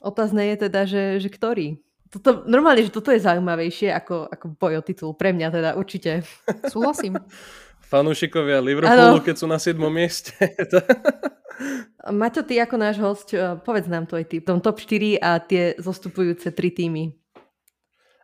otázne 0.00 0.48
je 0.54 0.56
teda, 0.68 0.86
že, 0.88 1.18
že 1.20 1.28
ktorý. 1.28 1.76
Toto, 2.12 2.44
normálne, 2.44 2.84
že 2.84 2.92
toto 2.92 3.08
je 3.08 3.24
zaujímavejšie 3.24 3.88
ako, 3.92 4.28
ako 4.28 4.44
boj 4.56 4.80
o 4.80 4.82
titul. 4.84 5.10
Pre 5.16 5.32
mňa 5.32 5.48
teda 5.48 5.70
určite. 5.76 6.24
Súhlasím 6.68 7.16
fanúšikovia 7.92 8.64
Liverpoolu, 8.64 9.20
ano. 9.20 9.26
keď 9.26 9.34
sú 9.36 9.44
na 9.44 9.60
7. 9.60 9.76
mieste. 9.92 10.32
Maťo, 12.08 12.40
ty 12.40 12.56
ako 12.56 12.76
náš 12.80 12.96
host, 12.96 13.36
eh, 13.36 13.60
povedz 13.60 13.84
nám 13.92 14.08
tvoj 14.08 14.24
typ, 14.24 14.48
tom 14.48 14.64
top 14.64 14.80
4 14.80 15.20
a 15.20 15.36
tie 15.44 15.76
zostupujúce 15.76 16.48
tri 16.56 16.72
týmy. 16.72 17.12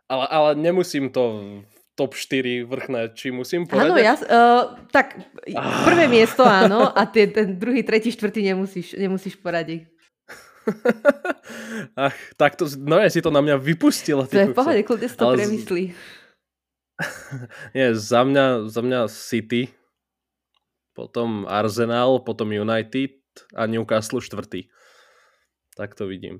Ale, 0.09 0.25
ale 0.25 0.49
nemusím 0.57 1.13
to 1.13 1.61
top 1.99 2.15
4 2.15 2.63
vrchné, 2.63 3.11
či 3.11 3.35
musím 3.35 3.67
povedať? 3.67 3.91
Áno, 3.91 3.99
ja, 3.99 4.15
uh, 4.15 4.79
tak 4.87 5.19
ah. 5.51 5.83
prvé 5.83 6.07
miesto 6.07 6.47
áno 6.47 6.87
a 6.87 7.03
tie, 7.03 7.27
ten 7.27 7.59
druhý, 7.59 7.83
tretí, 7.83 8.07
štvrtý 8.15 8.39
nemusíš, 8.47 8.95
nemusíš 8.95 9.35
poradiť. 9.35 9.83
Ach, 12.07 12.15
tak 12.39 12.55
to, 12.55 12.71
no 12.79 13.03
ja 13.03 13.11
si 13.11 13.19
to 13.19 13.35
na 13.35 13.43
mňa 13.43 13.59
vypustila. 13.59 14.23
To 14.23 14.31
je 14.31 14.47
v 14.47 14.55
pohode, 14.55 14.79
kľudne 14.87 15.09
si 15.11 15.17
to 15.19 15.27
premyslí. 15.27 15.83
Nie, 17.75 17.91
za 17.95 18.23
mňa, 18.23 18.71
za 18.71 18.79
mňa 18.79 18.99
City, 19.11 19.75
potom 20.95 21.43
Arsenal, 21.47 22.23
potom 22.23 22.55
United 22.55 23.19
a 23.55 23.67
Newcastle 23.67 24.23
štvrtý. 24.23 24.71
Tak 25.75 25.95
to 25.99 26.07
vidím. 26.07 26.39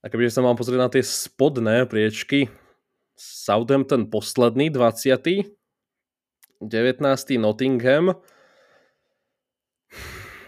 A 0.00 0.08
kebyže 0.08 0.32
sa 0.32 0.44
mám 0.44 0.56
pozrieť 0.56 0.80
na 0.80 0.88
tie 0.88 1.04
spodné 1.04 1.84
priečky, 1.84 2.48
Southampton 3.20 4.08
posledný, 4.08 4.72
20. 4.72 5.20
19. 6.60 7.36
Nottingham 7.36 8.16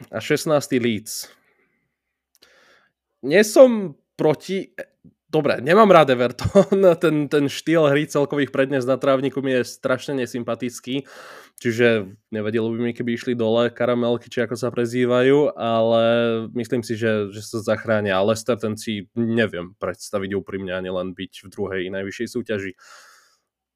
a 0.08 0.20
16. 0.20 0.80
Leeds. 0.80 1.28
Nie 3.22 3.44
som 3.44 3.92
proti 4.16 4.72
dobre, 5.32 5.64
nemám 5.64 5.88
rád 5.88 6.12
Everton, 6.12 6.84
ten, 7.02 7.26
ten 7.32 7.48
štýl 7.48 7.88
hry 7.88 8.04
celkových 8.04 8.52
prednes 8.52 8.84
na 8.84 9.00
trávniku 9.00 9.40
mi 9.40 9.56
je 9.56 9.64
strašne 9.64 10.12
nesympatický, 10.20 11.08
čiže 11.56 12.12
nevedelo 12.28 12.68
by 12.68 12.78
mi, 12.78 12.92
keby 12.92 13.16
išli 13.16 13.32
dole 13.32 13.72
karamelky, 13.72 14.28
či 14.28 14.44
ako 14.44 14.60
sa 14.60 14.68
prezývajú, 14.68 15.56
ale 15.56 16.02
myslím 16.52 16.84
si, 16.84 17.00
že, 17.00 17.32
že 17.32 17.40
sa 17.40 17.64
zachránia. 17.64 18.20
A 18.20 18.26
Leicester 18.26 18.60
ten 18.60 18.76
si 18.76 19.08
neviem 19.16 19.72
predstaviť 19.80 20.36
úprimne 20.36 20.76
ani 20.76 20.92
len 20.92 21.16
byť 21.16 21.32
v 21.42 21.48
druhej 21.48 21.82
najvyššej 21.88 22.28
súťaži. 22.28 22.72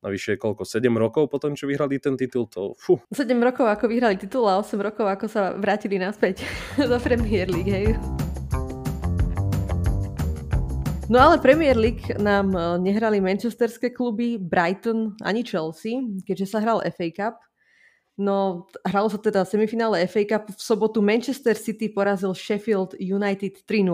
Navyše 0.04 0.36
koľko? 0.36 0.68
7 0.68 0.86
rokov 0.94 1.32
potom, 1.32 1.56
čo 1.56 1.64
vyhrali 1.66 1.96
ten 1.96 2.20
titul? 2.20 2.46
To, 2.52 2.76
fú. 2.76 3.00
7 3.10 3.32
rokov 3.40 3.64
ako 3.64 3.88
vyhrali 3.88 4.20
titul 4.20 4.44
a 4.44 4.60
8 4.60 4.76
rokov 4.76 5.08
ako 5.08 5.26
sa 5.26 5.56
vrátili 5.56 5.96
naspäť 5.96 6.44
do 6.90 7.00
Premier 7.00 7.48
League, 7.48 7.72
hej. 7.72 8.25
No 11.06 11.22
ale 11.22 11.38
Premier 11.38 11.78
League 11.78 12.18
nám 12.18 12.50
e, 12.50 12.78
nehrali 12.82 13.22
manchesterské 13.22 13.90
kluby, 13.94 14.42
Brighton 14.42 15.14
ani 15.22 15.46
Chelsea, 15.46 16.02
keďže 16.26 16.50
sa 16.50 16.58
hral 16.58 16.82
FA 16.82 17.08
Cup. 17.14 17.38
No, 18.18 18.66
hralo 18.82 19.06
sa 19.06 19.14
teda 19.14 19.46
semifinále 19.46 20.02
FA 20.10 20.26
Cup. 20.26 20.50
V 20.50 20.58
sobotu 20.58 20.98
Manchester 20.98 21.54
City 21.54 21.86
porazil 21.86 22.34
Sheffield 22.34 22.98
United 22.98 23.62
3-0. 23.62 23.86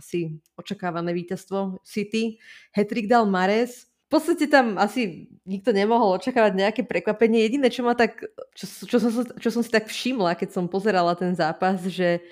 Asi 0.00 0.40
očakávané 0.56 1.12
víťazstvo 1.12 1.76
City. 1.84 2.40
Hetrik 2.72 3.04
dal 3.04 3.28
Mares. 3.28 3.84
V 4.08 4.16
podstate 4.16 4.48
tam 4.48 4.80
asi 4.80 5.28
nikto 5.44 5.76
nemohol 5.76 6.16
očakávať 6.16 6.56
nejaké 6.56 6.82
prekvapenie. 6.88 7.44
Jediné, 7.44 7.68
čo, 7.68 7.84
ma 7.84 7.92
tak, 7.92 8.24
čo, 8.56 8.64
čo, 8.88 8.96
som, 8.96 9.12
čo 9.28 9.48
som 9.52 9.60
si 9.60 9.68
tak 9.68 9.92
všimla, 9.92 10.32
keď 10.32 10.56
som 10.56 10.72
pozerala 10.72 11.12
ten 11.20 11.36
zápas, 11.36 11.84
že, 11.84 12.24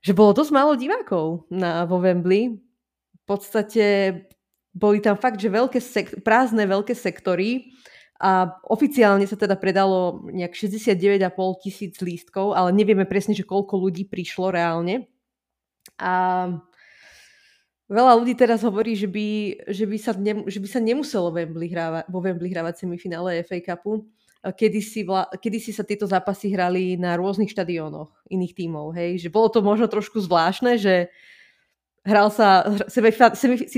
že 0.00 0.12
bolo 0.16 0.32
dosť 0.32 0.56
málo 0.56 0.72
divákov 0.72 1.44
na, 1.52 1.84
vo 1.84 2.00
Wembley 2.00 2.71
podstate 3.32 3.84
boli 4.72 5.00
tam 5.00 5.16
fakt, 5.16 5.40
že 5.40 5.52
veľké 5.52 5.80
sek- 5.80 6.20
prázdne 6.24 6.64
veľké 6.64 6.96
sektory 6.96 7.72
a 8.22 8.54
oficiálne 8.70 9.26
sa 9.26 9.34
teda 9.34 9.58
predalo 9.58 10.22
nejak 10.30 10.54
69,5 10.54 11.64
tisíc 11.64 11.98
lístkov, 11.98 12.54
ale 12.54 12.70
nevieme 12.70 13.02
presne, 13.02 13.34
že 13.34 13.42
koľko 13.42 13.82
ľudí 13.82 14.06
prišlo 14.06 14.54
reálne. 14.54 15.10
A 15.98 16.46
veľa 17.90 18.12
ľudí 18.22 18.38
teraz 18.38 18.62
hovorí, 18.62 18.94
že 18.94 19.10
by, 19.10 19.26
že 19.68 19.84
by, 19.90 19.96
sa, 19.98 20.12
ne, 20.14 20.46
že 20.46 20.62
by 20.62 20.68
sa 20.70 20.80
nemuselo 20.80 21.34
vo 21.34 22.18
Wembley 22.22 22.54
hrávať 22.54 22.86
semifinále 22.86 23.42
FA 23.42 23.58
Cupu. 23.58 24.06
Kedy 24.42 24.80
si, 24.82 25.06
vla, 25.06 25.26
kedy 25.26 25.58
si 25.58 25.70
sa 25.70 25.86
tieto 25.86 26.06
zápasy 26.06 26.50
hrali 26.50 26.98
na 26.98 27.14
rôznych 27.14 27.50
štadiónoch 27.50 28.26
iných 28.26 28.54
tímov. 28.58 28.90
Hej? 28.94 29.26
Že 29.26 29.28
bolo 29.30 29.48
to 29.50 29.62
možno 29.62 29.86
trošku 29.86 30.18
zvláštne, 30.18 30.78
že 30.78 31.10
hral 32.02 32.28
sa, 32.34 32.66
si 32.90 32.98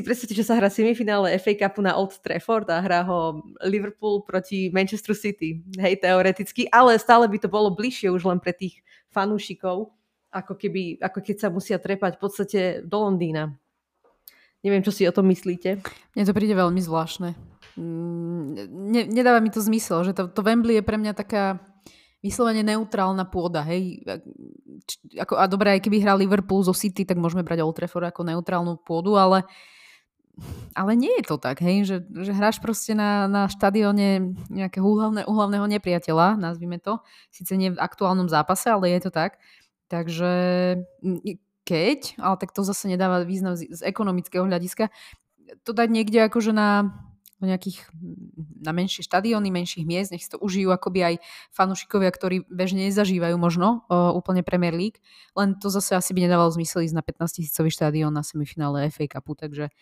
predstavte, 0.00 0.32
že 0.32 0.44
sa 0.44 0.56
hrá 0.56 0.72
semifinále 0.72 1.36
FA 1.36 1.52
Cupu 1.52 1.84
na 1.84 1.92
Old 1.92 2.16
Trafford 2.24 2.68
a 2.72 2.80
hrá 2.80 3.04
ho 3.04 3.44
Liverpool 3.68 4.24
proti 4.24 4.72
Manchester 4.72 5.12
City, 5.12 5.60
hej, 5.76 6.00
teoreticky, 6.00 6.64
ale 6.72 6.96
stále 6.96 7.28
by 7.28 7.36
to 7.36 7.52
bolo 7.52 7.76
bližšie 7.76 8.08
už 8.08 8.24
len 8.24 8.40
pre 8.40 8.56
tých 8.56 8.80
fanúšikov, 9.12 9.92
ako, 10.32 10.52
keby, 10.56 10.98
ako 11.04 11.18
keď 11.20 11.36
sa 11.36 11.48
musia 11.52 11.76
trepať 11.76 12.16
v 12.16 12.20
podstate 12.20 12.60
do 12.82 12.96
Londýna. 13.04 13.52
Neviem, 14.64 14.80
čo 14.80 14.96
si 14.96 15.04
o 15.04 15.12
tom 15.12 15.28
myslíte. 15.28 15.84
Mne 16.16 16.24
to 16.24 16.32
príde 16.32 16.56
veľmi 16.56 16.80
zvláštne. 16.80 17.36
Mm, 17.76 18.64
ne, 18.72 19.02
nedáva 19.04 19.44
mi 19.44 19.52
to 19.52 19.60
zmysel, 19.60 20.00
že 20.08 20.16
to, 20.16 20.32
to 20.32 20.40
Wembley 20.40 20.80
je 20.80 20.84
pre 20.86 20.96
mňa 20.96 21.12
taká 21.12 21.60
vyslovene 22.24 22.64
neutrálna 22.64 23.28
pôda, 23.28 23.60
hej. 23.68 24.00
Ako, 25.20 25.36
a 25.36 25.44
dobre, 25.44 25.76
aj 25.76 25.84
keby 25.84 26.00
hral 26.00 26.16
Liverpool 26.16 26.64
zo 26.64 26.72
City, 26.72 27.04
tak 27.04 27.20
môžeme 27.20 27.44
brať 27.44 27.60
Old 27.60 27.76
Trafford 27.76 28.08
ako 28.08 28.24
neutrálnu 28.24 28.80
pôdu, 28.80 29.20
ale 29.20 29.44
ale 30.74 30.98
nie 30.98 31.14
je 31.22 31.30
to 31.30 31.36
tak, 31.38 31.62
hej, 31.62 31.86
že, 31.86 31.96
že 32.10 32.34
hráš 32.34 32.58
proste 32.58 32.90
na, 32.90 33.30
na 33.30 33.46
štadióne 33.46 34.34
nejakého 34.50 34.82
uhlavné, 34.82 35.22
uhlavného 35.30 35.70
nepriateľa, 35.78 36.34
nazvime 36.34 36.82
to, 36.82 36.98
síce 37.30 37.54
nie 37.54 37.70
v 37.70 37.78
aktuálnom 37.78 38.26
zápase, 38.26 38.66
ale 38.66 38.90
je 38.90 39.06
to 39.06 39.10
tak. 39.14 39.38
Takže 39.86 40.34
keď, 41.62 42.18
ale 42.18 42.36
tak 42.42 42.50
to 42.50 42.66
zase 42.66 42.90
nedáva 42.90 43.22
význam 43.22 43.54
z, 43.54 43.70
z 43.70 43.80
ekonomického 43.86 44.42
hľadiska, 44.42 44.90
to 45.62 45.70
dať 45.70 45.88
niekde 45.92 46.26
akože 46.26 46.50
na 46.50 46.90
do 47.42 47.50
nejakých, 47.50 47.90
na 48.62 48.70
menšie 48.70 49.02
štadióny, 49.02 49.50
menších 49.50 49.82
miest, 49.82 50.14
nech 50.14 50.22
si 50.22 50.30
to 50.30 50.38
užijú 50.38 50.70
akoby 50.70 51.02
aj 51.02 51.14
fanúšikovia, 51.50 52.08
ktorí 52.14 52.46
bežne 52.46 52.86
nezažívajú 52.88 53.34
možno 53.36 53.84
úplne 53.90 54.46
Premier 54.46 54.72
League, 54.72 55.02
len 55.34 55.58
to 55.58 55.66
zase 55.68 55.98
asi 55.98 56.14
by 56.14 56.24
nedávalo 56.24 56.54
zmysel 56.54 56.86
ísť 56.86 56.94
na 56.94 57.02
15 57.02 57.42
tisícový 57.42 57.70
štadión 57.74 58.14
na 58.14 58.22
semifinále 58.22 58.86
FA 58.94 59.18
Cupu, 59.18 59.34
takže 59.34 59.74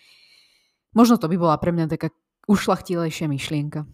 možno 0.96 1.20
to 1.20 1.28
by 1.28 1.36
bola 1.36 1.60
pre 1.60 1.76
mňa 1.76 1.92
taká 1.92 2.08
ušlachtilejšia 2.48 3.30
myšlienka. 3.30 3.86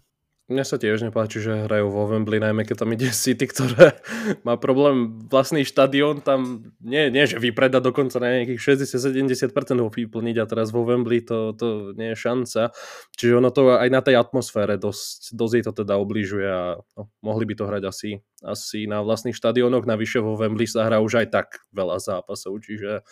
Mne 0.49 0.65
sa 0.65 0.81
tiež 0.81 1.05
nepáči, 1.05 1.45
že 1.45 1.69
hrajú 1.69 1.93
vo 1.93 2.09
Wembley, 2.09 2.41
najmä 2.41 2.65
keď 2.65 2.81
tam 2.81 2.97
ide 2.97 3.13
City, 3.13 3.45
ktoré 3.45 4.01
má 4.49 4.57
problém 4.57 5.21
vlastný 5.29 5.61
štadión, 5.61 6.25
tam 6.25 6.73
nie, 6.81 7.13
nie 7.13 7.29
že 7.29 7.37
vypredať 7.37 7.85
dokonca 7.85 8.17
na 8.17 8.41
nejakých 8.41 8.81
60-70% 8.81 9.53
ho 9.77 9.93
vyplniť 9.93 10.37
a 10.41 10.49
teraz 10.49 10.73
vo 10.73 10.89
Wembley 10.89 11.21
to, 11.21 11.53
to 11.53 11.93
nie 11.93 12.17
je 12.17 12.17
šanca. 12.17 12.73
Čiže 13.13 13.45
ono 13.45 13.53
to 13.53 13.77
aj 13.77 13.93
na 13.93 14.01
tej 14.01 14.17
atmosfére 14.17 14.81
dosť, 14.81 15.37
dosť 15.37 15.53
jej 15.53 15.65
to 15.69 15.73
teda 15.85 15.95
obližuje 16.01 16.49
a 16.49 16.81
no, 16.97 17.13
mohli 17.21 17.45
by 17.45 17.53
to 17.53 17.69
hrať 17.69 17.83
asi, 17.85 18.11
asi 18.41 18.89
na 18.89 19.05
vlastných 19.05 19.37
štadiónoch, 19.37 19.85
navyše 19.85 20.25
vo 20.25 20.33
Wembley 20.33 20.65
sa 20.65 20.89
hrá 20.89 21.05
už 21.05 21.29
aj 21.29 21.29
tak 21.29 21.49
veľa 21.77 22.01
zápasov, 22.01 22.57
čiže 22.65 23.05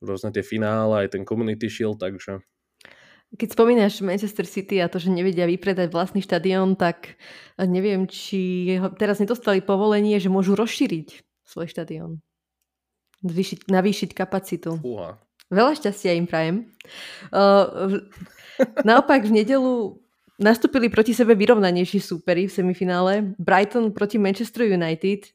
rôzne 0.00 0.32
tie 0.32 0.40
finále, 0.40 1.04
aj 1.04 1.12
ten 1.12 1.28
Community 1.28 1.68
Shield, 1.68 2.00
takže 2.00 2.40
keď 3.32 3.48
spomínaš 3.56 4.04
Manchester 4.04 4.44
City 4.44 4.84
a 4.84 4.92
to, 4.92 5.00
že 5.00 5.08
nevedia 5.08 5.48
vypredať 5.48 5.88
vlastný 5.88 6.20
štadión, 6.20 6.76
tak 6.76 7.16
neviem, 7.56 8.04
či 8.04 8.76
teraz 9.00 9.24
nedostali 9.24 9.64
povolenie, 9.64 10.20
že 10.20 10.28
môžu 10.28 10.52
rozšíriť 10.52 11.24
svoj 11.48 11.68
štadión. 11.68 12.20
Zvýšiť, 13.24 13.70
navýšiť 13.70 14.10
kapacitu. 14.12 14.76
Uha. 14.82 15.16
Veľa 15.52 15.76
šťastia 15.76 16.16
im 16.16 16.26
prajem. 16.26 16.56
Uh, 17.28 18.00
naopak 18.88 19.28
v 19.28 19.44
nedelu 19.44 20.00
nastúpili 20.40 20.88
proti 20.88 21.12
sebe 21.12 21.36
vyrovnanejší 21.36 22.00
súperi 22.00 22.48
v 22.48 22.56
semifinále. 22.56 23.36
Brighton 23.36 23.92
proti 23.92 24.16
Manchester 24.16 24.64
United. 24.64 25.28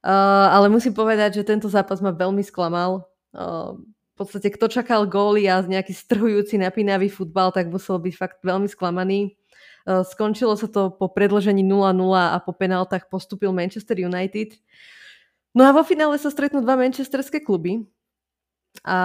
Uh, 0.00 0.48
ale 0.54 0.72
musím 0.72 0.94
povedať, 0.94 1.42
že 1.42 1.48
tento 1.50 1.68
zápas 1.68 1.98
ma 1.98 2.14
veľmi 2.14 2.40
sklamal. 2.40 3.04
Uh, 3.34 3.74
podstate 4.20 4.52
kto 4.52 4.68
čakal 4.68 5.08
góly 5.08 5.48
a 5.48 5.64
nejaký 5.64 5.96
strhujúci 5.96 6.60
napínavý 6.60 7.08
futbal, 7.08 7.48
tak 7.48 7.72
musel 7.72 7.96
byť 7.96 8.14
fakt 8.14 8.38
veľmi 8.44 8.68
sklamaný. 8.68 9.32
E, 9.88 10.00
skončilo 10.04 10.52
sa 10.60 10.68
to 10.68 10.92
po 10.92 11.08
predlžení 11.08 11.64
0-0 11.64 11.96
a 12.12 12.36
po 12.44 12.52
penáltach 12.52 13.08
postupil 13.08 13.56
Manchester 13.56 13.96
United. 13.96 14.60
No 15.56 15.64
a 15.64 15.72
vo 15.72 15.80
finále 15.80 16.20
sa 16.20 16.28
stretnú 16.28 16.60
dva 16.60 16.76
manchesterské 16.76 17.40
kluby 17.40 17.88
a 18.86 18.98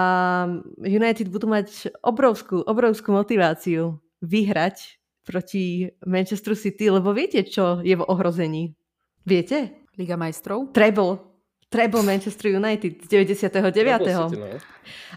United 0.78 1.26
budú 1.26 1.50
mať 1.50 1.90
obrovskú, 2.04 2.62
obrovskú 2.62 3.10
motiváciu 3.10 3.98
vyhrať 4.22 5.00
proti 5.26 5.90
Manchester 6.06 6.54
City, 6.54 6.86
lebo 6.86 7.10
viete, 7.10 7.42
čo 7.42 7.82
je 7.82 7.98
v 7.98 8.06
ohrození? 8.06 8.78
Viete? 9.26 9.82
Liga 9.98 10.14
majstrov? 10.14 10.70
Treble. 10.70 11.35
Treble 11.68 12.02
Manchester 12.02 12.54
United 12.54 13.04
z 13.04 13.08
99. 13.08 14.06
City, 14.06 14.12
no. 14.14 14.30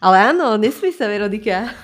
Ale 0.01 0.17
áno, 0.33 0.57
nesmí 0.57 0.89
sa, 0.89 1.07
Veronika. 1.07 1.69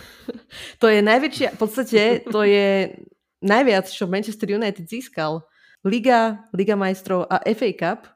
To 0.81 0.89
je 0.89 1.05
najväčšia, 1.05 1.53
v 1.53 1.59
podstate 1.61 2.01
to 2.25 2.41
je 2.41 2.97
najviac, 3.45 3.85
čo 3.85 4.09
Manchester 4.09 4.49
United 4.57 4.89
získal. 4.89 5.45
Liga, 5.85 6.41
Liga 6.49 6.73
majstrov 6.73 7.29
a 7.29 7.45
FA 7.53 7.69
Cup. 7.77 8.09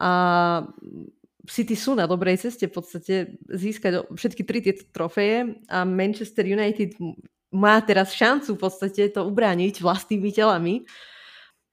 A 0.00 0.10
City 1.44 1.76
sú 1.76 1.92
na 1.92 2.08
dobrej 2.08 2.40
ceste 2.40 2.66
v 2.66 2.74
podstate 2.74 3.14
získať 3.52 4.08
všetky 4.16 4.42
tri 4.48 4.58
tieto 4.64 4.88
trofeje 4.90 5.60
a 5.70 5.86
Manchester 5.86 6.48
United 6.48 6.98
má 7.54 7.78
teraz 7.84 8.12
šancu 8.12 8.58
v 8.58 8.60
podstate 8.60 9.02
to 9.14 9.22
ubrániť 9.28 9.78
vlastnými 9.78 10.32
telami. 10.34 10.88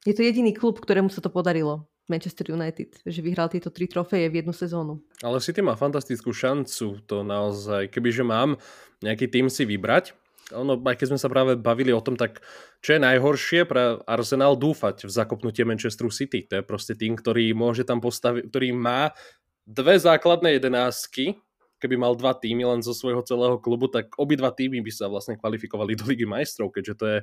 Je 0.06 0.14
to 0.14 0.22
jediný 0.22 0.54
klub, 0.54 0.78
ktorému 0.78 1.10
sa 1.10 1.24
to 1.24 1.32
podarilo. 1.32 1.90
Manchester 2.12 2.52
United, 2.52 3.00
že 3.08 3.24
vyhral 3.24 3.48
tieto 3.48 3.72
tri 3.72 3.88
trofeje 3.88 4.28
v 4.28 4.44
jednu 4.44 4.52
sezónu. 4.52 5.00
Ale 5.24 5.40
City 5.40 5.64
má 5.64 5.80
fantastickú 5.80 6.36
šancu 6.36 7.00
to 7.08 7.24
naozaj, 7.24 7.88
kebyže 7.88 8.28
mám 8.28 8.60
nejaký 9.00 9.32
tým 9.32 9.48
si 9.48 9.64
vybrať, 9.64 10.12
ono, 10.52 10.76
aj 10.76 11.00
keď 11.00 11.08
sme 11.16 11.20
sa 11.22 11.32
práve 11.32 11.56
bavili 11.56 11.96
o 11.96 12.04
tom, 12.04 12.20
tak 12.20 12.44
čo 12.84 12.96
je 12.96 13.00
najhoršie 13.00 13.64
pre 13.64 14.04
Arsenal 14.04 14.60
dúfať 14.60 15.08
v 15.08 15.12
zakopnutie 15.12 15.64
Manchesteru 15.64 16.12
City. 16.12 16.44
To 16.52 16.60
je 16.60 16.64
proste 16.68 17.00
tým, 17.00 17.16
ktorý 17.16 17.56
môže 17.56 17.88
tam 17.88 18.04
postaviť, 18.04 18.52
ktorý 18.52 18.76
má 18.76 19.16
dve 19.64 19.96
základné 19.96 20.60
jedenásky, 20.60 21.40
keby 21.80 21.96
mal 21.96 22.16
dva 22.20 22.36
týmy 22.36 22.68
len 22.68 22.80
zo 22.84 22.92
svojho 22.92 23.24
celého 23.24 23.56
klubu, 23.60 23.88
tak 23.88 24.12
obidva 24.20 24.52
týmy 24.52 24.84
by 24.84 24.92
sa 24.92 25.08
vlastne 25.08 25.40
kvalifikovali 25.40 25.96
do 25.96 26.08
Ligy 26.08 26.28
majstrov, 26.28 26.72
keďže 26.72 26.94
to 26.96 27.06
je 27.08 27.20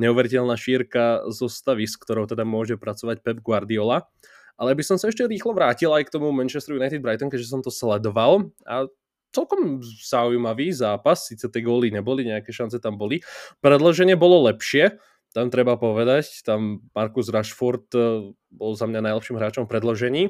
neuveriteľná 0.00 0.54
šírka 0.58 1.26
zostavy, 1.30 1.86
s 1.86 1.94
ktorou 1.98 2.26
teda 2.26 2.42
môže 2.42 2.78
pracovať 2.78 3.22
Pep 3.22 3.38
Guardiola. 3.44 4.06
Ale 4.54 4.78
by 4.78 4.82
som 4.86 4.96
sa 4.98 5.10
ešte 5.10 5.26
rýchlo 5.26 5.50
vrátil 5.50 5.90
aj 5.90 6.06
k 6.06 6.14
tomu 6.14 6.30
Manchester 6.30 6.78
United 6.78 7.02
Brighton, 7.02 7.30
keďže 7.30 7.50
som 7.50 7.60
to 7.62 7.74
sledoval 7.74 8.54
a 8.62 8.86
celkom 9.34 9.82
zaujímavý 9.82 10.70
zápas, 10.70 11.26
síce 11.26 11.50
tie 11.50 11.58
góly 11.58 11.90
neboli, 11.90 12.22
nejaké 12.22 12.54
šance 12.54 12.78
tam 12.78 12.94
boli. 12.94 13.18
Predloženie 13.58 14.14
bolo 14.14 14.46
lepšie, 14.46 14.94
tam 15.34 15.50
treba 15.50 15.74
povedať, 15.74 16.46
tam 16.46 16.86
Markus 16.94 17.34
Rashford 17.34 17.90
eh, 17.98 18.30
bol 18.54 18.72
za 18.78 18.86
mňa 18.86 19.10
najlepším 19.10 19.36
hráčom 19.42 19.66
v 19.66 19.72
predložení, 19.74 20.22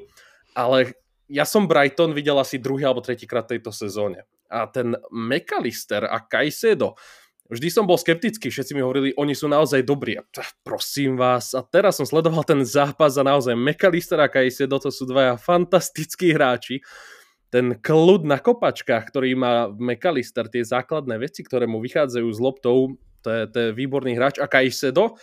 ale 0.57 0.97
ja 1.29 1.45
som 1.45 1.69
Brighton 1.69 2.17
videl 2.17 2.41
asi 2.41 2.57
druhý 2.57 2.89
alebo 2.89 3.05
tretí 3.05 3.29
krát 3.29 3.45
tejto 3.45 3.69
sezóne. 3.69 4.25
A 4.49 4.65
ten 4.69 4.97
McAllister 5.13 6.09
a 6.09 6.21
Caicedo, 6.25 6.97
vždy 7.49 7.69
som 7.69 7.85
bol 7.85 8.01
skeptický, 8.01 8.49
všetci 8.49 8.73
mi 8.73 8.81
hovorili, 8.81 9.17
oni 9.17 9.37
sú 9.37 9.49
naozaj 9.49 9.85
dobrí. 9.85 10.17
Prosím 10.65 11.21
vás, 11.21 11.53
a 11.53 11.61
teraz 11.61 12.01
som 12.01 12.07
sledoval 12.09 12.45
ten 12.45 12.65
zápas 12.65 13.17
a 13.17 13.27
naozaj 13.27 13.53
McAllister 13.53 14.21
a 14.21 14.29
Caicedo, 14.29 14.81
to 14.81 14.89
sú 14.89 15.05
dvaja 15.05 15.37
fantastickí 15.37 16.33
hráči 16.33 16.81
ten 17.55 17.79
kľud 17.79 18.27
na 18.27 18.43
kopačkách, 18.43 19.15
ktorý 19.15 19.39
má 19.39 19.71
McAllister, 19.71 20.51
tie 20.51 20.67
základné 20.67 21.23
veci, 21.23 21.47
ktoré 21.47 21.71
mu 21.71 21.79
vychádzajú 21.79 22.27
z 22.27 22.41
loptou, 22.43 22.99
to 23.23 23.31
je, 23.31 23.43
to 23.47 23.57
je 23.63 23.69
výborný 23.79 24.19
hráč. 24.19 24.43
A 24.43 24.51
Kajsedo, 24.51 25.15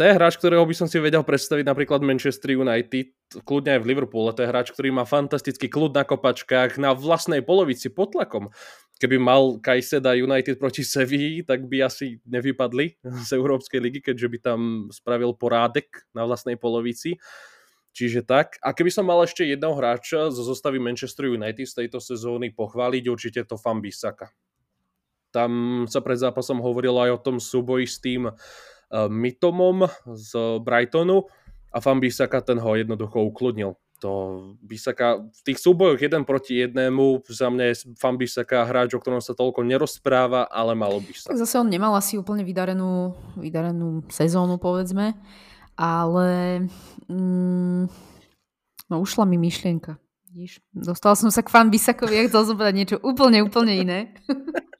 to 0.00 0.08
je 0.08 0.16
hráč, 0.16 0.40
ktorého 0.40 0.64
by 0.64 0.72
som 0.72 0.88
si 0.88 0.96
vedel 0.96 1.20
predstaviť 1.20 1.68
napríklad 1.68 2.00
Manchester 2.00 2.56
United, 2.56 3.12
kľudne 3.44 3.76
aj 3.76 3.80
v 3.84 3.88
Liverpoole. 3.92 4.32
To 4.32 4.40
je 4.40 4.48
hráč, 4.48 4.72
ktorý 4.72 4.88
má 4.96 5.04
fantastický 5.04 5.68
kľud 5.68 5.92
na 5.92 6.08
kopačkách, 6.08 6.80
na 6.80 6.96
vlastnej 6.96 7.44
polovici 7.44 7.92
pod 7.92 8.16
tlakom. 8.16 8.48
Keby 9.00 9.16
mal 9.16 9.56
Kajseda 9.64 10.12
United 10.12 10.60
proti 10.60 10.84
Sevilla, 10.84 11.40
tak 11.48 11.64
by 11.64 11.88
asi 11.88 12.20
nevypadli 12.28 13.00
z 13.28 13.30
Európskej 13.32 13.80
ligy, 13.80 14.04
keďže 14.04 14.28
by 14.28 14.38
tam 14.38 14.60
spravil 14.92 15.32
porádek 15.32 16.04
na 16.12 16.28
vlastnej 16.28 16.60
polovici. 16.60 17.16
Čiže 17.90 18.22
tak. 18.22 18.60
A 18.62 18.70
keby 18.70 18.92
som 18.92 19.08
mal 19.08 19.18
ešte 19.26 19.42
jedného 19.42 19.74
hráča 19.74 20.30
zo 20.30 20.42
zostavy 20.46 20.78
Manchester 20.78 21.26
United 21.26 21.66
z 21.66 21.74
tejto 21.84 21.98
sezóny 21.98 22.54
pochváliť, 22.54 23.02
určite 23.10 23.40
to 23.42 23.58
Fambisaka. 23.58 24.30
Tam 25.34 25.84
sa 25.90 25.98
pred 26.02 26.18
zápasom 26.18 26.62
hovorilo 26.62 27.02
aj 27.02 27.10
o 27.18 27.22
tom 27.22 27.36
súboji 27.42 27.86
s 27.86 27.98
tým 27.98 28.30
uh, 28.30 28.34
Mitomom 29.10 29.90
z 30.06 30.30
Brightonu 30.62 31.26
a 31.70 31.78
Fambisaka 31.78 32.42
ten 32.42 32.58
ho 32.58 32.70
jednoducho 32.74 33.22
ukludnil. 33.26 33.78
To 34.00 34.40
Bisaka 34.64 35.20
v 35.20 35.40
tých 35.44 35.60
súbojoch 35.60 36.00
jeden 36.00 36.24
proti 36.24 36.64
jednému 36.64 37.20
za 37.28 37.52
mňa 37.52 37.64
je 37.68 37.74
Fambisaka 38.00 38.64
hráč, 38.64 38.96
o 38.96 39.00
ktorom 39.00 39.20
sa 39.20 39.36
toľko 39.36 39.60
nerozpráva, 39.60 40.48
ale 40.48 40.72
malo 40.72 40.98
by 41.04 41.12
sa. 41.12 41.36
Zase 41.36 41.60
on 41.60 41.68
nemal 41.68 41.92
asi 41.92 42.16
úplne 42.16 42.40
vydarenú, 42.40 43.12
vydarenú 43.36 44.08
sezónu, 44.08 44.56
povedzme 44.56 45.16
ale 45.80 46.60
mm, 47.08 47.84
no 48.92 48.94
ušla 49.00 49.24
mi 49.24 49.40
myšlienka. 49.40 49.96
Vidíš? 50.28 50.60
Dostala 50.76 51.16
som 51.16 51.32
sa 51.32 51.40
k 51.40 51.48
fan 51.48 51.72
Bisakovi 51.72 52.20
a 52.20 52.28
chcel 52.28 52.44
som 52.44 52.54
povedať 52.60 52.76
niečo 52.76 52.96
úplne, 53.00 53.40
úplne 53.40 53.80
iné. 53.80 53.98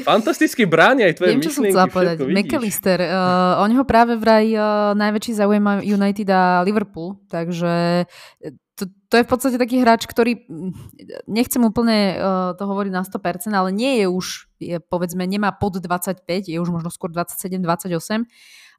Fantasticky 0.00 0.64
bráni 0.64 1.04
aj 1.04 1.20
tvoje 1.20 1.36
Viem, 1.36 1.44
čo. 1.44 1.52
Som 1.52 1.92
povedať. 1.92 2.24
McAllister. 2.24 2.96
Uh, 3.04 3.60
oni 3.60 3.76
ho 3.76 3.84
práve 3.84 4.16
vraj 4.16 4.48
uh, 4.56 4.96
najväčší 4.96 5.36
zaujíma 5.36 5.84
United 5.84 6.28
a 6.32 6.64
Liverpool, 6.64 7.20
takže 7.28 8.08
to, 8.72 8.88
to 9.12 9.14
je 9.20 9.24
v 9.24 9.28
podstate 9.28 9.60
taký 9.60 9.84
hráč, 9.84 10.08
ktorý 10.08 10.48
nechcem 11.28 11.60
úplne 11.60 12.16
uh, 12.16 12.56
to 12.56 12.64
hovoriť 12.64 12.92
na 12.92 13.04
100%, 13.04 13.52
ale 13.52 13.68
nie 13.68 14.00
je 14.00 14.06
už, 14.08 14.26
je, 14.56 14.76
povedzme, 14.80 15.28
nemá 15.28 15.52
pod 15.52 15.76
25, 15.76 16.24
je 16.48 16.56
už 16.56 16.72
možno 16.72 16.88
skôr 16.88 17.12
27-28 17.12 18.24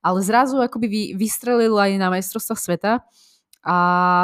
ale 0.03 0.19
zrazu 0.19 0.59
akoby 0.59 0.87
vy, 0.91 1.03
vystrelil 1.15 1.79
aj 1.79 1.95
na 1.95 2.11
majstrovstvách 2.11 2.59
sveta 2.59 2.91
a 3.63 3.77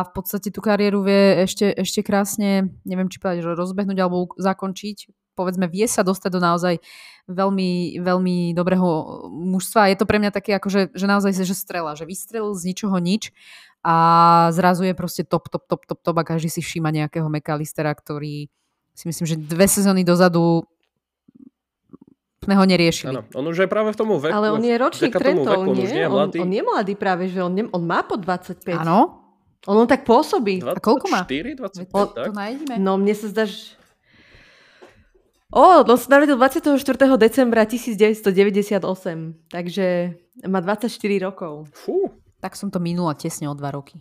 v 0.03 0.11
podstate 0.11 0.51
tú 0.51 0.59
kariéru 0.59 1.07
vie 1.07 1.47
ešte, 1.47 1.71
ešte 1.71 2.03
krásne, 2.03 2.75
neviem 2.83 3.07
či 3.07 3.23
povedať, 3.23 3.47
že 3.47 3.55
rozbehnúť 3.55 3.97
alebo 4.03 4.35
zakončiť. 4.35 5.07
Povedzme, 5.39 5.71
vie 5.71 5.87
sa 5.87 6.03
dostať 6.03 6.35
do 6.35 6.43
naozaj 6.43 6.83
veľmi, 7.31 8.03
veľmi 8.03 8.51
dobrého 8.51 8.87
mužstva. 9.31 9.87
Je 9.87 9.95
to 9.95 10.03
pre 10.03 10.19
mňa 10.19 10.35
také, 10.35 10.59
akože, 10.59 10.91
že 10.91 11.05
naozaj 11.07 11.31
že 11.31 11.55
strela, 11.55 11.95
že 11.95 12.03
vystrelil 12.03 12.51
z 12.51 12.75
ničoho 12.75 12.99
nič 12.99 13.31
a 13.79 13.95
zrazu 14.51 14.83
je 14.83 14.91
proste 14.91 15.23
top, 15.23 15.47
top, 15.47 15.63
top, 15.63 15.87
top, 15.87 15.99
top 16.03 16.17
a 16.19 16.27
každý 16.27 16.51
si 16.51 16.59
všíma 16.59 16.91
nejakého 16.91 17.31
McAllistera, 17.31 17.95
ktorý 17.95 18.51
si 18.91 19.03
myslím, 19.07 19.25
že 19.31 19.35
dve 19.39 19.71
sezóny 19.71 20.03
dozadu 20.03 20.67
sme 22.43 22.55
ho 22.59 22.63
neriešili. 22.67 23.15
Áno, 23.15 23.23
on 23.31 23.45
už 23.47 23.63
je 23.63 23.69
práve 23.71 23.95
v 23.95 23.97
tomu 23.99 24.19
veku. 24.19 24.35
Ale 24.35 24.51
on 24.51 24.59
je 24.59 24.75
ročník 24.75 25.15
Trentov, 25.15 25.63
nie? 25.71 25.87
nie 25.87 26.03
je 26.03 26.07
on, 26.11 26.27
on 26.27 26.51
je 26.51 26.63
mladý 26.63 26.93
práve, 26.99 27.31
že 27.31 27.39
on, 27.39 27.51
ne, 27.55 27.63
on 27.71 27.83
má 27.87 28.03
po 28.03 28.19
25. 28.19 28.83
Áno. 28.83 29.23
On, 29.67 29.75
on 29.75 29.87
tak 29.87 30.07
pôsobí. 30.07 30.63
24, 30.63 30.75
A 30.75 30.79
koľko 30.79 31.05
má? 31.11 31.21
25, 31.23 31.91
o, 31.91 32.01
tak? 32.11 32.25
To 32.27 32.33
nájdeme. 32.35 32.75
No 32.79 32.95
mne 32.95 33.11
sa 33.15 33.27
zdá, 33.31 33.43
že... 33.47 33.78
O, 35.49 35.81
on 35.81 35.97
sa 35.97 36.07
narodil 36.13 36.37
24. 36.37 36.77
decembra 37.17 37.65
1998, 37.65 38.81
takže 39.49 40.13
má 40.45 40.61
24 40.61 41.25
rokov. 41.25 41.67
Fú. 41.73 42.13
Tak 42.37 42.53
som 42.53 42.69
to 42.69 42.77
minula 42.77 43.17
tesne 43.17 43.49
o 43.49 43.57
dva 43.57 43.73
roky. 43.73 43.97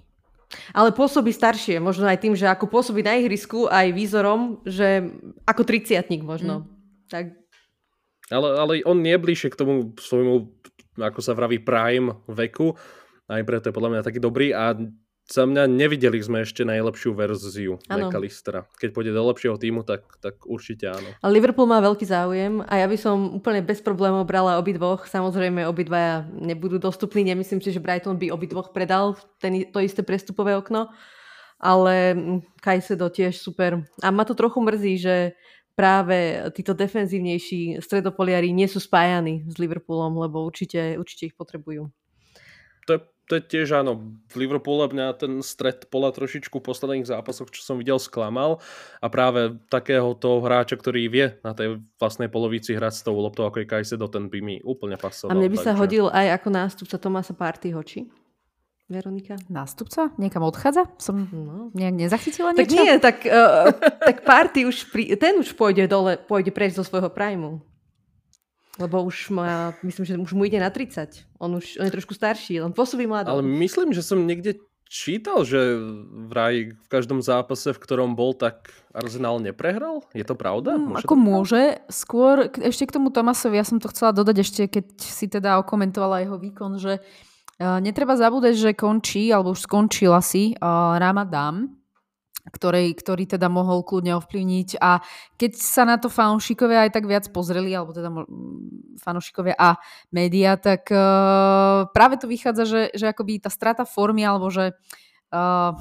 Ale 0.73 0.93
pôsobí 0.93 1.33
staršie, 1.33 1.81
možno 1.81 2.09
aj 2.09 2.21
tým, 2.21 2.33
že 2.37 2.49
ako 2.49 2.69
pôsobí 2.69 3.05
na 3.05 3.17
ihrisku, 3.17 3.69
aj 3.69 3.93
výzorom, 3.93 4.61
že 4.65 5.13
ako 5.45 5.65
triciatník 5.65 6.25
možno. 6.25 6.65
Mm. 6.65 6.69
Tak 7.09 7.25
ale, 8.29 8.49
ale 8.61 8.73
on 8.85 9.01
nie 9.01 9.17
je 9.17 9.25
bližšie 9.25 9.49
k 9.53 9.61
tomu 9.61 9.97
svojmu, 9.97 10.53
ako 11.01 11.21
sa 11.25 11.33
vraví, 11.33 11.65
prime 11.65 12.21
veku. 12.29 12.77
Aj 13.29 13.41
preto 13.45 13.69
je 13.69 13.77
podľa 13.77 13.91
mňa 13.97 14.07
taký 14.07 14.21
dobrý 14.21 14.53
a 14.53 14.77
za 15.29 15.45
mňa 15.45 15.69
nevideli 15.69 16.17
sme 16.25 16.41
ešte 16.41 16.65
najlepšiu 16.65 17.13
verziu 17.13 17.77
McAllistera. 17.85 18.65
Keď 18.81 18.97
pôjde 18.97 19.13
do 19.13 19.29
lepšieho 19.29 19.61
týmu, 19.61 19.85
tak, 19.85 20.09
tak 20.25 20.41
určite 20.49 20.89
áno. 20.89 21.05
Ale 21.21 21.37
Liverpool 21.37 21.69
má 21.69 21.85
veľký 21.85 22.09
záujem 22.09 22.65
a 22.65 22.81
ja 22.81 22.89
by 22.89 22.97
som 22.97 23.37
úplne 23.37 23.61
bez 23.61 23.85
problémov 23.85 24.25
brala 24.25 24.57
obidvoch. 24.57 25.05
Samozrejme, 25.05 25.69
obidvaja 25.69 26.25
nebudú 26.33 26.81
dostupní. 26.81 27.29
Nemyslím 27.29 27.61
si, 27.61 27.77
že 27.77 27.85
Brighton 27.85 28.17
by 28.17 28.33
obidvoch 28.33 28.73
predal 28.73 29.21
ten, 29.37 29.69
to 29.69 29.85
isté 29.85 30.01
prestupové 30.01 30.57
okno. 30.57 30.89
Ale 31.61 32.17
Kajsedo 32.65 33.13
tiež 33.13 33.37
super. 33.37 33.85
A 34.01 34.09
ma 34.09 34.25
to 34.25 34.33
trochu 34.33 34.65
mrzí, 34.65 34.95
že 34.97 35.37
práve 35.77 36.41
títo 36.57 36.73
defenzívnejší 36.73 37.85
stredopoliari 37.85 38.51
nie 38.51 38.67
sú 38.67 38.81
spájani 38.81 39.45
s 39.45 39.61
Liverpoolom, 39.61 40.17
lebo 40.19 40.43
určite, 40.43 40.97
určite 40.97 41.31
ich 41.31 41.37
potrebujú. 41.39 41.87
To 42.89 42.91
je, 42.97 43.01
to 43.29 43.37
je 43.37 43.43
tiež 43.45 43.85
áno. 43.85 44.01
V 44.33 44.35
Liverpoole 44.41 44.89
mňa 44.89 45.07
ten 45.21 45.33
stred 45.45 45.85
pola 45.93 46.09
trošičku 46.09 46.59
v 46.59 46.65
posledných 46.65 47.05
zápasoch, 47.05 47.53
čo 47.53 47.61
som 47.61 47.77
videl, 47.77 48.01
sklamal. 48.01 48.65
A 49.05 49.07
práve 49.13 49.61
takého 49.69 50.17
toho 50.17 50.41
hráča, 50.41 50.81
ktorý 50.81 51.13
vie 51.13 51.37
na 51.45 51.53
tej 51.53 51.85
vlastnej 52.01 52.33
polovici 52.33 52.73
hrať 52.73 52.95
s 52.97 53.03
tou 53.05 53.15
loptou, 53.21 53.45
ako 53.45 53.61
je 53.61 53.69
Kajsedo, 53.69 54.09
ten 54.09 54.33
by 54.33 54.41
mi 54.41 54.57
úplne 54.65 54.97
pasoval. 54.97 55.37
A 55.37 55.39
mne 55.39 55.53
by 55.53 55.61
takže... 55.61 55.69
sa 55.69 55.77
hodil 55.77 56.09
aj 56.09 56.41
ako 56.41 56.49
nástupca 56.49 56.97
Tomasa 56.97 57.37
Partyho, 57.37 57.85
či? 57.85 58.09
Veronika? 58.89 59.37
Nástupca? 59.53 60.09
Niekam 60.17 60.49
odchádza? 60.49 60.89
Som 60.97 61.29
no. 61.29 61.69
nejak 61.77 62.09
nezachytila 62.09 62.57
niečo? 62.57 62.65
Tak 62.65 62.73
nie, 62.73 62.93
tak, 62.97 63.17
uh, 63.29 63.69
tak 64.09 64.25
party 64.25 64.65
už, 64.65 64.89
pri, 64.89 65.13
ten 65.21 65.37
už 65.37 65.53
pôjde 65.53 65.85
dole, 65.85 66.17
pôjde 66.17 66.49
preč 66.49 66.73
zo 66.73 66.81
svojho 66.81 67.13
primu. 67.13 67.61
Lebo 68.79 69.03
už 69.03 69.35
má, 69.35 69.75
myslím, 69.83 70.05
že 70.07 70.15
už 70.15 70.33
mu 70.39 70.47
ide 70.47 70.63
na 70.63 70.71
30. 70.71 71.27
On 71.43 71.51
už 71.51 71.83
on 71.83 71.87
je 71.91 71.95
trošku 71.95 72.15
starší, 72.15 72.63
len 72.63 72.71
pôsobí 72.71 73.11
mladý. 73.11 73.35
Ale 73.35 73.43
myslím, 73.43 73.91
že 73.91 74.07
som 74.07 74.23
niekde 74.23 74.63
čítal, 74.87 75.43
že 75.43 75.77
vraj 76.31 76.73
v 76.73 76.89
každom 76.89 77.21
zápase, 77.21 77.75
v 77.75 77.83
ktorom 77.83 78.15
bol, 78.15 78.33
tak 78.33 78.71
Arsenal 78.95 79.43
neprehral? 79.43 80.07
Je 80.15 80.25
to 80.25 80.39
pravda? 80.39 80.79
Mm, 80.79 80.95
môže 80.95 81.05
ako 81.05 81.17
to 81.19 81.21
môže. 81.21 81.63
Skôr 81.91 82.35
ešte 82.63 82.89
k 82.89 82.95
tomu 82.97 83.11
Tomasovi, 83.11 83.59
ja 83.59 83.67
som 83.67 83.83
to 83.83 83.91
chcela 83.93 84.17
dodať 84.17 84.37
ešte, 84.41 84.63
keď 84.71 84.87
si 85.03 85.27
teda 85.29 85.61
okomentovala 85.61 86.25
jeho 86.25 86.39
výkon, 86.39 86.79
že 86.79 87.03
Netreba 87.59 88.15
zabúdať, 88.15 88.55
že 88.55 88.71
končí, 88.71 89.35
alebo 89.35 89.51
už 89.51 89.67
skončil 89.67 90.15
asi 90.15 90.55
uh, 90.55 90.95
Ramadán, 90.95 91.75
ktorý, 92.49 92.93
ktorý 92.97 93.29
teda 93.29 93.47
mohol 93.53 93.85
kľudne 93.85 94.17
ovplyvniť 94.19 94.81
a 94.81 95.01
keď 95.37 95.53
sa 95.57 95.85
na 95.85 96.01
to 96.01 96.09
fanúšikovia 96.09 96.89
aj 96.89 96.91
tak 96.97 97.05
viac 97.05 97.29
pozreli, 97.29 97.73
alebo 97.77 97.93
teda 97.93 98.09
fanúšikovia 99.01 99.55
a 99.55 99.77
média, 100.11 100.57
tak 100.57 100.89
uh, 100.91 101.89
práve 101.93 102.17
to 102.17 102.27
vychádza, 102.27 102.65
že, 102.65 102.83
že 102.97 103.07
akoby 103.09 103.45
tá 103.45 103.53
strata 103.53 103.85
formy, 103.85 104.25
alebo 104.25 104.49
že 104.49 104.73
uh, 105.33 105.77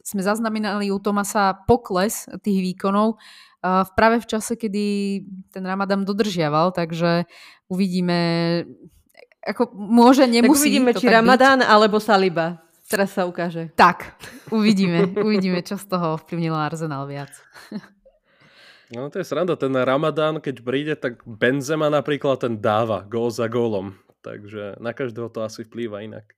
sme 0.00 0.22
zaznamenali 0.24 0.88
u 0.88 0.98
Tomasa 1.02 1.52
pokles 1.66 2.30
tých 2.40 2.58
výkonov 2.72 3.18
uh, 3.18 3.84
práve 3.98 4.22
v 4.22 4.26
čase, 4.30 4.56
kedy 4.56 4.84
ten 5.52 5.64
Ramadán 5.66 6.06
dodržiaval, 6.06 6.72
takže 6.72 7.28
uvidíme, 7.68 8.18
ako 9.44 9.74
môže, 9.74 10.24
nemusí. 10.24 10.48
Tak 10.48 10.56
uvidíme, 10.56 10.90
či 10.96 11.06
Ramadán 11.10 11.60
byť. 11.62 11.68
alebo 11.68 11.98
Saliba. 12.00 12.69
Teraz 12.90 13.14
sa 13.14 13.22
ukáže. 13.22 13.70
Tak, 13.78 14.18
uvidíme. 14.50 15.06
uvidíme, 15.26 15.62
čo 15.62 15.78
z 15.78 15.86
toho 15.86 16.18
vplyvnilo 16.18 16.58
Arsenal 16.58 17.06
viac. 17.06 17.30
No 18.90 19.06
to 19.06 19.22
je 19.22 19.30
sranda, 19.30 19.54
ten 19.54 19.70
Ramadán, 19.70 20.42
keď 20.42 20.66
príde, 20.66 20.98
tak 20.98 21.22
Benzema 21.22 21.86
napríklad 21.86 22.42
ten 22.42 22.58
dáva 22.58 23.06
gól 23.06 23.30
za 23.30 23.46
gólom. 23.46 23.94
Takže 24.18 24.82
na 24.82 24.90
každého 24.90 25.30
to 25.30 25.46
asi 25.46 25.62
vplýva 25.62 26.02
inak. 26.02 26.34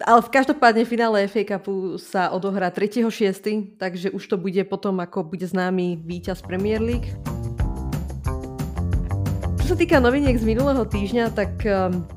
Ale 0.00 0.24
v 0.24 0.32
každopádne 0.32 0.88
finále 0.88 1.28
FA 1.28 1.44
Cupu 1.44 2.00
sa 2.00 2.32
odohrá 2.32 2.72
3.6., 2.72 3.76
takže 3.76 4.08
už 4.08 4.24
to 4.24 4.40
bude 4.40 4.64
potom, 4.72 5.04
ako 5.04 5.36
bude 5.36 5.44
známy 5.44 6.00
víťaz 6.00 6.40
Premier 6.40 6.80
League. 6.80 7.12
Čo 9.60 9.66
sa 9.68 9.76
týka 9.76 10.00
noviniek 10.00 10.40
z 10.40 10.48
minulého 10.48 10.88
týždňa, 10.88 11.28
tak 11.36 11.60
um, 11.68 12.08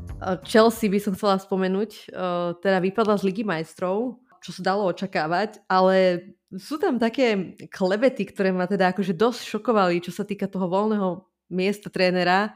Chelsea 0.48 0.90
by 0.90 0.98
som 0.98 1.14
chcela 1.14 1.38
spomenúť, 1.38 2.10
uh, 2.10 2.58
teda 2.58 2.82
vypadla 2.82 3.22
z 3.22 3.26
Ligy 3.30 3.44
majstrov, 3.46 4.18
čo 4.42 4.50
sa 4.54 4.62
dalo 4.62 4.90
očakávať, 4.90 5.62
ale 5.70 6.30
sú 6.54 6.78
tam 6.78 7.02
také 7.02 7.58
klebety, 7.70 8.30
ktoré 8.30 8.54
ma 8.54 8.70
teda 8.70 8.94
akože 8.94 9.14
dosť 9.18 9.42
šokovali, 9.58 10.02
čo 10.02 10.14
sa 10.14 10.26
týka 10.26 10.46
toho 10.46 10.70
voľného 10.70 11.26
miesta 11.50 11.90
trénera. 11.90 12.54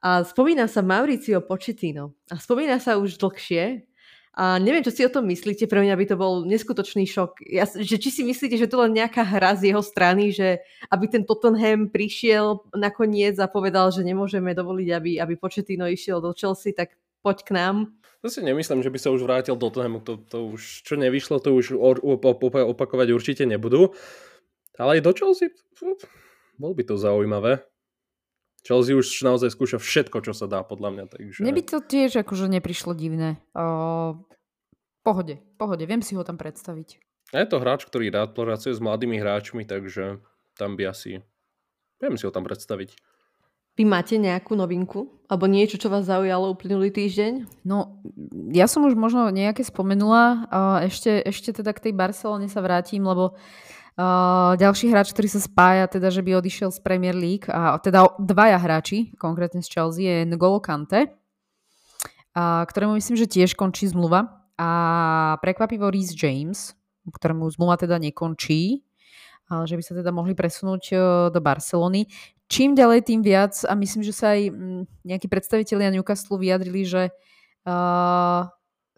A 0.00 0.22
spomína 0.24 0.68
sa 0.68 0.84
Mauricio 0.84 1.40
Pochettino. 1.40 2.16
A 2.28 2.36
spomína 2.36 2.76
sa 2.80 3.00
už 3.00 3.16
dlhšie. 3.16 3.88
A 4.36 4.60
neviem, 4.60 4.84
čo 4.84 4.92
si 4.92 5.00
o 5.00 5.08
tom 5.08 5.24
myslíte, 5.32 5.64
pre 5.64 5.80
mňa 5.80 5.96
by 5.96 6.04
to 6.12 6.16
bol 6.20 6.44
neskutočný 6.44 7.08
šok. 7.08 7.40
Ja, 7.48 7.64
že 7.64 7.96
či 7.96 8.12
si 8.12 8.20
myslíte, 8.20 8.60
že 8.60 8.68
to 8.68 8.84
len 8.84 8.92
nejaká 8.92 9.24
hra 9.24 9.56
z 9.56 9.72
jeho 9.72 9.80
strany, 9.80 10.28
že 10.28 10.60
aby 10.92 11.08
ten 11.08 11.24
Tottenham 11.24 11.88
prišiel 11.88 12.60
nakoniec 12.76 13.40
a 13.40 13.48
povedal, 13.48 13.88
že 13.88 14.04
nemôžeme 14.04 14.52
dovoliť, 14.52 14.88
aby, 14.92 15.10
aby 15.16 15.34
Pochettino 15.40 15.88
išiel 15.88 16.20
do 16.20 16.36
Chelsea, 16.36 16.76
tak 16.76 16.92
poď 17.26 17.42
k 17.42 17.50
nám. 17.58 17.76
To 18.22 18.30
si 18.30 18.38
nemyslím, 18.38 18.86
že 18.86 18.94
by 18.94 18.98
sa 19.02 19.10
už 19.10 19.26
vrátil 19.26 19.58
do 19.58 19.66
Tottenhamu. 19.66 19.98
To, 20.06 20.14
to 20.22 20.54
už, 20.54 20.86
čo 20.86 20.94
nevyšlo, 20.94 21.42
to 21.42 21.58
už 21.58 21.74
opakovať 21.74 23.10
určite 23.10 23.42
nebudú. 23.42 23.90
Ale 24.78 24.98
aj 24.98 25.02
do 25.02 25.10
Chelsea, 25.10 25.50
bol 26.54 26.70
by 26.70 26.86
to 26.86 26.94
zaujímavé. 26.94 27.66
Chelsea 28.66 28.98
už 28.98 29.22
naozaj 29.22 29.54
skúša 29.54 29.78
všetko, 29.78 30.26
čo 30.26 30.34
sa 30.34 30.50
dá, 30.50 30.62
podľa 30.66 30.90
mňa. 30.94 31.04
Takže... 31.06 31.38
Mne 31.42 31.54
by 31.54 31.62
to 31.66 31.78
tiež 31.86 32.18
akože 32.18 32.50
neprišlo 32.50 32.98
divné. 32.98 33.38
O, 33.54 34.18
pohode, 35.06 35.38
pohode, 35.54 35.86
viem 35.86 36.02
si 36.02 36.18
ho 36.18 36.26
tam 36.26 36.34
predstaviť. 36.34 36.98
A 37.30 37.42
je 37.42 37.50
to 37.50 37.62
hráč, 37.62 37.86
ktorý 37.86 38.10
rád 38.10 38.34
pracuje 38.34 38.74
s 38.74 38.82
mladými 38.82 39.22
hráčmi, 39.22 39.62
takže 39.66 40.18
tam 40.58 40.74
by 40.74 40.90
asi... 40.90 41.22
Viem 42.02 42.18
si 42.18 42.26
ho 42.26 42.34
tam 42.34 42.42
predstaviť. 42.42 42.98
Vy 43.76 43.84
máte 43.84 44.16
nejakú 44.16 44.56
novinku? 44.56 45.12
Alebo 45.28 45.44
niečo, 45.50 45.76
čo 45.76 45.92
vás 45.92 46.08
zaujalo 46.08 46.54
uplynulý 46.54 46.88
týždeň? 46.88 47.64
No, 47.66 48.00
ja 48.54 48.70
som 48.70 48.86
už 48.88 48.96
možno 48.96 49.28
nejaké 49.28 49.66
spomenula. 49.66 50.48
Ešte, 50.86 51.20
ešte 51.20 51.50
teda 51.60 51.74
k 51.74 51.90
tej 51.90 51.92
Barcelone 51.98 52.46
sa 52.46 52.62
vrátim, 52.62 53.02
lebo 53.02 53.34
uh, 53.34 54.54
ďalší 54.54 54.86
hráč, 54.94 55.10
ktorý 55.10 55.28
sa 55.28 55.42
spája, 55.42 55.90
teda, 55.90 56.14
že 56.14 56.22
by 56.22 56.38
odišiel 56.38 56.70
z 56.70 56.78
Premier 56.78 57.18
League, 57.18 57.50
a 57.50 57.74
teda 57.82 58.16
dvaja 58.22 58.54
hráči, 58.62 59.10
konkrétne 59.18 59.66
z 59.66 59.68
Chelsea, 59.68 60.06
je 60.06 60.16
N'Golo 60.30 60.62
Kante, 60.62 61.10
a, 62.36 62.62
ktorému 62.62 62.94
myslím, 63.02 63.18
že 63.18 63.26
tiež 63.26 63.58
končí 63.58 63.90
zmluva. 63.90 64.46
A 64.56 65.36
prekvapivo 65.42 65.90
Reece 65.90 66.14
James, 66.14 66.72
ktorému 67.02 67.50
zmluva 67.50 67.76
teda 67.76 67.98
nekončí, 67.98 68.85
že 69.46 69.74
by 69.78 69.82
sa 69.82 69.94
teda 69.94 70.10
mohli 70.10 70.34
presunúť 70.34 70.84
do 71.30 71.40
Barcelony 71.42 72.10
čím 72.46 72.78
ďalej, 72.78 73.06
tým 73.06 73.20
viac 73.22 73.58
a 73.66 73.74
myslím, 73.74 74.02
že 74.06 74.14
sa 74.14 74.34
aj 74.34 74.50
mm, 74.50 74.82
nejakí 75.06 75.26
predstavitelia 75.26 75.90
Newcastle 75.90 76.38
vyjadrili, 76.38 76.86
že 76.86 77.02
uh, 77.66 78.46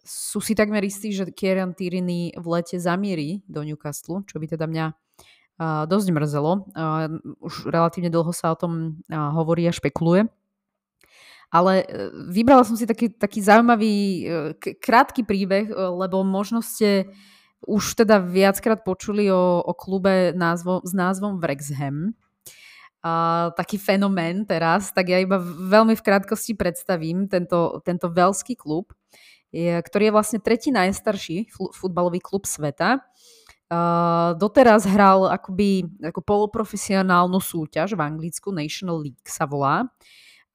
sú 0.04 0.40
si 0.40 0.52
takmer 0.56 0.84
istí, 0.84 1.12
že 1.12 1.28
Kieran 1.32 1.72
Tierney 1.72 2.32
v 2.36 2.46
lete 2.48 2.76
zamierí 2.80 3.44
do 3.48 3.64
Newcastle, 3.64 4.24
čo 4.28 4.36
by 4.40 4.46
teda 4.48 4.68
mňa 4.68 4.86
uh, 4.92 5.84
dosť 5.88 6.08
mrzelo. 6.12 6.52
Uh, 6.72 7.20
už 7.44 7.68
relatívne 7.72 8.12
dlho 8.12 8.32
sa 8.32 8.52
o 8.52 8.60
tom 8.60 9.00
uh, 9.08 9.32
hovorí 9.32 9.64
a 9.68 9.72
špekuluje. 9.72 10.28
Ale 11.48 11.88
vybrala 12.28 12.60
som 12.60 12.76
si 12.76 12.84
taký, 12.84 13.08
taký 13.08 13.40
zaujímavý 13.40 14.20
krátky 14.84 15.24
príbeh, 15.24 15.72
lebo 15.72 16.20
možno 16.20 16.60
ste 16.60 17.08
už 17.66 18.04
teda 18.04 18.22
viackrát 18.22 18.86
počuli 18.86 19.30
o, 19.32 19.58
o 19.62 19.72
klube 19.74 20.30
názvo, 20.36 20.84
s 20.86 20.94
názvom 20.94 21.42
Wrexham 21.42 22.14
uh, 23.04 23.54
taký 23.54 23.78
fenomén 23.78 24.42
teraz, 24.46 24.90
tak 24.90 25.10
ja 25.10 25.18
iba 25.22 25.38
veľmi 25.42 25.94
v 25.94 26.04
krátkosti 26.04 26.58
predstavím 26.58 27.30
tento, 27.30 27.82
tento 27.86 28.10
veľský 28.10 28.58
klub, 28.58 28.90
je, 29.54 29.80
ktorý 29.80 30.10
je 30.10 30.14
vlastne 30.14 30.38
tretí 30.42 30.68
najstarší 30.68 31.48
futbalový 31.72 32.20
klub 32.20 32.44
sveta. 32.44 33.00
Uh, 33.68 34.32
doteraz 34.40 34.88
hral 34.88 35.28
akoby 35.28 35.84
ako 36.00 36.24
poloprofesionálnu 36.24 37.36
súťaž 37.36 37.92
v 37.92 38.00
Anglicku, 38.00 38.48
National 38.48 39.04
League 39.04 39.28
sa 39.28 39.44
volá. 39.44 39.84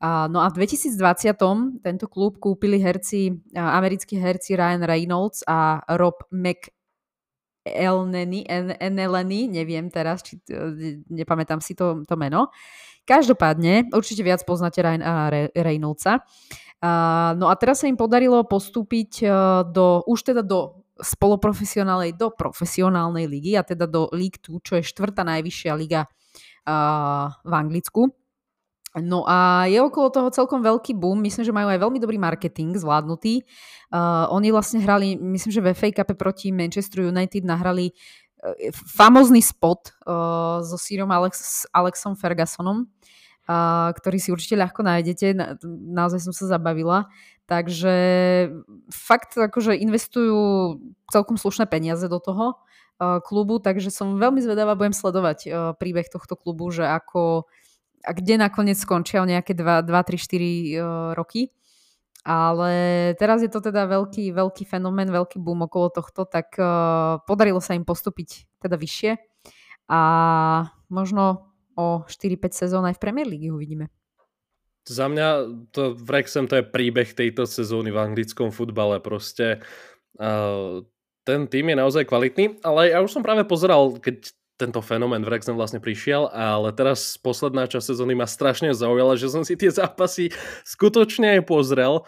Uh, 0.02 0.26
no 0.28 0.42
a 0.42 0.50
v 0.50 0.66
2020 0.66 1.80
tento 1.80 2.06
klub 2.10 2.42
kúpili 2.42 2.82
herci, 2.82 3.38
americkí 3.54 4.18
herci 4.18 4.58
Ryan 4.58 4.84
Reynolds 4.84 5.46
a 5.46 5.80
Rob 5.96 6.26
Mc, 6.34 6.73
Elneny, 7.64 8.44
Eneleny, 8.80 9.48
neviem 9.48 9.88
teraz, 9.88 10.20
či, 10.24 10.40
e, 10.52 11.00
nepamätám 11.08 11.64
si 11.64 11.74
to, 11.74 12.04
to 12.04 12.16
meno. 12.20 12.52
Každopádne, 13.04 13.92
určite 13.92 14.24
viac 14.24 14.44
poznáte 14.44 14.80
Ryana 14.80 15.32
Reynoldsa. 15.52 16.24
Uh, 16.84 17.32
no 17.40 17.48
a 17.48 17.56
teraz 17.56 17.80
sa 17.80 17.88
im 17.88 17.96
podarilo 17.96 18.44
postúpiť 18.44 19.24
uh, 19.24 19.64
do, 19.64 20.04
už 20.04 20.28
teda 20.28 20.44
do 20.44 20.84
spoloprofesionálnej, 21.00 22.12
do 22.20 22.32
profesionálnej 22.36 23.28
ligy 23.28 23.56
a 23.56 23.64
teda 23.64 23.88
do 23.88 24.12
League 24.12 24.44
2, 24.44 24.60
čo 24.60 24.74
je 24.80 24.84
štvrtá 24.84 25.24
najvyššia 25.24 25.74
liga 25.80 26.12
v 27.44 27.52
Anglicku. 27.52 28.23
No 28.94 29.26
a 29.26 29.66
je 29.66 29.82
okolo 29.82 30.14
toho 30.14 30.30
celkom 30.30 30.62
veľký 30.62 30.94
boom. 30.94 31.18
Myslím, 31.18 31.42
že 31.42 31.56
majú 31.56 31.66
aj 31.66 31.82
veľmi 31.82 31.98
dobrý 31.98 32.22
marketing 32.22 32.78
zvládnutý. 32.78 33.42
Uh, 33.90 34.30
oni 34.30 34.54
vlastne 34.54 34.86
hrali, 34.86 35.18
myslím, 35.18 35.50
že 35.50 35.66
ve 35.66 35.74
FA 35.74 35.90
Cup 35.90 36.14
proti 36.14 36.54
Manchester 36.54 37.10
United 37.10 37.42
nahrali 37.42 37.90
uh, 37.90 38.54
famózny 38.74 39.42
spot 39.42 39.98
uh, 40.06 40.62
so 40.62 40.78
Sírom 40.78 41.10
Alex, 41.10 41.66
Alexom 41.74 42.14
Fergusonom, 42.14 42.86
uh, 43.50 43.90
ktorý 43.98 44.22
si 44.22 44.30
určite 44.30 44.62
ľahko 44.62 44.86
nájdete. 44.86 45.34
Na, 45.34 45.58
naozaj 45.90 46.30
som 46.30 46.34
sa 46.38 46.46
zabavila. 46.46 47.10
Takže 47.50 47.96
fakt 48.94 49.34
akože 49.34 49.74
investujú 49.74 50.78
celkom 51.10 51.42
slušné 51.42 51.66
peniaze 51.66 52.06
do 52.06 52.22
toho 52.22 52.62
uh, 53.02 53.18
klubu, 53.26 53.58
takže 53.58 53.90
som 53.90 54.22
veľmi 54.22 54.38
zvedavá, 54.38 54.78
budem 54.78 54.94
sledovať 54.94 55.40
uh, 55.50 55.74
príbeh 55.74 56.08
tohto 56.14 56.38
klubu, 56.38 56.70
že 56.70 56.86
ako 56.86 57.50
a 58.04 58.12
kde 58.12 58.36
nakoniec 58.36 58.76
skončia 58.76 59.24
o 59.24 59.30
nejaké 59.30 59.56
2, 59.56 59.88
3, 59.88 60.20
4 60.20 61.16
roky. 61.16 61.50
Ale 62.24 62.72
teraz 63.20 63.44
je 63.44 63.52
to 63.52 63.60
teda 63.60 63.84
veľký, 63.84 64.32
veľký 64.32 64.64
fenomén, 64.64 65.12
veľký 65.12 65.44
boom 65.44 65.68
okolo 65.68 65.92
tohto, 65.92 66.24
tak 66.24 66.56
uh, 66.56 67.20
podarilo 67.28 67.60
sa 67.60 67.76
im 67.76 67.84
postúpiť 67.84 68.48
teda 68.64 68.80
vyššie 68.80 69.20
a 69.92 70.02
možno 70.88 71.52
o 71.76 72.08
4-5 72.08 72.64
sezón 72.64 72.88
aj 72.88 72.96
v 72.96 73.04
Premier 73.04 73.28
League 73.28 73.52
uvidíme. 73.52 73.92
Za 74.88 75.12
mňa 75.12 75.28
to 75.76 76.00
Wrexham 76.00 76.48
to 76.48 76.60
je 76.60 76.68
príbeh 76.68 77.12
tejto 77.12 77.44
sezóny 77.44 77.92
v 77.92 78.00
anglickom 78.00 78.56
futbale. 78.56 79.04
Proste 79.04 79.60
uh, 80.16 80.80
ten 81.28 81.48
tým 81.52 81.72
je 81.72 81.80
naozaj 81.80 82.08
kvalitný, 82.08 82.64
ale 82.64 82.92
ja 82.92 83.04
už 83.04 83.20
som 83.20 83.24
práve 83.24 83.44
pozeral, 83.44 84.00
keď 84.00 84.32
tento 84.58 84.80
fenomén 84.86 85.26
v 85.26 85.34
Wrexham 85.34 85.58
vlastne 85.58 85.82
prišiel, 85.82 86.30
ale 86.30 86.70
teraz 86.72 87.18
posledná 87.18 87.66
časť 87.66 87.94
sezóny 87.94 88.14
ma 88.14 88.30
strašne 88.30 88.72
zaujala, 88.72 89.18
že 89.18 89.34
som 89.34 89.42
si 89.42 89.58
tie 89.58 89.74
zápasy 89.74 90.30
skutočne 90.64 91.40
aj 91.40 91.42
pozrel. 91.50 92.06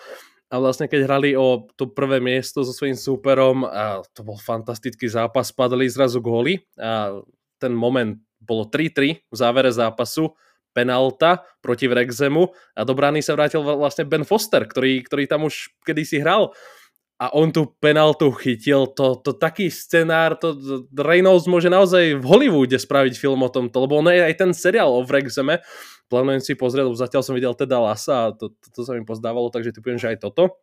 A 0.53 0.61
vlastne 0.61 0.85
keď 0.85 1.09
hrali 1.09 1.33
o 1.33 1.65
to 1.73 1.89
prvé 1.89 2.21
miesto 2.21 2.61
so 2.61 2.69
svojím 2.69 2.93
súperom 2.93 3.65
a 3.65 4.05
to 4.13 4.21
bol 4.21 4.37
fantastický 4.37 5.09
zápas, 5.09 5.49
padali 5.49 5.89
zrazu 5.89 6.21
góly 6.21 6.61
a 6.77 7.17
ten 7.57 7.73
moment 7.73 8.21
bolo 8.37 8.69
3-3 8.69 9.25
v 9.25 9.35
závere 9.35 9.73
zápasu, 9.73 10.37
penalta 10.75 11.41
proti 11.65 11.89
Wrexhamu 11.89 12.53
a 12.77 12.85
do 12.85 12.93
brány 12.93 13.25
sa 13.25 13.33
vrátil 13.33 13.65
vlastne 13.65 14.05
Ben 14.05 14.27
Foster, 14.27 14.67
ktorý, 14.67 15.01
ktorý 15.01 15.23
tam 15.25 15.49
už 15.49 15.73
kedysi 15.81 16.21
hral 16.21 16.53
a 17.16 17.32
on 17.32 17.47
tú 17.47 17.72
penaltu 17.80 18.28
chytil, 18.36 18.91
to, 18.91 19.16
to 19.24 19.32
taký 19.32 19.72
scenár, 19.72 20.36
to, 20.36 20.51
to 20.51 20.84
Reynolds 20.99 21.47
môže 21.47 21.72
naozaj 21.72 22.20
v 22.20 22.26
Hollywoode 22.28 22.76
spraviť 22.76 23.16
film 23.16 23.39
o 23.39 23.49
tomto, 23.49 23.88
lebo 23.88 24.03
on 24.03 24.11
je 24.11 24.20
aj 24.20 24.36
ten 24.36 24.51
seriál 24.51 24.91
o 24.91 24.99
Wrexhame, 24.99 25.63
plánujem 26.11 26.43
si 26.43 26.53
pozrieť, 26.59 26.91
lebo 26.91 26.99
zatiaľ 26.99 27.24
som 27.24 27.32
videl 27.32 27.55
teda 27.55 27.80
Lasa 27.80 28.30
a 28.30 28.34
to, 28.36 28.51
to, 28.51 28.68
to 28.68 28.82
sa 28.84 28.91
mi 28.99 29.07
pozdávalo, 29.07 29.47
takže 29.47 29.72
typujem, 29.72 29.95
že 29.95 30.11
aj 30.11 30.28
toto. 30.28 30.59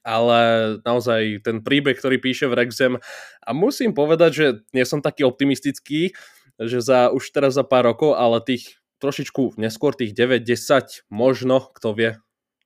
Ale 0.00 0.40
naozaj 0.80 1.44
ten 1.44 1.60
príbeh, 1.60 1.98
ktorý 1.98 2.16
píše 2.16 2.48
Wrexham 2.48 3.02
a 3.42 3.50
musím 3.50 3.92
povedať, 3.92 4.30
že 4.32 4.46
nie 4.72 4.86
som 4.86 5.02
taký 5.02 5.26
optimistický, 5.26 6.14
že 6.56 6.78
za 6.80 7.10
už 7.10 7.34
teraz 7.34 7.58
za 7.58 7.66
pár 7.66 7.90
rokov, 7.90 8.14
ale 8.14 8.40
tých 8.40 8.78
trošičku 9.02 9.58
neskôr 9.60 9.92
tých 9.92 10.14
9-10 10.16 11.10
možno, 11.10 11.68
kto 11.76 11.88
vie. 11.92 12.10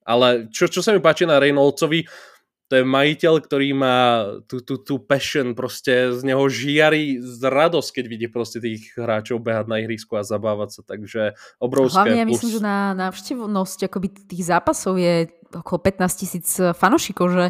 Ale 0.07 0.47
čo, 0.55 0.71
čo 0.71 0.85
sa 0.85 0.95
mi 0.95 1.03
páči 1.03 1.27
na 1.27 1.43
Reynoldsovi, 1.43 2.07
to 2.69 2.77
je 2.77 2.85
majiteľ, 2.85 3.35
ktorý 3.41 3.69
má 3.73 3.99
tú, 4.45 4.61
tú, 4.61 4.77
tú 4.77 5.01
passion, 5.01 5.57
proste 5.57 6.13
z 6.13 6.21
neho 6.21 6.45
žiari 6.53 7.17
z 7.17 7.41
radosť, 7.41 7.97
keď 7.97 8.05
vidí 8.05 8.27
proste 8.29 8.61
tých 8.61 8.93
hráčov 8.93 9.41
behať 9.41 9.73
na 9.73 9.81
ihrisku 9.81 10.21
a 10.21 10.23
zabávať 10.23 10.77
sa, 10.77 10.81
takže 10.85 11.33
obrovské 11.57 11.97
Hlavne 12.05 12.21
ja 12.21 12.29
myslím, 12.29 12.51
že 12.53 12.61
na 12.61 12.93
návštevnosť 12.93 13.89
akoby 13.89 14.09
tých 14.29 14.45
zápasov 14.53 15.01
je 15.01 15.33
okolo 15.49 15.79
15 15.81 16.21
tisíc 16.21 16.49
fanošikov, 16.61 17.33
že, 17.33 17.47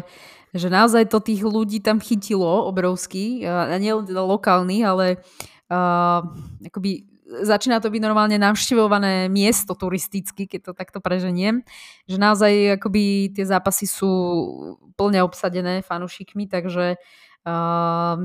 že 0.55 0.71
naozaj 0.71 1.11
to 1.11 1.19
tých 1.19 1.43
ľudí 1.43 1.83
tam 1.83 1.99
chytilo 1.99 2.63
obrovský, 2.71 3.43
a 3.43 3.75
nie 3.75 3.91
len 3.91 4.07
teda 4.07 4.23
lokálny, 4.23 4.87
ale 4.87 5.19
uh, 5.67 6.23
akoby 6.63 7.18
začína 7.29 7.77
to 7.79 7.93
byť 7.93 8.01
normálne 8.01 8.37
navštevované 8.41 9.29
miesto 9.29 9.77
turisticky, 9.77 10.49
keď 10.49 10.71
to 10.71 10.71
takto 10.73 10.99
preženiem, 10.99 11.61
že 12.09 12.17
naozaj 12.17 12.81
akoby 12.81 13.33
tie 13.37 13.45
zápasy 13.45 13.85
sú 13.85 14.11
plne 14.97 15.21
obsadené 15.21 15.85
fanúšikmi, 15.85 16.49
takže 16.49 16.97
uh, 16.97 18.15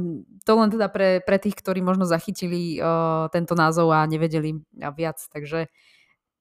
to 0.42 0.52
len 0.56 0.70
teda 0.72 0.88
pre, 0.88 1.20
pre 1.20 1.36
tých, 1.36 1.60
ktorí 1.60 1.84
možno 1.84 2.08
zachytili 2.08 2.80
uh, 2.80 3.28
tento 3.28 3.52
názov 3.52 3.92
a 3.92 4.08
nevedeli 4.08 4.58
viac, 4.96 5.20
takže 5.28 5.68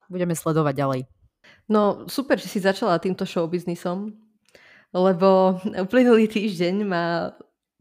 budeme 0.07 0.33
sledovať 0.33 0.73
ďalej. 0.73 1.01
No 1.67 2.07
super, 2.07 2.39
že 2.39 2.47
si 2.47 2.63
začala 2.63 2.99
týmto 2.99 3.27
showbiznisom, 3.27 4.15
lebo 4.95 5.59
uplynulý 5.67 6.31
týždeň 6.31 6.75
ma 6.87 7.33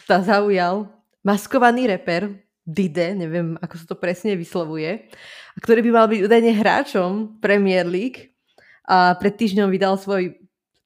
zaujal 0.06 0.90
maskovaný 1.22 1.86
reper 1.86 2.42
Dide, 2.62 3.18
neviem, 3.18 3.58
ako 3.58 3.74
sa 3.74 3.86
to 3.90 3.96
presne 3.98 4.38
vyslovuje, 4.38 5.10
ktorý 5.58 5.82
by 5.82 5.90
mal 5.90 6.06
byť 6.06 6.20
údajne 6.22 6.52
hráčom 6.54 7.10
Premier 7.42 7.82
League 7.82 8.30
a 8.86 9.18
pred 9.18 9.34
týždňom 9.34 9.66
vydal 9.66 9.98
svoj 9.98 10.38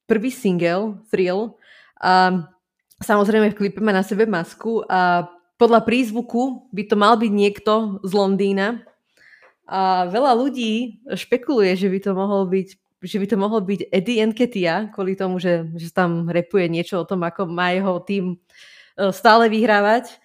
prvý 0.09 0.33
single, 0.33 0.97
Thrill, 1.13 1.53
a 2.01 2.45
samozrejme 3.01 3.53
v 3.53 3.57
klipe 3.57 3.81
má 3.81 3.93
na 3.93 4.01
sebe 4.01 4.25
masku 4.25 4.81
a 4.89 5.29
podľa 5.57 5.85
prízvuku 5.85 6.69
by 6.69 6.83
to 6.85 6.95
mal 6.97 7.17
byť 7.17 7.31
niekto 7.33 8.01
z 8.05 8.11
Londýna 8.13 8.85
a 9.65 10.07
veľa 10.07 10.37
ľudí 10.37 11.01
špekuluje, 11.11 11.73
že 11.75 11.89
by 11.89 11.99
to 12.01 12.11
mohol 12.13 12.45
byť 12.47 12.69
že 12.97 13.21
by 13.21 13.27
to 13.29 13.37
mohol 13.37 13.61
byť 13.61 13.93
Eddie 13.93 14.25
Enketia, 14.25 14.89
kvôli 14.89 15.13
tomu, 15.13 15.37
že, 15.37 15.69
že 15.77 15.93
tam 15.93 16.25
repuje 16.25 16.65
niečo 16.65 16.97
o 16.97 17.05
tom, 17.05 17.21
ako 17.21 17.45
má 17.45 17.69
jeho 17.69 18.01
tým 18.01 18.33
e, 18.33 18.37
stále 19.13 19.53
vyhrávať. 19.53 20.17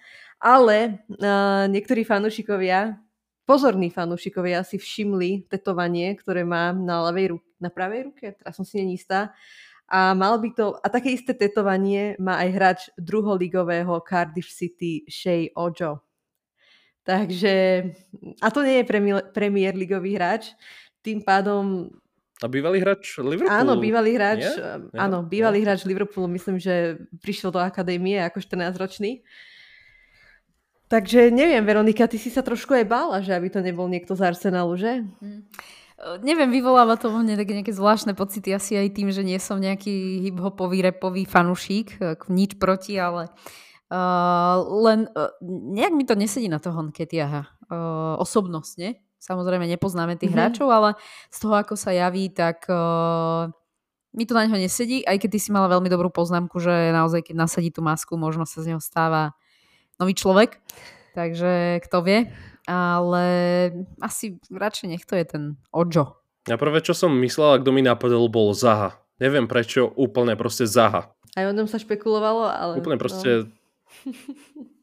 Ale 0.43 1.07
uh, 1.07 1.71
niektorí 1.71 2.03
fanúšikovia, 2.03 2.99
pozorní 3.47 3.87
fanúšikovia 3.87 4.67
si 4.67 4.75
všimli 4.75 5.47
tetovanie, 5.47 6.11
ktoré 6.19 6.43
má 6.43 6.75
na, 6.75 7.07
ľavej 7.07 7.39
ruke, 7.39 7.47
na 7.63 7.71
pravej 7.71 8.11
ruke, 8.11 8.25
teraz 8.35 8.59
som 8.59 8.67
si 8.67 8.83
nenistá. 8.83 9.31
A 9.87 10.11
mal 10.11 10.35
by 10.43 10.51
to, 10.51 10.75
a 10.83 10.87
také 10.91 11.15
isté 11.15 11.31
tetovanie 11.31 12.19
má 12.19 12.43
aj 12.43 12.49
hráč 12.51 12.79
druholigového 12.99 14.03
Cardiff 14.03 14.51
City 14.51 15.07
Shea 15.07 15.47
Ojo. 15.55 16.03
Takže, 17.03 17.83
a 18.39 18.47
to 18.51 18.63
nie 18.63 18.83
je 18.83 18.85
premier, 18.87 19.23
premier 19.35 19.75
ligový 19.75 20.15
hráč, 20.19 20.55
tým 21.03 21.23
pádom 21.23 21.87
a 22.43 22.51
bývalý 22.51 22.83
hráč 22.83 23.23
Liverpoolu? 23.23 23.55
Áno, 23.55 23.79
bývalý 23.79 24.19
hráč, 24.19 24.43
yeah? 24.43 24.83
áno, 24.99 25.23
bývalý 25.23 25.63
yeah. 25.63 25.67
hráč 25.71 25.87
Liverpoolu, 25.87 26.27
myslím, 26.35 26.59
že 26.59 26.99
prišiel 27.23 27.55
do 27.55 27.63
akadémie 27.63 28.19
ako 28.19 28.43
14-ročný. 28.43 29.23
Takže 30.93 31.33
neviem, 31.33 31.65
Veronika, 31.65 32.05
ty 32.05 32.21
si 32.21 32.29
sa 32.29 32.45
trošku 32.45 32.77
aj 32.77 32.85
bála, 32.85 33.17
že 33.25 33.33
aby 33.33 33.49
to 33.49 33.65
nebol 33.65 33.89
niekto 33.89 34.13
z 34.13 34.29
Arsenalu, 34.29 34.77
že? 34.77 35.01
Mm. 35.01 35.41
Neviem, 36.21 36.53
vyvoláva 36.53 37.01
to 37.01 37.09
vo 37.09 37.25
mne 37.25 37.33
také 37.33 37.57
nejaké 37.57 37.73
zvláštne 37.73 38.13
pocity, 38.13 38.53
asi 38.53 38.77
aj 38.77 38.93
tým, 38.93 39.09
že 39.09 39.25
nie 39.25 39.41
som 39.41 39.57
nejaký 39.57 40.21
hip-hopový, 40.21 40.85
repový 40.85 41.25
fanušík, 41.25 41.97
nič 42.29 42.61
proti, 42.61 42.93
ale 43.01 43.33
uh, 43.89 44.61
len 44.85 45.09
uh, 45.17 45.33
nejak 45.73 45.93
mi 45.97 46.05
to 46.05 46.13
nesedí 46.13 46.45
na 46.45 46.61
toho 46.61 46.77
Nketiaha 46.85 47.41
uh, 47.41 48.21
osobnostne. 48.21 49.01
Samozrejme 49.17 49.65
nepoznáme 49.65 50.13
tých 50.13 50.29
mm-hmm. 50.29 50.37
hráčov, 50.37 50.69
ale 50.69 50.93
z 51.33 51.37
toho, 51.41 51.57
ako 51.57 51.73
sa 51.73 51.89
javí, 51.89 52.29
tak 52.29 52.69
uh, 52.69 53.49
mi 54.13 54.29
to 54.29 54.37
na 54.37 54.45
neho 54.45 54.61
nesedí, 54.61 55.01
aj 55.09 55.25
keď 55.25 55.29
ty 55.33 55.39
si 55.41 55.49
mala 55.49 55.73
veľmi 55.73 55.89
dobrú 55.89 56.13
poznámku, 56.13 56.61
že 56.61 56.93
naozaj, 56.93 57.33
keď 57.33 57.49
nasadí 57.49 57.73
tú 57.73 57.81
masku, 57.81 58.13
možno 58.13 58.45
sa 58.45 58.61
z 58.61 58.75
neho 58.75 58.81
stáva 58.83 59.33
nový 60.03 60.13
človek, 60.13 60.59
takže 61.15 61.79
kto 61.87 61.97
vie. 62.03 62.19
Ale 62.63 63.25
asi 63.99 64.39
radšej 64.47 64.87
nech 64.87 65.03
to 65.03 65.19
je 65.19 65.25
ten 65.27 65.43
Ojo. 65.71 66.19
A 66.47 66.55
prvé, 66.55 66.79
čo 66.83 66.95
som 66.95 67.11
myslel, 67.23 67.63
kto 67.63 67.71
mi 67.71 67.83
napadol, 67.83 68.27
bol 68.31 68.51
Zaha. 68.55 68.99
Neviem 69.19 69.47
prečo, 69.47 69.87
úplne 69.95 70.35
proste 70.35 70.67
Zaha. 70.67 71.11
Aj 71.35 71.45
o 71.47 71.55
tom 71.55 71.67
sa 71.67 71.79
špekulovalo, 71.79 72.47
ale... 72.47 72.73
Úplne 72.79 72.99
proste... 72.99 73.47
No. 74.03 74.11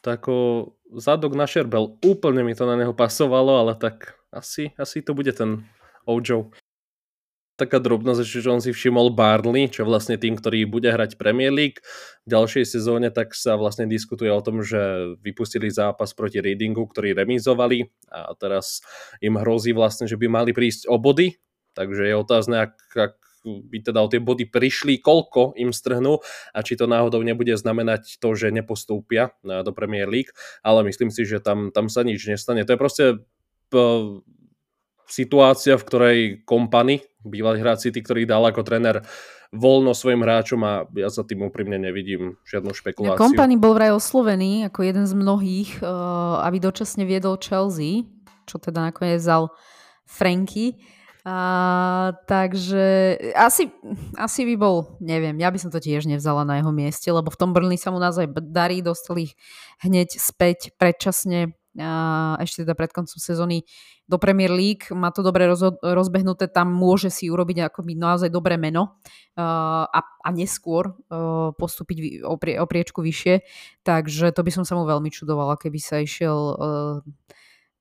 tako 0.00 0.36
zadok 0.96 1.36
na 1.36 1.44
šerbel. 1.44 2.00
Úplne 2.00 2.44
mi 2.44 2.56
to 2.56 2.64
na 2.64 2.76
neho 2.76 2.96
pasovalo, 2.96 3.60
ale 3.60 3.76
tak 3.76 4.16
asi, 4.32 4.72
asi 4.80 5.04
to 5.04 5.12
bude 5.12 5.32
ten 5.36 5.64
Ojo 6.08 6.50
taká 7.60 7.76
drobnosť, 7.76 8.24
že 8.24 8.48
on 8.48 8.64
si 8.64 8.72
všimol 8.72 9.12
Barley, 9.12 9.68
čo 9.68 9.84
vlastne 9.84 10.16
tým, 10.16 10.40
ktorý 10.40 10.64
bude 10.64 10.88
hrať 10.88 11.20
Premier 11.20 11.52
League. 11.52 11.84
V 12.24 12.32
ďalšej 12.32 12.64
sezóne, 12.64 13.12
tak 13.12 13.36
sa 13.36 13.60
vlastne 13.60 13.84
diskutuje 13.84 14.32
o 14.32 14.40
tom, 14.40 14.64
že 14.64 15.12
vypustili 15.20 15.68
zápas 15.68 16.16
proti 16.16 16.40
Readingu, 16.40 16.88
ktorý 16.88 17.12
remizovali 17.12 17.92
a 18.08 18.32
teraz 18.40 18.80
im 19.20 19.36
hrozí 19.36 19.76
vlastne, 19.76 20.08
že 20.08 20.16
by 20.16 20.26
mali 20.32 20.56
prísť 20.56 20.88
o 20.88 20.96
body, 20.96 21.36
takže 21.76 22.08
je 22.08 22.14
otázne, 22.16 22.56
ak, 22.64 22.74
ak 22.96 23.14
by 23.44 23.78
teda 23.80 24.00
o 24.04 24.08
tie 24.08 24.20
body 24.20 24.48
prišli, 24.48 25.00
koľko 25.00 25.56
im 25.56 25.72
strhnú 25.72 26.20
a 26.52 26.58
či 26.60 26.76
to 26.76 26.84
náhodou 26.84 27.24
nebude 27.24 27.56
znamenať 27.56 28.20
to, 28.20 28.36
že 28.36 28.52
nepostúpia 28.52 29.32
do 29.44 29.72
Premier 29.72 30.08
League, 30.08 30.32
ale 30.60 30.84
myslím 30.88 31.08
si, 31.08 31.24
že 31.24 31.40
tam, 31.40 31.72
tam 31.72 31.88
sa 31.88 32.04
nič 32.04 32.24
nestane. 32.28 32.64
To 32.68 32.72
je 32.76 32.80
proste 32.80 33.04
situácia, 35.10 35.74
v 35.74 35.86
ktorej 35.86 36.18
kompany, 36.46 37.02
bývalý 37.24 37.60
hráč 37.60 37.88
City, 37.88 38.00
ktorý 38.00 38.24
dal 38.24 38.44
ako 38.46 38.64
tréner 38.64 39.04
voľno 39.50 39.90
svojim 39.92 40.22
hráčom 40.22 40.62
a 40.62 40.86
ja 40.94 41.10
sa 41.10 41.26
tým 41.26 41.42
úprimne 41.42 41.74
nevidím 41.74 42.38
žiadnu 42.46 42.70
špekuláciu. 42.70 43.18
Kompany 43.18 43.58
bol 43.58 43.74
vraj 43.74 43.90
oslovený 43.90 44.70
ako 44.70 44.80
jeden 44.86 45.04
z 45.10 45.14
mnohých, 45.18 45.82
uh, 45.82 46.46
aby 46.46 46.62
dočasne 46.62 47.02
viedol 47.02 47.34
Chelsea, 47.42 48.06
čo 48.46 48.62
teda 48.62 48.90
nakoniec 48.94 49.18
vzal 49.18 49.50
Franky. 50.06 50.78
A, 51.20 52.16
takže 52.24 53.12
asi, 53.36 53.68
asi 54.16 54.40
by 54.48 54.54
bol, 54.56 54.96
neviem, 55.04 55.36
ja 55.36 55.52
by 55.52 55.60
som 55.60 55.68
to 55.68 55.76
tiež 55.76 56.08
nevzala 56.08 56.48
na 56.48 56.64
jeho 56.64 56.72
mieste, 56.72 57.12
lebo 57.12 57.28
v 57.28 57.36
tom 57.36 57.52
Brni 57.52 57.76
sa 57.76 57.92
mu 57.92 58.00
naozaj 58.00 58.32
darí, 58.48 58.80
dostali 58.80 59.28
ich 59.28 59.34
hneď 59.84 60.16
späť 60.16 60.72
predčasne 60.80 61.52
ešte 62.42 62.66
teda 62.66 62.74
pred 62.74 62.90
koncom 62.90 63.18
sezóny 63.18 63.62
do 64.10 64.18
Premier 64.18 64.50
League, 64.50 64.90
má 64.90 65.14
to 65.14 65.22
dobre 65.22 65.46
roz, 65.46 65.62
rozbehnuté, 65.78 66.50
tam 66.50 66.74
môže 66.74 67.14
si 67.14 67.30
urobiť 67.30 67.70
akoby 67.70 67.94
naozaj 67.94 68.26
dobré 68.26 68.58
meno 68.58 68.98
uh, 69.38 69.86
a, 69.86 70.00
a 70.02 70.28
neskôr 70.34 70.90
uh, 70.90 71.54
postúpiť 71.54 72.26
o, 72.26 72.34
prie, 72.34 72.58
o 72.58 72.66
priečku 72.66 73.06
vyššie, 73.06 73.46
takže 73.86 74.34
to 74.34 74.42
by 74.42 74.50
som 74.50 74.66
sa 74.66 74.74
mu 74.74 74.82
veľmi 74.82 75.14
čudovala, 75.14 75.54
keby 75.54 75.78
sa 75.78 76.02
išiel 76.02 76.34
uh, 76.34 76.58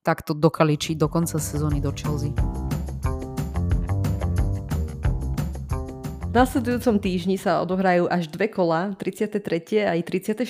takto 0.05 0.37
dokaličiť 0.37 0.95
do 1.01 1.09
konca 1.09 1.41
sezóny 1.41 1.81
do 1.81 1.89
Chelsea. 1.97 2.29
V 6.29 6.33
nasledujúcom 6.37 7.01
týždni 7.01 7.41
sa 7.41 7.57
odohrajú 7.65 8.05
až 8.05 8.29
dve 8.29 8.53
kola, 8.53 8.93
33. 9.01 9.89
a 9.89 9.97
34. 9.97 10.45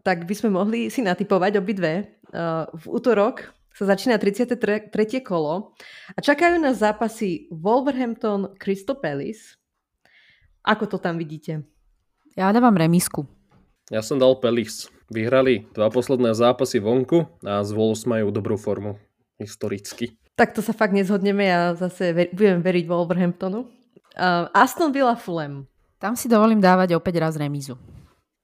Tak 0.00 0.24
by 0.24 0.34
sme 0.38 0.56
mohli 0.56 0.88
si 0.88 1.04
natypovať 1.04 1.60
obidve. 1.60 2.15
V 2.74 2.84
útorok 2.86 3.56
sa 3.76 3.84
začína 3.92 4.16
33. 4.16 4.88
kolo 5.20 5.76
a 6.16 6.18
čakajú 6.18 6.56
nás 6.56 6.80
zápasy 6.80 7.52
Wolverhampton 7.52 8.56
Crystal 8.56 8.96
Palace. 8.96 9.60
Ako 10.64 10.88
to 10.88 10.96
tam 10.96 11.20
vidíte? 11.20 11.62
Ja 12.32 12.48
dávam 12.50 12.72
remisku. 12.72 13.28
Ja 13.92 14.00
som 14.00 14.16
dal 14.16 14.40
Palace. 14.40 14.88
Vyhrali 15.06 15.70
dva 15.70 15.86
posledné 15.92 16.34
zápasy 16.34 16.82
vonku 16.82 17.30
a 17.46 17.62
z 17.62 17.70
Wolves 17.70 18.02
majú 18.08 18.34
dobrú 18.34 18.58
formu 18.58 18.98
historicky. 19.38 20.18
Tak 20.34 20.52
to 20.52 20.60
sa 20.60 20.74
fakt 20.74 20.92
nezhodneme, 20.92 21.46
ja 21.46 21.72
zase 21.78 22.10
ver- 22.10 22.32
budem 22.34 22.58
veriť 22.60 22.84
Wolverhamptonu. 22.90 23.70
Uh, 24.16 24.50
Aston 24.50 24.90
Villa 24.90 25.14
Fulham. 25.14 25.68
Tam 26.00 26.18
si 26.18 26.26
dovolím 26.26 26.58
dávať 26.58 26.98
opäť 26.98 27.22
raz 27.22 27.38
remízu. 27.38 27.78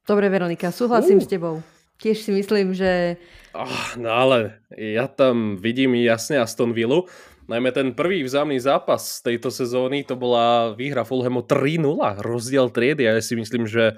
Dobre, 0.07 0.29
Veronika, 0.29 0.71
súhlasím 0.71 1.19
uh. 1.19 1.25
s 1.25 1.29
tebou. 1.29 1.55
Tiež 2.03 2.19
si 2.19 2.35
myslím, 2.35 2.75
že... 2.75 3.15
Oh, 3.55 3.95
no 3.95 4.11
ale 4.11 4.59
ja 4.75 5.07
tam 5.07 5.55
vidím 5.55 5.95
jasne 6.03 6.43
Aston 6.43 6.75
Villa. 6.75 7.07
Najmä 7.47 7.71
ten 7.71 7.95
prvý 7.95 8.27
vzájomný 8.27 8.59
zápas 8.59 9.23
tejto 9.23 9.55
sezóny, 9.55 10.03
to 10.03 10.19
bola 10.19 10.75
výhra 10.75 11.07
Fulhamu 11.07 11.47
3-0, 11.47 12.23
rozdiel 12.23 12.75
triedy 12.75 13.07
a 13.07 13.19
ja 13.19 13.23
si 13.23 13.39
myslím, 13.39 13.71
že 13.71 13.95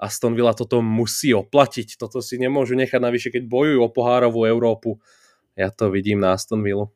Aston 0.00 0.32
Villa 0.32 0.56
toto 0.56 0.80
musí 0.80 1.36
oplatiť. 1.36 2.00
Toto 2.00 2.24
si 2.24 2.40
nemôžu 2.40 2.76
nechať 2.80 3.00
navyše, 3.00 3.28
keď 3.28 3.44
bojujú 3.44 3.80
o 3.84 3.92
pohárovú 3.92 4.48
Európu. 4.48 4.96
Ja 5.52 5.68
to 5.68 5.92
vidím 5.92 6.24
na 6.24 6.32
Aston 6.32 6.64
Villa. 6.64 6.88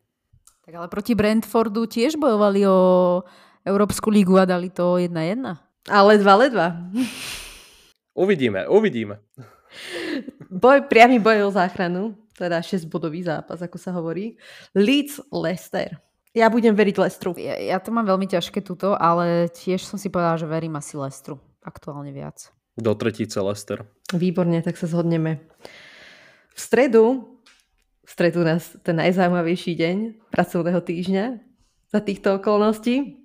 Tak 0.65 0.73
ale 0.77 0.89
proti 0.89 1.13
Brentfordu 1.13 1.89
tiež 1.89 2.17
bojovali 2.17 2.65
o 2.69 2.79
Európsku 3.69 4.09
lígu 4.09 4.37
a 4.41 4.49
dali 4.49 4.73
to 4.73 4.97
1-1. 4.97 5.13
A 5.89 5.99
ledva, 6.05 6.33
ledva. 6.37 6.67
Uvidíme, 8.13 8.69
uvidíme. 8.69 9.21
Boj, 10.49 10.87
priamy 10.89 11.19
boj 11.19 11.49
o 11.49 11.51
záchranu, 11.51 12.17
teda 12.39 12.63
6-bodový 12.63 13.27
zápas, 13.27 13.59
ako 13.59 13.77
sa 13.77 13.91
hovorí. 13.95 14.39
Leeds 14.73 15.21
Leicester. 15.35 15.99
Ja 16.37 16.53
budem 16.53 16.77
veriť 16.77 16.97
Lestru. 17.01 17.35
Ja, 17.35 17.59
ja 17.59 17.79
to 17.83 17.91
mám 17.91 18.07
veľmi 18.07 18.29
ťažké 18.31 18.63
tuto, 18.63 18.95
ale 18.95 19.51
tiež 19.51 19.83
som 19.83 19.99
si 19.99 20.13
povedala, 20.13 20.39
že 20.39 20.47
verím 20.47 20.77
asi 20.79 20.95
Lestru. 20.95 21.41
Aktuálne 21.65 22.15
viac. 22.15 22.55
Do 22.79 22.95
tretice 22.95 23.43
Lester. 23.43 23.83
Výborne, 24.15 24.63
tak 24.63 24.79
sa 24.79 24.87
zhodneme. 24.87 25.43
V 26.55 26.61
stredu, 26.61 27.35
v 28.07 28.11
stredu 28.11 28.47
nás 28.47 28.71
ten 28.87 28.95
najzaujímavejší 29.03 29.75
deň 29.75 29.97
pracovného 30.31 30.81
týždňa 30.81 31.25
za 31.91 32.01
týchto 32.01 32.39
okolností. 32.39 33.19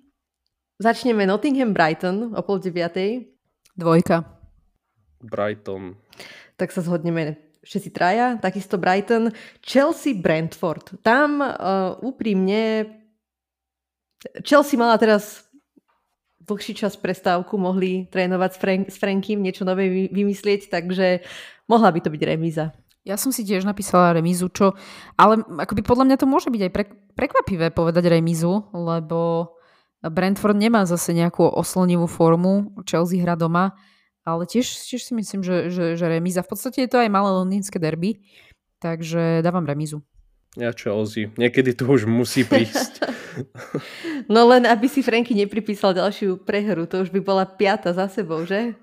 Začneme 0.81 1.29
Nottingham 1.29 1.71
Brighton 1.71 2.33
o 2.33 2.41
pol 2.41 2.57
deviatej. 2.57 3.29
Dvojka. 3.77 4.25
Brighton. 5.21 6.01
Tak 6.59 6.69
sa 6.71 6.85
zhodneme 6.85 7.39
všetci 7.63 7.89
traja, 7.95 8.35
takisto 8.37 8.75
Brighton. 8.75 9.31
Chelsea 9.63 10.13
Brentford. 10.13 10.99
Tam 11.01 11.39
uh, 11.39 11.95
úprimne 12.03 12.85
Chelsea 14.43 14.79
mala 14.79 14.95
teraz 14.95 15.43
dlhší 16.43 16.75
čas 16.75 16.99
prestávku, 16.99 17.55
mohli 17.55 18.07
trénovať 18.11 18.51
s, 18.51 18.57
Frank- 18.59 18.89
s 18.91 18.97
Frankiem, 18.99 19.39
niečo 19.39 19.63
nové 19.63 20.11
vymyslieť, 20.11 20.67
takže 20.67 21.23
mohla 21.71 21.89
by 21.91 21.99
to 22.03 22.11
byť 22.11 22.21
remíza. 22.27 22.75
Ja 23.03 23.19
som 23.19 23.35
si 23.35 23.43
tiež 23.43 23.67
napísala 23.67 24.15
remízu, 24.15 24.47
čo, 24.47 24.75
ale 25.19 25.43
akoby 25.43 25.83
podľa 25.83 26.07
mňa 26.07 26.17
to 26.19 26.27
môže 26.27 26.47
byť 26.47 26.61
aj 26.67 26.71
pre, 26.71 26.83
prekvapivé 27.15 27.67
povedať 27.71 28.07
remízu, 28.07 28.71
lebo 28.71 29.51
Brentford 30.03 30.55
nemá 30.55 30.83
zase 30.87 31.11
nejakú 31.15 31.47
oslonivú 31.47 32.07
formu, 32.07 32.75
Chelsea 32.87 33.19
hra 33.23 33.35
doma, 33.35 33.75
ale 34.23 34.47
tiež, 34.47 34.65
tiež 34.65 35.01
si 35.03 35.13
myslím, 35.15 35.43
že, 35.43 35.69
že, 35.69 35.85
že 35.99 36.05
remíza. 36.07 36.43
V 36.43 36.51
podstate 36.55 36.83
je 36.83 36.89
to 36.91 36.99
aj 36.99 37.11
malé 37.11 37.29
londýnske 37.31 37.79
derby, 37.79 38.23
takže 38.79 39.43
dávam 39.43 39.67
remízu. 39.67 40.03
Ja 40.55 40.71
Chelsea. 40.71 41.33
Niekedy 41.35 41.73
to 41.73 41.89
už 41.89 42.05
musí 42.05 42.45
prísť. 42.45 43.03
no 44.33 44.45
len 44.49 44.65
aby 44.69 44.85
si 44.89 45.01
Franky 45.01 45.33
nepripísal 45.33 45.97
ďalšiu 45.97 46.41
prehru, 46.45 46.85
to 46.85 47.03
už 47.03 47.09
by 47.09 47.21
bola 47.21 47.43
piata 47.45 47.93
za 47.93 48.07
sebou, 48.09 48.45
že? 48.45 48.77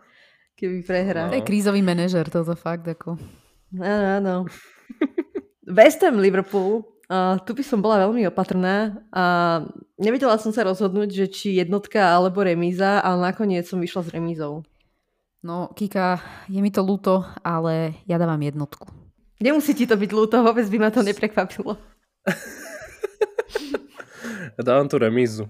Keby 0.59 0.85
prehral. 0.85 1.31
No. 1.31 1.33
To 1.33 1.41
je 1.41 1.47
krízový 1.47 1.81
manažer, 1.81 2.29
toto 2.29 2.53
fakt 2.53 2.85
ako. 2.85 3.17
Áno, 3.81 4.07
áno. 4.21 4.35
West 5.71 6.03
Ham 6.03 6.19
Liverpool, 6.19 6.85
uh, 7.09 7.39
tu 7.47 7.55
by 7.55 7.63
som 7.63 7.79
bola 7.79 8.03
veľmi 8.03 8.27
opatrná 8.29 8.99
a 9.15 9.25
nevedela 9.97 10.37
som 10.37 10.51
sa 10.51 10.67
rozhodnúť, 10.67 11.09
že 11.15 11.27
či 11.31 11.49
jednotka 11.57 12.13
alebo 12.13 12.43
remíza, 12.43 12.99
ale 13.01 13.31
nakoniec 13.31 13.65
som 13.65 13.79
vyšla 13.79 14.03
s 14.05 14.13
remízou. 14.13 14.67
No, 15.41 15.73
Kika, 15.73 16.21
je 16.53 16.61
mi 16.61 16.69
to 16.69 16.85
ľúto, 16.85 17.25
ale 17.41 17.97
ja 18.05 18.21
dávam 18.21 18.41
jednotku. 18.41 18.85
Nemusí 19.41 19.73
ti 19.73 19.89
to 19.89 19.97
byť 19.97 20.11
ľúto, 20.13 20.45
vôbec 20.45 20.69
by 20.69 20.79
ma 20.79 20.91
to 20.93 21.01
neprekvapilo. 21.01 21.81
Ja 24.59 24.77
dávam 24.77 24.85
tú 24.85 25.01
remízu. 25.01 25.49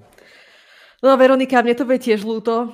No 1.03 1.18
Veronika, 1.18 1.64
mne 1.66 1.74
to 1.74 1.82
bude 1.82 1.99
tiež 1.99 2.22
ľúto, 2.22 2.70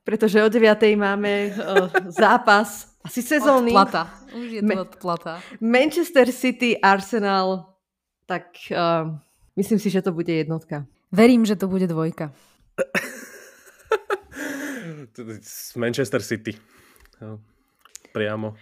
pretože 0.00 0.40
o 0.40 0.48
9. 0.48 0.64
máme 0.96 1.52
uh, 1.52 1.92
zápas 2.08 2.96
asi 3.04 3.20
sezóny. 3.20 3.76
Odplata. 3.76 4.08
Už 4.32 4.48
je 4.48 4.62
to 4.64 4.80
odplata. 4.80 5.32
Manchester 5.60 6.24
City, 6.32 6.80
Arsenal, 6.80 7.76
tak 8.24 8.48
uh, 8.72 9.12
myslím 9.60 9.76
si, 9.76 9.92
že 9.92 10.00
to 10.00 10.16
bude 10.16 10.32
jednotka. 10.32 10.88
Verím, 11.12 11.44
že 11.44 11.60
to 11.60 11.68
bude 11.68 11.84
dvojka. 11.84 12.32
Manchester 15.76 16.22
City. 16.22 16.58
Priamo. 18.14 18.54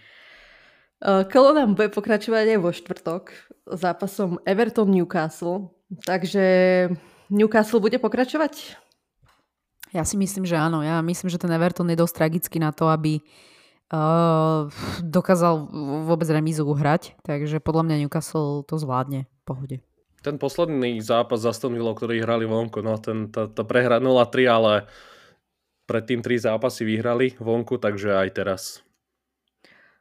Kolo 1.03 1.51
nám 1.51 1.75
bude 1.75 1.91
pokračovať 1.91 2.55
aj 2.55 2.59
vo 2.63 2.71
štvrtok 2.71 3.25
zápasom 3.67 4.39
Everton-Newcastle. 4.47 5.75
Takže 6.07 6.45
Newcastle 7.29 7.83
bude 7.83 7.99
pokračovať? 7.99 8.79
Ja 9.93 10.07
si 10.09 10.17
myslím, 10.17 10.49
že 10.49 10.57
áno. 10.57 10.81
Ja 10.81 11.03
myslím, 11.05 11.29
že 11.29 11.43
ten 11.43 11.53
Everton 11.53 11.91
je 11.93 12.01
dosť 12.01 12.15
tragický 12.17 12.57
na 12.63 12.73
to, 12.73 12.89
aby 12.89 13.21
uh, 13.21 14.73
dokázal 15.05 15.69
vôbec 16.09 16.31
remízu 16.33 16.65
uhrať. 16.65 17.19
Takže 17.27 17.61
podľa 17.61 17.83
mňa 17.91 17.97
Newcastle 18.07 18.65
to 18.65 18.81
zvládne 18.81 19.29
v 19.29 19.43
pohode. 19.45 19.77
Ten 20.23 20.39
posledný 20.39 21.03
zápas 21.03 21.43
za 21.43 21.51
Aston 21.51 21.75
Villa, 21.75 21.93
ktorý 21.93 22.23
hrali 22.23 22.47
vonku, 22.47 22.79
no 22.79 22.95
ten, 23.03 23.27
tá, 23.35 23.51
tá 23.51 23.67
prehra 23.67 23.99
0-3, 23.99 24.47
ale 24.47 24.87
predtým 25.93 26.25
tri 26.25 26.41
zápasy 26.41 26.89
vyhrali 26.89 27.37
vonku, 27.37 27.77
takže 27.77 28.17
aj 28.17 28.29
teraz 28.33 28.63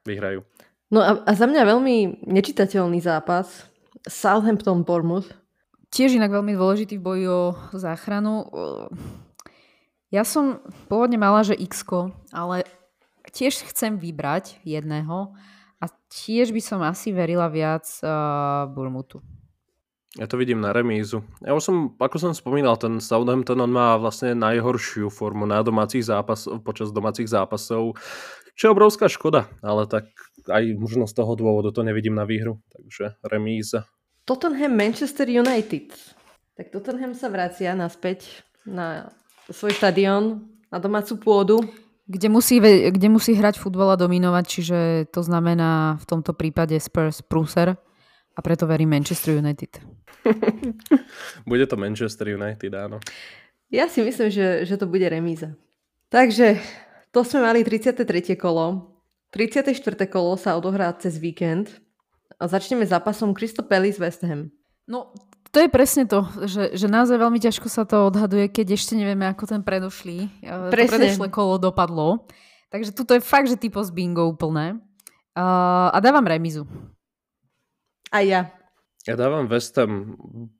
vyhrajú. 0.07 0.47
No 0.87 1.03
a, 1.03 1.19
a 1.27 1.31
za 1.35 1.51
mňa 1.51 1.67
veľmi 1.67 2.23
nečitateľný 2.31 3.03
zápas. 3.03 3.67
Southampton-Bournemouth. 4.07 5.35
Tiež 5.91 6.15
inak 6.15 6.31
veľmi 6.31 6.55
dôležitý 6.55 6.95
v 6.95 7.03
boji 7.03 7.25
o 7.27 7.43
záchranu. 7.75 8.47
Ja 10.07 10.23
som 10.23 10.63
pôvodne 10.87 11.19
mala, 11.19 11.43
že 11.43 11.59
x 11.59 11.83
ale 12.31 12.63
tiež 13.35 13.67
chcem 13.67 13.99
vybrať 13.99 14.63
jedného 14.63 15.35
a 15.79 15.85
tiež 16.07 16.55
by 16.55 16.61
som 16.63 16.79
asi 16.83 17.11
verila 17.11 17.51
viac 17.51 17.83
uh, 18.03 18.67
Bournemouthu. 18.71 19.19
Ja 20.19 20.27
to 20.27 20.35
vidím 20.35 20.59
na 20.59 20.75
remízu. 20.75 21.23
Ja 21.39 21.55
už 21.55 21.63
som, 21.63 21.75
ako 21.95 22.19
som 22.19 22.31
spomínal, 22.35 22.75
ten 22.75 22.99
Southampton 22.99 23.63
on 23.63 23.71
má 23.71 23.95
vlastne 23.95 24.35
najhoršiu 24.35 25.07
formu 25.07 25.47
na 25.47 25.63
domácich 25.63 26.03
zápas, 26.03 26.51
počas 26.67 26.91
domácich 26.91 27.31
zápasov, 27.31 27.95
čo 28.59 28.63
je 28.67 28.73
obrovská 28.75 29.07
škoda, 29.07 29.47
ale 29.63 29.87
tak 29.87 30.11
aj 30.51 30.75
možno 30.75 31.07
z 31.07 31.15
toho 31.15 31.31
dôvodu 31.39 31.71
to 31.71 31.87
nevidím 31.87 32.19
na 32.19 32.27
výhru, 32.27 32.59
takže 32.75 33.15
remíza. 33.23 33.87
Tottenham 34.27 34.75
Manchester 34.75 35.31
United. 35.31 35.95
Tak 36.59 36.75
Tottenham 36.75 37.15
sa 37.15 37.31
vracia 37.31 37.71
naspäť 37.71 38.43
na 38.67 39.15
svoj 39.47 39.71
štadión, 39.73 40.51
na 40.67 40.77
domácu 40.83 41.17
pôdu. 41.23 41.63
Kde 42.11 42.27
musí, 42.27 42.59
kde 42.91 43.07
musí 43.07 43.31
hrať 43.31 43.55
futbal 43.63 43.95
a 43.95 44.01
dominovať, 44.01 44.43
čiže 44.43 44.79
to 45.15 45.23
znamená 45.23 45.95
v 46.03 46.05
tomto 46.05 46.35
prípade 46.35 46.75
Spurs 46.83 47.23
Pruser 47.23 47.79
a 48.35 48.39
preto 48.43 48.67
verím 48.67 48.91
Manchester 48.91 49.39
United. 49.39 50.00
bude 51.49 51.65
to 51.67 51.75
Manchester 51.77 52.33
United, 52.33 52.71
áno. 52.75 52.97
Ja 53.71 53.87
si 53.87 54.03
myslím, 54.03 54.27
že, 54.27 54.67
že 54.67 54.75
to 54.75 54.85
bude 54.85 55.07
remíza. 55.07 55.55
Takže 56.11 56.59
to 57.15 57.23
sme 57.23 57.47
mali 57.47 57.63
33. 57.63 58.35
kolo. 58.35 58.91
34. 59.31 59.79
kolo 60.11 60.35
sa 60.35 60.59
odohrá 60.59 60.91
cez 60.99 61.15
víkend 61.15 61.71
a 62.35 62.51
začneme 62.51 62.83
zápasom 62.83 63.31
Crystal 63.31 63.63
Palace 63.63 63.95
West 63.95 64.27
Ham. 64.27 64.51
No, 64.83 65.15
to 65.55 65.63
je 65.63 65.71
presne 65.71 66.03
to, 66.03 66.27
že, 66.47 66.75
že 66.75 66.87
naozaj 66.91 67.15
veľmi 67.15 67.39
ťažko 67.39 67.67
sa 67.71 67.87
to 67.87 68.11
odhaduje, 68.11 68.51
keď 68.51 68.75
ešte 68.75 68.95
nevieme, 68.95 69.27
ako 69.27 69.47
ten 69.47 69.63
predošlý, 69.63 70.27
eh, 70.43 70.71
presne. 70.71 70.87
to 70.87 70.91
predošlé 70.91 71.27
kolo 71.31 71.55
dopadlo. 71.59 72.27
Takže 72.71 72.95
tuto 72.95 73.15
je 73.15 73.23
fakt, 73.23 73.51
že 73.51 73.59
typo 73.59 73.83
z 73.83 73.91
bingo 73.91 74.27
úplné. 74.27 74.79
Uh, 75.31 75.91
a 75.91 75.99
dávam 75.99 76.23
remizu. 76.23 76.67
A 78.11 78.23
ja. 78.23 78.51
Ja 79.09 79.17
dávam 79.17 79.49
West 79.49 79.73
Ham. 79.81 80.13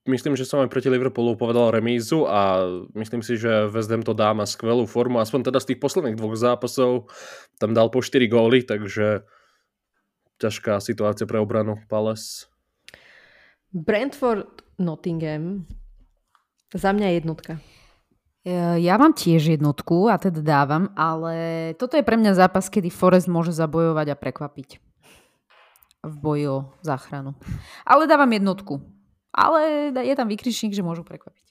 Myslím, 0.10 0.34
že 0.34 0.50
som 0.50 0.66
aj 0.66 0.74
proti 0.74 0.90
Liverpoolu 0.90 1.38
povedal 1.38 1.70
remízu 1.70 2.26
a 2.26 2.66
myslím 2.98 3.22
si, 3.22 3.38
že 3.38 3.70
West 3.70 3.94
Ham 3.94 4.02
to 4.02 4.18
dá, 4.18 4.34
má 4.34 4.50
skvelú 4.50 4.90
formu. 4.90 5.22
Aspoň 5.22 5.54
teda 5.54 5.62
z 5.62 5.74
tých 5.74 5.80
posledných 5.80 6.18
dvoch 6.18 6.34
zápasov 6.34 7.14
tam 7.62 7.78
dal 7.78 7.94
po 7.94 8.02
4 8.02 8.26
góly, 8.26 8.66
takže 8.66 9.22
ťažká 10.42 10.82
situácia 10.82 11.30
pre 11.30 11.38
obranu 11.38 11.78
Palace. 11.86 12.50
Brentford 13.70 14.66
Nottingham. 14.82 15.70
Za 16.74 16.98
mňa 16.98 17.22
jednotka. 17.22 17.62
Ja 18.82 18.98
mám 18.98 19.14
tiež 19.14 19.54
jednotku 19.54 20.10
a 20.10 20.18
teda 20.18 20.42
dávam, 20.42 20.90
ale 20.98 21.78
toto 21.78 21.94
je 21.94 22.02
pre 22.02 22.18
mňa 22.18 22.34
zápas, 22.34 22.74
kedy 22.74 22.90
Forest 22.90 23.30
môže 23.30 23.54
zabojovať 23.54 24.08
a 24.10 24.18
prekvapiť 24.18 24.91
v 26.02 26.16
boji 26.18 26.46
o 26.50 26.60
záchranu. 26.82 27.38
Ale 27.86 28.10
dávam 28.10 28.32
jednotku. 28.32 28.82
Ale 29.32 29.92
je 29.96 30.16
tam 30.18 30.28
vykričník, 30.28 30.76
že 30.76 30.84
môžu 30.84 31.08
prekvapiť. 31.08 31.46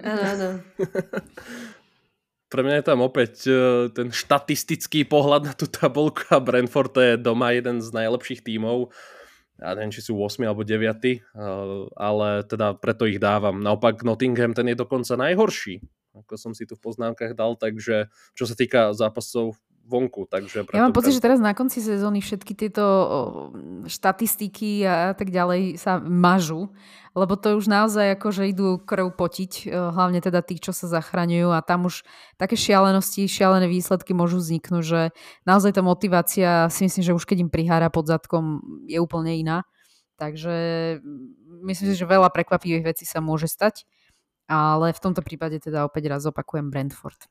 Áno, 0.00 0.22
áno. 0.22 0.48
Pre 2.46 2.62
mňa 2.62 2.78
je 2.78 2.86
tam 2.86 3.02
opäť 3.02 3.32
e, 3.50 3.90
ten 3.90 4.14
štatistický 4.14 5.02
pohľad 5.02 5.50
na 5.50 5.54
tú 5.58 5.66
tabulku 5.66 6.30
a 6.30 6.38
Brentford 6.38 6.94
je 6.94 7.18
doma 7.18 7.50
jeden 7.50 7.82
z 7.82 7.90
najlepších 7.90 8.46
tímov. 8.46 8.94
Ja 9.58 9.74
neviem, 9.74 9.90
či 9.90 10.06
sú 10.06 10.14
8 10.14 10.46
alebo 10.46 10.62
9, 10.62 10.78
e, 10.78 11.18
ale 11.98 12.46
teda 12.46 12.78
preto 12.78 13.02
ich 13.02 13.18
dávam. 13.18 13.58
Naopak 13.58 14.06
Nottingham 14.06 14.54
ten 14.54 14.70
je 14.70 14.78
dokonca 14.78 15.18
najhorší, 15.18 15.82
ako 16.14 16.38
som 16.38 16.52
si 16.54 16.70
tu 16.70 16.78
v 16.78 16.86
poznámkach 16.86 17.34
dal, 17.34 17.58
takže 17.58 18.14
čo 18.38 18.44
sa 18.46 18.54
týka 18.54 18.94
zápasov 18.94 19.58
vonku. 19.86 20.26
Takže 20.26 20.66
ja 20.74 20.82
mám 20.82 20.90
pocit, 20.90 21.14
že 21.14 21.22
teraz 21.22 21.38
na 21.38 21.54
konci 21.54 21.78
sezóny 21.78 22.18
všetky 22.18 22.58
tieto 22.58 22.84
štatistiky 23.86 24.82
a 24.82 25.14
tak 25.14 25.30
ďalej 25.30 25.78
sa 25.78 26.02
mažu, 26.02 26.74
lebo 27.14 27.38
to 27.38 27.54
už 27.54 27.70
naozaj 27.70 28.18
ako, 28.18 28.28
že 28.34 28.50
idú 28.50 28.82
krv 28.82 29.14
potiť, 29.14 29.70
hlavne 29.70 30.18
teda 30.18 30.42
tých, 30.42 30.66
čo 30.66 30.74
sa 30.74 30.90
zachraňujú 30.90 31.54
a 31.54 31.62
tam 31.62 31.86
už 31.86 32.02
také 32.34 32.58
šialenosti, 32.58 33.30
šialené 33.30 33.70
výsledky 33.70 34.10
môžu 34.12 34.42
vzniknúť, 34.42 34.84
že 34.84 35.00
naozaj 35.46 35.78
tá 35.78 35.86
motivácia 35.86 36.66
si 36.68 36.84
myslím, 36.84 37.02
že 37.06 37.16
už 37.16 37.24
keď 37.24 37.46
im 37.46 37.50
prihára 37.54 37.88
pod 37.88 38.10
zadkom 38.10 38.60
je 38.90 38.98
úplne 38.98 39.38
iná. 39.38 39.62
Takže 40.18 40.56
myslím 41.62 41.86
si, 41.92 41.96
že 41.96 42.10
veľa 42.10 42.32
prekvapivých 42.34 42.90
vecí 42.90 43.04
sa 43.06 43.22
môže 43.22 43.46
stať, 43.46 43.86
ale 44.50 44.90
v 44.90 45.02
tomto 45.02 45.22
prípade 45.22 45.62
teda 45.62 45.86
opäť 45.86 46.10
raz 46.10 46.26
opakujem 46.26 46.74
Brentford. 46.74 47.30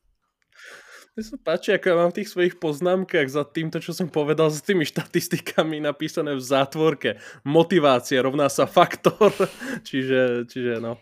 Mne 1.15 1.31
sa 1.31 1.39
páči, 1.39 1.71
ako 1.71 1.85
ja 1.87 1.95
mám 1.95 2.11
v 2.11 2.17
tých 2.19 2.31
svojich 2.35 2.59
poznámkach 2.59 3.31
za 3.31 3.47
týmto, 3.47 3.79
čo 3.79 3.95
som 3.95 4.11
povedal, 4.11 4.51
s 4.51 4.59
tými 4.59 4.83
štatistikami 4.83 5.79
napísané 5.79 6.35
v 6.35 6.43
zátvorke. 6.43 7.23
Motivácia 7.47 8.19
rovná 8.19 8.51
sa 8.51 8.67
faktor. 8.67 9.31
čiže, 9.87 10.43
čiže 10.51 10.83
no. 10.83 10.99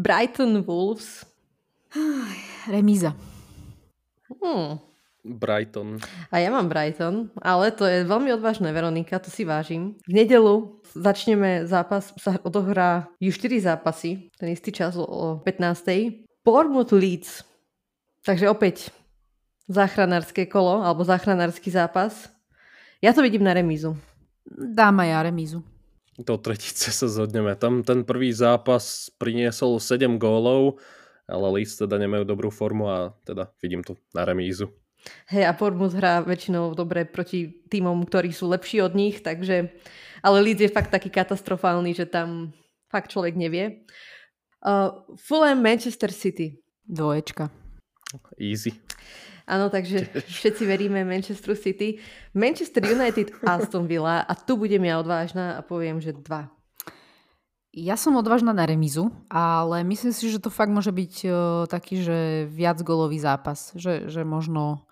Brighton 0.00 0.64
Wolves. 0.64 1.28
Remíza. 2.64 3.12
Hmm. 4.40 4.80
Brighton. 5.20 6.00
A 6.32 6.40
ja 6.40 6.48
mám 6.48 6.72
Brighton, 6.72 7.28
ale 7.44 7.76
to 7.76 7.84
je 7.84 8.08
veľmi 8.08 8.32
odvážne, 8.32 8.72
Veronika, 8.72 9.20
to 9.20 9.28
si 9.28 9.44
vážim. 9.44 10.00
V 10.08 10.16
nedelu 10.16 10.80
začneme 10.96 11.68
zápas, 11.68 12.08
sa 12.16 12.40
odohrá 12.40 13.12
ju 13.20 13.28
4 13.28 13.68
zápasy, 13.68 14.32
ten 14.40 14.48
istý 14.48 14.72
čas 14.72 14.96
o 14.96 15.44
15. 15.44 16.24
Bournemouth 16.40 16.96
Leeds. 16.96 17.44
Takže 18.24 18.48
opäť 18.48 18.88
záchranárske 19.66 20.46
kolo 20.46 20.82
alebo 20.82 21.02
záchranársky 21.02 21.70
zápas. 21.70 22.30
Ja 23.02 23.12
to 23.12 23.22
vidím 23.22 23.44
na 23.44 23.52
remízu. 23.52 23.98
Dám 24.48 25.02
aj 25.02 25.08
ja 25.10 25.20
remízu. 25.26 25.60
Do 26.16 26.40
tretice 26.40 26.88
sa 26.88 27.06
zhodneme. 27.10 27.52
Tam 27.60 27.84
ten 27.84 28.06
prvý 28.06 28.32
zápas 28.32 29.12
priniesol 29.20 29.76
7 29.76 30.16
gólov, 30.16 30.80
ale 31.28 31.60
Leeds 31.60 31.76
teda 31.76 32.00
nemajú 32.00 32.24
dobrú 32.24 32.48
formu 32.48 32.88
a 32.88 33.12
teda 33.28 33.52
vidím 33.60 33.84
to 33.84 34.00
na 34.16 34.24
remízu. 34.24 34.72
Hej, 35.30 35.46
a 35.46 35.52
Pormus 35.54 35.94
hrá 35.94 36.18
väčšinou 36.24 36.74
dobre 36.74 37.06
proti 37.06 37.62
týmom, 37.70 38.02
ktorí 38.06 38.34
sú 38.34 38.50
lepší 38.50 38.82
od 38.82 38.96
nich, 38.96 39.22
takže... 39.22 39.70
Ale 40.24 40.42
Leeds 40.42 40.66
je 40.66 40.72
fakt 40.72 40.90
taký 40.90 41.12
katastrofálny, 41.12 41.94
že 41.94 42.08
tam 42.08 42.50
fakt 42.90 43.12
človek 43.14 43.38
nevie. 43.38 43.86
Uh, 44.64 45.06
Fulham 45.14 45.62
Manchester 45.62 46.10
City. 46.10 46.58
Dvoječka. 46.82 47.52
Easy. 48.40 48.85
Áno, 49.46 49.70
takže 49.70 50.10
všetci 50.26 50.66
veríme 50.66 51.06
Manchester 51.06 51.54
City. 51.54 52.02
Manchester 52.34 52.82
United, 52.82 53.30
Aston 53.46 53.86
Villa 53.86 54.26
a 54.26 54.34
tu 54.34 54.58
budem 54.58 54.82
ja 54.82 54.98
odvážna 54.98 55.54
a 55.54 55.62
poviem, 55.62 56.02
že 56.02 56.10
dva. 56.10 56.50
Ja 57.70 57.94
som 57.94 58.18
odvážna 58.18 58.50
na 58.50 58.66
remizu, 58.66 59.12
ale 59.30 59.86
myslím 59.86 60.10
si, 60.10 60.32
že 60.32 60.42
to 60.42 60.50
fakt 60.50 60.72
môže 60.72 60.90
byť 60.90 61.14
uh, 61.28 61.34
taký, 61.70 62.02
že 62.02 62.48
viac 62.50 62.80
golový 62.82 63.22
zápas. 63.22 63.70
Že, 63.78 64.10
že 64.10 64.26
možno 64.26 64.88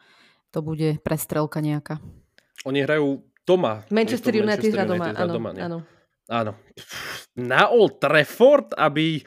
to 0.55 0.62
bude 0.62 1.02
prestrelka 1.02 1.59
nejaká. 1.59 1.98
Oni 2.62 2.84
hrajú 2.84 3.26
doma. 3.42 3.82
Manchester 3.90 4.38
United 4.38 4.70
hrá 4.70 4.86
doma, 4.86 5.11
áno, 5.16 5.32
doma 5.34 5.50
áno. 5.50 5.78
Áno. 6.30 6.52
Na 7.34 7.68
Old 7.74 7.98
Trafford, 7.98 8.72
aby 8.78 9.24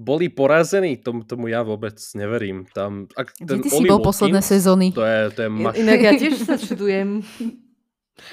boli 0.00 0.32
porazení, 0.32 0.96
tomu, 0.96 1.28
tomu 1.28 1.52
ja 1.52 1.60
vôbec 1.60 2.00
neverím. 2.16 2.64
Tam, 2.72 3.04
ak 3.12 3.36
Kde 3.36 3.60
ten 3.60 3.60
ty 3.60 3.68
si 3.68 3.84
bol 3.84 4.00
posledné 4.00 4.40
sezóny? 4.40 4.96
To 4.96 5.04
je, 5.04 5.20
to 5.36 5.40
je 5.44 5.50
maš... 5.52 5.74
Inak 5.76 6.00
ja 6.00 6.12
tiež 6.16 6.34
sa 6.48 6.56
čudujem. 6.56 7.20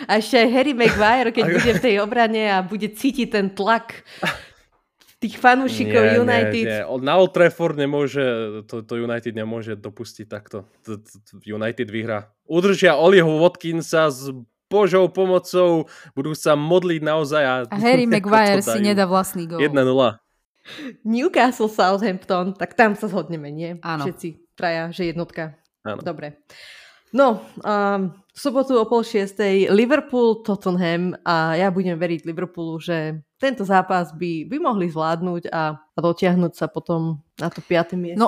A 0.08 0.20
ešte 0.24 0.40
aj 0.40 0.48
Harry 0.52 0.72
Maguire, 0.72 1.32
keď 1.36 1.44
bude 1.48 1.72
v 1.76 1.84
tej 1.84 1.96
obrane 2.00 2.44
a 2.48 2.64
bude 2.64 2.88
cítiť 2.88 3.28
ten 3.28 3.48
tlak 3.52 4.08
tých 5.18 5.36
fanúšikov 5.42 6.04
nie, 6.04 6.18
United. 6.24 6.66
Nie, 6.68 6.84
nie. 6.86 7.04
Na 7.04 7.18
Old 7.18 7.34
Trafford 7.34 7.76
nemôže, 7.76 8.24
to, 8.70 8.86
to 8.86 8.94
United 9.02 9.34
nemôže 9.34 9.74
dopustiť 9.76 10.26
takto. 10.30 10.70
United 11.44 11.88
vyhrá. 11.90 12.32
Udržia 12.46 12.96
Oliho 12.96 13.42
Watkinsa 13.42 14.14
s 14.14 14.30
Božou 14.68 15.08
pomocou, 15.08 15.88
budú 16.12 16.36
sa 16.36 16.60
modliť 16.60 17.02
naozaj. 17.02 17.44
A, 17.44 17.56
a 17.72 17.76
Harry 17.80 18.06
Maguire 18.12 18.62
si 18.62 18.80
nedá 18.84 19.08
vlastný 19.08 19.48
gol. 19.48 19.64
1-0. 19.64 19.74
Newcastle 21.04 21.72
Southampton, 21.72 22.54
tak 22.56 22.74
tam 22.76 22.94
sa 22.94 23.08
zhodneme, 23.08 23.52
nie? 23.52 23.80
Áno. 23.82 24.04
Všetci 24.08 24.58
traja, 24.58 24.92
že 24.92 25.10
jednotka. 25.10 25.58
Áno. 25.86 26.04
Dobre. 26.04 26.44
No, 27.16 27.40
um, 27.64 28.12
v 28.12 28.40
sobotu 28.40 28.76
o 28.76 28.84
pol 28.84 29.00
šiestej 29.00 29.72
Liverpool, 29.72 30.44
Tottenham 30.44 31.16
a 31.24 31.56
ja 31.56 31.72
budem 31.72 31.96
veriť 31.96 32.28
Liverpoolu, 32.28 32.84
že 32.84 33.24
tento 33.40 33.64
zápas 33.64 34.12
by, 34.12 34.44
by 34.52 34.58
mohli 34.60 34.92
zvládnuť 34.92 35.48
a, 35.48 35.80
a 35.80 36.00
dotiahnuť 36.04 36.54
sa 36.54 36.68
potom 36.68 37.24
na 37.40 37.48
to 37.48 37.64
piaté 37.64 37.96
miesto. 37.96 38.28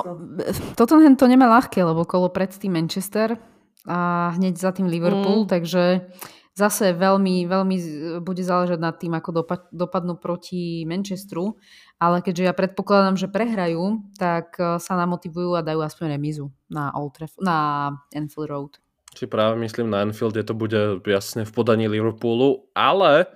Tottenham 0.80 1.12
to 1.20 1.28
nemá 1.28 1.52
ľahké, 1.60 1.84
lebo 1.84 2.08
kolo 2.08 2.32
predtým 2.32 2.72
Manchester 2.72 3.36
a 3.84 4.32
hneď 4.40 4.56
za 4.56 4.72
tým 4.72 4.88
Liverpool, 4.88 5.44
mm. 5.44 5.50
takže 5.52 6.08
zase 6.56 6.96
veľmi, 6.96 7.44
veľmi 7.46 7.76
bude 8.24 8.42
záležať 8.42 8.78
nad 8.80 8.96
tým, 8.96 9.12
ako 9.12 9.44
dopadnú 9.70 10.16
proti 10.16 10.88
Manchesteru 10.88 11.56
ale 12.00 12.24
keďže 12.24 12.48
ja 12.48 12.54
predpokladám, 12.56 13.20
že 13.20 13.28
prehrajú, 13.28 14.00
tak 14.16 14.56
e, 14.56 14.80
sa 14.80 14.96
namotivujú 14.96 15.52
a 15.52 15.60
dajú 15.60 15.84
aspoň 15.84 16.16
remizu 16.16 16.48
na, 16.72 16.88
Old 16.96 17.12
Traff- 17.12 17.36
na 17.44 17.92
Anfield 18.16 18.48
Road. 18.48 18.72
Si 19.12 19.28
práve 19.28 19.60
myslím 19.60 19.92
na 19.92 20.00
Anfield, 20.00 20.32
kde 20.32 20.48
to 20.48 20.56
bude 20.56 20.80
jasne 21.04 21.44
v 21.44 21.52
podaní 21.52 21.92
Liverpoolu, 21.92 22.72
ale 22.72 23.28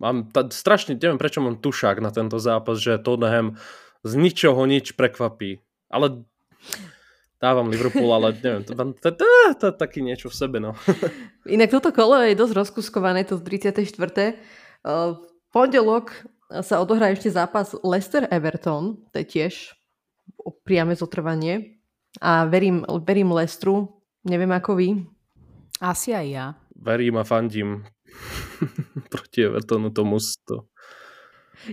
mám 0.00 0.32
t- 0.32 0.48
strašne, 0.48 0.96
neviem 0.96 1.20
prečo 1.20 1.44
mám 1.44 1.60
tušák 1.60 2.00
na 2.00 2.08
tento 2.08 2.40
zápas, 2.40 2.80
že 2.80 2.96
Tottenham 2.96 3.60
z 4.00 4.12
ničoho 4.16 4.64
nič 4.64 4.96
prekvapí. 4.96 5.60
Ale 5.92 6.24
dávam 7.36 7.68
Liverpool, 7.68 8.08
ale 8.16 8.32
neviem, 8.40 8.64
to, 8.64 8.72
to, 8.72 9.08
to, 9.12 9.26
to, 9.60 9.66
taký 9.76 10.00
niečo 10.00 10.32
v 10.32 10.38
sebe, 10.40 10.56
no. 10.56 10.72
Inak 11.44 11.68
toto 11.68 11.92
kolo 11.92 12.16
je 12.24 12.32
dosť 12.32 12.54
rozkuskované, 12.64 13.28
to 13.28 13.36
z 13.36 13.44
34. 13.44 13.84
Uh, 14.86 15.20
pondelok 15.52 16.16
sa 16.50 16.78
odohrá 16.78 17.10
ešte 17.10 17.30
zápas 17.32 17.74
Leicester-Everton, 17.82 19.10
to 19.10 19.16
je 19.22 19.26
tiež 19.26 19.76
priame 20.62 20.94
zotrvanie. 20.94 21.78
A 22.22 22.48
verím, 22.48 22.86
verím 23.04 23.34
Leicesteru, 23.34 24.02
neviem 24.24 24.50
ako 24.54 24.70
vy. 24.78 24.88
Asi 25.82 26.16
aj 26.16 26.26
ja. 26.26 26.46
Verím 26.72 27.20
a 27.20 27.24
fandím 27.24 27.84
proti 29.12 29.44
Evertonu 29.44 29.92
tomu 29.92 30.16
to. 30.46 30.68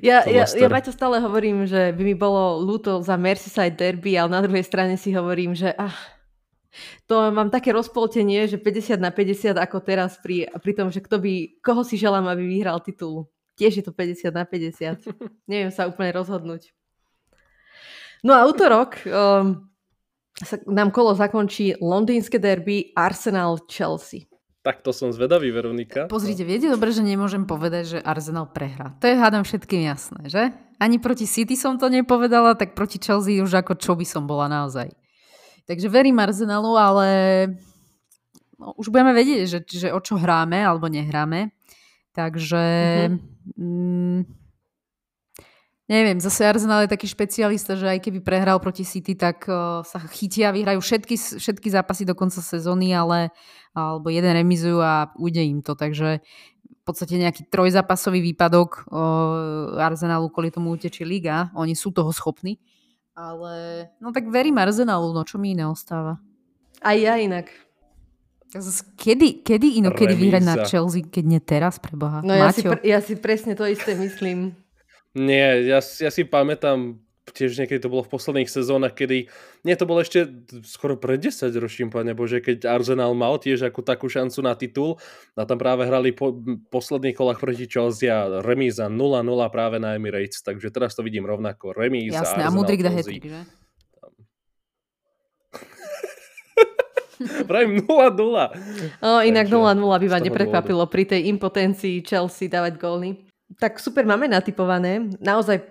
Ja, 0.02 0.26
ja, 0.26 0.48
ja 0.48 0.68
Maťo 0.72 0.90
stále 0.96 1.22
hovorím, 1.22 1.70
že 1.70 1.94
by 1.94 2.02
mi 2.02 2.16
bolo 2.18 2.64
ľúto 2.66 3.04
za 3.04 3.20
Merseyside 3.20 3.78
derby, 3.78 4.18
ale 4.18 4.32
na 4.32 4.42
druhej 4.42 4.66
strane 4.66 4.98
si 4.98 5.14
hovorím, 5.14 5.54
že 5.54 5.70
ah, 5.76 5.94
to 7.06 7.30
mám 7.30 7.54
také 7.54 7.70
rozpoltenie, 7.76 8.50
že 8.50 8.58
50 8.58 8.98
na 8.98 9.14
50 9.14 9.54
ako 9.54 9.78
teraz 9.86 10.18
pri, 10.18 10.50
pri 10.50 10.74
tom, 10.74 10.90
že 10.90 11.04
kto 11.04 11.22
by, 11.22 11.62
koho 11.62 11.86
si 11.86 12.00
želám, 12.00 12.26
aby 12.26 12.48
vyhral 12.48 12.82
titul. 12.82 13.30
Tiež 13.54 13.80
je 13.80 13.84
to 13.86 13.94
50 13.94 14.34
na 14.34 14.46
50. 14.46 15.06
Neviem 15.52 15.72
sa 15.72 15.86
úplne 15.86 16.14
rozhodnúť. 16.14 16.74
No 18.24 18.34
a 18.34 18.48
útorok 18.48 19.04
um, 19.04 19.68
sa 20.40 20.56
nám 20.66 20.90
kolo 20.96 21.14
zakončí 21.14 21.78
londýnske 21.78 22.40
derby 22.40 22.96
Arsenal-Chelsea. 22.96 24.32
Tak 24.64 24.80
to 24.80 24.96
som 24.96 25.12
zvedavý, 25.12 25.52
Veronika. 25.52 26.08
Pozrite, 26.08 26.48
viete 26.48 26.72
dobre, 26.72 26.96
že 26.96 27.04
nemôžem 27.04 27.44
povedať, 27.44 27.84
že 27.84 28.00
Arsenal 28.00 28.48
prehrá. 28.48 28.96
To 29.04 29.12
je 29.12 29.20
hádam 29.20 29.44
všetkým 29.44 29.84
jasné, 29.84 30.32
že? 30.32 30.56
Ani 30.80 31.04
proti 31.04 31.28
City 31.28 31.60
som 31.60 31.76
to 31.76 31.92
nepovedala, 31.92 32.56
tak 32.56 32.72
proti 32.72 32.96
Chelsea 32.96 33.44
už 33.44 33.60
ako 33.60 33.76
čo 33.76 33.92
by 34.00 34.08
som 34.08 34.24
bola 34.24 34.48
naozaj. 34.48 34.88
Takže 35.68 35.92
verím 35.92 36.16
Arsenalu, 36.24 36.80
ale 36.80 37.08
no, 38.56 38.72
už 38.80 38.88
budeme 38.88 39.12
vedieť, 39.12 39.52
že, 39.52 39.60
že 39.68 39.88
o 39.92 40.00
čo 40.00 40.16
hráme 40.16 40.64
alebo 40.64 40.88
nehráme. 40.88 41.52
Takže 42.14 42.64
mm-hmm. 43.10 43.58
mm, 43.58 44.22
neviem, 45.90 46.18
zase 46.22 46.46
Arsenal 46.46 46.86
je 46.86 46.94
taký 46.94 47.10
špecialista, 47.10 47.74
že 47.74 47.90
aj 47.90 48.00
keby 48.06 48.22
prehral 48.22 48.62
proti 48.62 48.86
City, 48.86 49.18
tak 49.18 49.50
uh, 49.50 49.82
sa 49.82 49.98
chytia, 50.14 50.54
vyhrajú 50.54 50.80
všetky, 50.80 51.16
všetky 51.42 51.68
zápasy 51.74 52.06
do 52.06 52.14
konca 52.14 52.40
sezóny, 52.40 52.94
ale 52.94 53.34
alebo 53.74 54.14
jeden 54.14 54.30
remizujú 54.30 54.78
a 54.86 55.10
ujde 55.18 55.42
im 55.42 55.60
to. 55.66 55.74
Takže 55.74 56.22
v 56.22 56.84
podstate 56.86 57.18
nejaký 57.18 57.50
trojzápasový 57.50 58.22
výpadok 58.34 58.86
uh, 58.92 59.82
Arsenalu 59.82 60.30
kvôli 60.30 60.54
tomu 60.54 60.76
utečí 60.78 61.02
liga. 61.02 61.50
Oni 61.58 61.74
sú 61.74 61.90
toho 61.90 62.14
schopní. 62.14 62.62
Ale 63.18 63.88
no 63.98 64.14
tak 64.14 64.30
verím 64.30 64.62
Arsenalu, 64.62 65.14
no 65.14 65.26
čo 65.26 65.42
mi 65.42 65.58
iné 65.58 65.66
ostáva. 65.66 66.22
Aj 66.84 66.98
ja 66.98 67.18
inak. 67.18 67.50
Kedy, 68.98 69.42
kedy 69.42 69.82
inokedy 69.82 70.14
vyhrať 70.14 70.44
na 70.46 70.56
Chelsea, 70.70 71.02
keď 71.02 71.24
nie 71.26 71.42
teraz, 71.42 71.82
preboha? 71.82 72.22
No 72.22 72.34
ja 72.38 72.54
si, 72.54 72.62
ja 72.86 73.00
si 73.02 73.18
presne 73.18 73.58
to 73.58 73.66
isté 73.66 73.98
myslím. 73.98 74.54
Nie, 75.14 75.62
ja, 75.66 75.82
ja 75.82 76.10
si 76.10 76.22
pamätám 76.26 77.02
tiež 77.32 77.56
niekedy 77.56 77.80
to 77.80 77.88
bolo 77.88 78.04
v 78.04 78.12
posledných 78.12 78.52
sezónach, 78.52 78.92
kedy, 78.92 79.32
nie, 79.64 79.76
to 79.80 79.88
bolo 79.88 80.04
ešte 80.04 80.28
skoro 80.68 81.00
pred 81.00 81.24
10 81.24 81.56
ročím, 81.56 81.88
pane 81.88 82.12
Bože, 82.12 82.44
keď 82.44 82.68
Arsenal 82.68 83.16
mal 83.16 83.40
tiež 83.40 83.64
akú 83.64 83.80
takú 83.80 84.12
šancu 84.12 84.44
na 84.44 84.54
titul 84.60 85.00
a 85.40 85.48
tam 85.48 85.56
práve 85.56 85.88
hrali 85.88 86.12
po 86.12 86.36
posledných 86.68 87.16
kolách 87.16 87.40
proti 87.40 87.64
Chelsea 87.64 88.12
a 88.12 88.44
remíza 88.44 88.92
0-0 88.92 89.24
práve 89.48 89.80
na 89.80 89.96
Emirates, 89.96 90.44
takže 90.44 90.68
teraz 90.68 91.00
to 91.00 91.02
vidím 91.02 91.24
rovnako, 91.24 91.72
remíza 91.72 92.28
Jasné, 92.28 92.44
a 92.44 92.52
Mudrik 92.52 92.84
hetrik, 92.84 93.24
že? 93.24 93.63
Pravím 97.50 97.84
0-0. 97.84 97.90
O, 99.02 99.10
inak 99.24 99.48
0-0 99.48 99.80
by 99.80 100.08
ma 100.10 100.20
neprekvapilo 100.20 100.84
pri 100.88 101.04
tej 101.08 101.30
impotencii 101.32 102.04
Chelsea 102.04 102.52
dávať 102.52 102.80
góly. 102.80 103.10
Tak 103.60 103.78
super, 103.78 104.06
máme 104.06 104.28
natypované. 104.28 105.14
Naozaj 105.22 105.62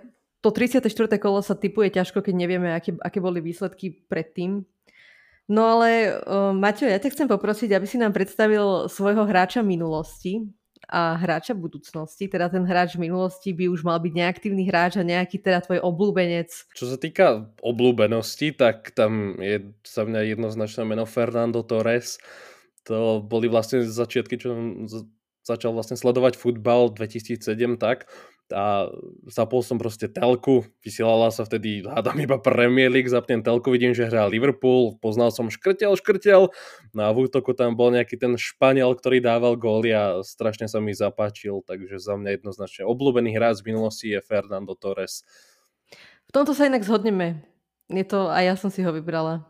to 0.43 0.51
34. 0.51 0.91
kolo 1.23 1.43
sa 1.43 1.55
typuje 1.55 1.95
ťažko, 1.95 2.23
keď 2.23 2.35
nevieme, 2.35 2.75
aké, 2.75 2.95
aké 2.99 3.19
boli 3.23 3.39
výsledky 3.39 3.95
predtým. 4.11 4.67
No 5.51 5.63
ale 5.67 6.19
uh, 6.23 6.55
Maťo, 6.55 6.87
ja 6.87 6.99
ťa 6.99 7.13
chcem 7.15 7.29
poprosiť, 7.29 7.75
aby 7.75 7.87
si 7.87 7.99
nám 7.99 8.15
predstavil 8.15 8.87
svojho 8.87 9.27
hráča 9.27 9.61
minulosti 9.61 10.47
a 10.93 11.17
hráča 11.17 11.57
budúcnosti. 11.57 12.29
Teda 12.29 12.53
ten 12.53 12.69
hráč 12.69 13.01
minulosti 13.01 13.57
by 13.57 13.73
už 13.73 13.81
mal 13.81 13.97
byť 13.97 14.13
neaktívny 14.13 14.69
hráč 14.69 15.01
a 15.01 15.09
nejaký 15.09 15.41
teda 15.41 15.65
tvoj 15.65 15.81
obľúbenec. 15.81 16.53
Čo 16.77 16.85
sa 16.93 17.01
týka 17.01 17.49
obľúbenosti, 17.65 18.53
tak 18.53 18.93
tam 18.93 19.41
je 19.41 19.73
za 19.89 20.05
mňa 20.05 20.37
jednoznačné 20.37 20.85
meno 20.85 21.09
Fernando 21.09 21.65
Torres. 21.65 22.21
To 22.85 23.25
boli 23.25 23.49
vlastne 23.49 23.81
začiatky, 23.89 24.37
čo 24.37 24.53
začal 25.43 25.75
vlastne 25.75 25.97
sledovať 25.99 26.39
futbal 26.39 26.95
2007 26.95 27.41
tak 27.81 28.07
a 28.51 28.91
zapol 29.31 29.63
som 29.63 29.79
proste 29.79 30.11
telku, 30.11 30.67
vysielala 30.83 31.31
sa 31.31 31.47
vtedy, 31.47 31.87
hádam 31.87 32.19
iba 32.19 32.43
Premier 32.43 32.91
League, 32.91 33.09
zapnem 33.09 33.45
telku, 33.45 33.71
vidím, 33.71 33.95
že 33.95 34.09
hrá 34.09 34.27
Liverpool, 34.27 34.99
poznal 34.99 35.31
som 35.31 35.53
škrtel, 35.53 35.95
škrtel, 35.95 36.51
no 36.97 37.01
a 37.01 37.11
v 37.15 37.29
útoku 37.29 37.55
tam 37.55 37.79
bol 37.79 37.95
nejaký 37.95 38.19
ten 38.19 38.35
Španiel, 38.35 38.93
ktorý 38.99 39.23
dával 39.23 39.55
góly 39.55 39.95
a 39.95 40.27
strašne 40.27 40.67
sa 40.67 40.83
mi 40.83 40.97
zapáčil, 40.97 41.63
takže 41.63 42.03
za 42.03 42.19
mňa 42.19 42.41
jednoznačne 42.41 42.83
obľúbený 42.89 43.37
hráč 43.37 43.63
z 43.63 43.67
minulosti 43.73 44.07
je 44.13 44.21
Fernando 44.25 44.75
Torres. 44.75 45.23
V 46.29 46.31
tomto 46.33 46.57
sa 46.57 46.67
inak 46.67 46.83
zhodneme. 46.83 47.45
Je 47.93 48.05
to, 48.09 48.33
a 48.33 48.41
ja 48.41 48.57
som 48.57 48.73
si 48.73 48.81
ho 48.81 48.89
vybrala. 48.89 49.45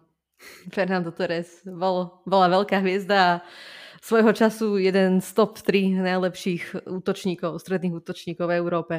Fernando 0.74 1.14
Torres 1.14 1.62
bol, 1.62 2.22
bola 2.26 2.50
veľká 2.50 2.82
hviezda 2.82 3.18
a 3.18 3.32
svojho 4.02 4.32
času 4.34 4.82
jeden 4.82 5.22
z 5.22 5.28
top 5.30 5.62
3 5.62 6.02
najlepších 6.02 6.90
útočníkov, 6.90 7.62
stredných 7.62 7.94
útočníkov 8.02 8.50
v 8.50 8.56
Európe. 8.58 8.94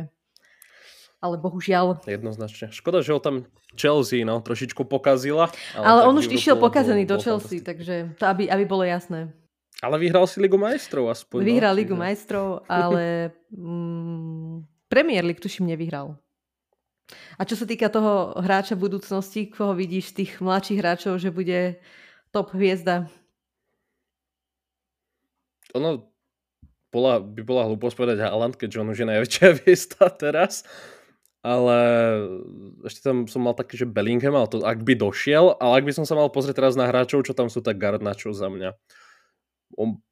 Ale 1.19 1.39
bohužiaľ... 1.39 2.03
Jednoznačne. 2.07 2.71
Škoda, 2.71 2.99
že 3.03 3.15
ho 3.15 3.19
tam 3.19 3.47
Chelsea 3.75 4.27
no, 4.27 4.43
trošičku 4.43 4.83
pokazila. 4.87 5.51
Ale, 5.75 5.83
ale 5.83 6.01
on 6.07 6.15
už 6.19 6.27
išiel 6.31 6.59
pokazený 6.59 7.07
do 7.07 7.19
Chelsea, 7.19 7.63
takže 7.63 8.15
to 8.19 8.23
aby, 8.27 8.47
aby 8.47 8.63
bolo 8.67 8.83
jasné. 8.83 9.31
Ale 9.83 9.99
vyhral 9.99 10.23
si 10.27 10.39
Ligu 10.39 10.55
majstrov 10.55 11.11
aspoň. 11.11 11.43
Vyhral 11.43 11.75
no, 11.75 11.79
Ligu 11.79 11.95
majstrov, 11.95 12.63
ale 12.71 13.35
mm, 13.51 14.67
Premier 14.87 15.23
League 15.23 15.43
tuším 15.43 15.67
nevyhral. 15.67 16.15
A 17.35 17.43
čo 17.43 17.59
sa 17.59 17.67
týka 17.67 17.91
toho 17.91 18.39
hráča 18.39 18.79
budúcnosti, 18.79 19.51
koho 19.51 19.75
vidíš 19.75 20.15
tých 20.15 20.39
mladších 20.39 20.79
hráčov, 20.79 21.19
že 21.19 21.35
bude 21.35 21.79
top 22.31 22.55
hviezda 22.55 23.11
ono 25.73 26.13
bola, 26.93 27.17
by 27.17 27.41
bola 27.41 27.65
hlúposť 27.65 27.95
povedať 27.97 28.17
Haaland, 28.21 28.53
keďže 28.53 28.79
on 28.85 28.91
už 28.93 29.01
je 29.01 29.07
najväčšia 29.09 29.47
hviezda 29.57 30.05
teraz. 30.13 30.61
Ale 31.43 31.75
ešte 32.87 33.03
tam 33.03 33.27
som 33.27 33.43
mal 33.43 33.51
taký, 33.51 33.75
že 33.75 33.89
Bellingham, 33.89 34.31
ale 34.31 34.47
to 34.47 34.63
ak 34.63 34.79
by 34.87 34.95
došiel, 34.95 35.59
ale 35.59 35.83
ak 35.83 35.85
by 35.89 35.91
som 35.91 36.07
sa 36.07 36.15
mal 36.15 36.31
pozrieť 36.31 36.63
teraz 36.63 36.79
na 36.79 36.87
hráčov, 36.87 37.27
čo 37.27 37.35
tam 37.35 37.51
sú, 37.51 37.59
tak 37.59 37.75
Garnacho 37.81 38.31
za 38.31 38.47
mňa. 38.47 38.71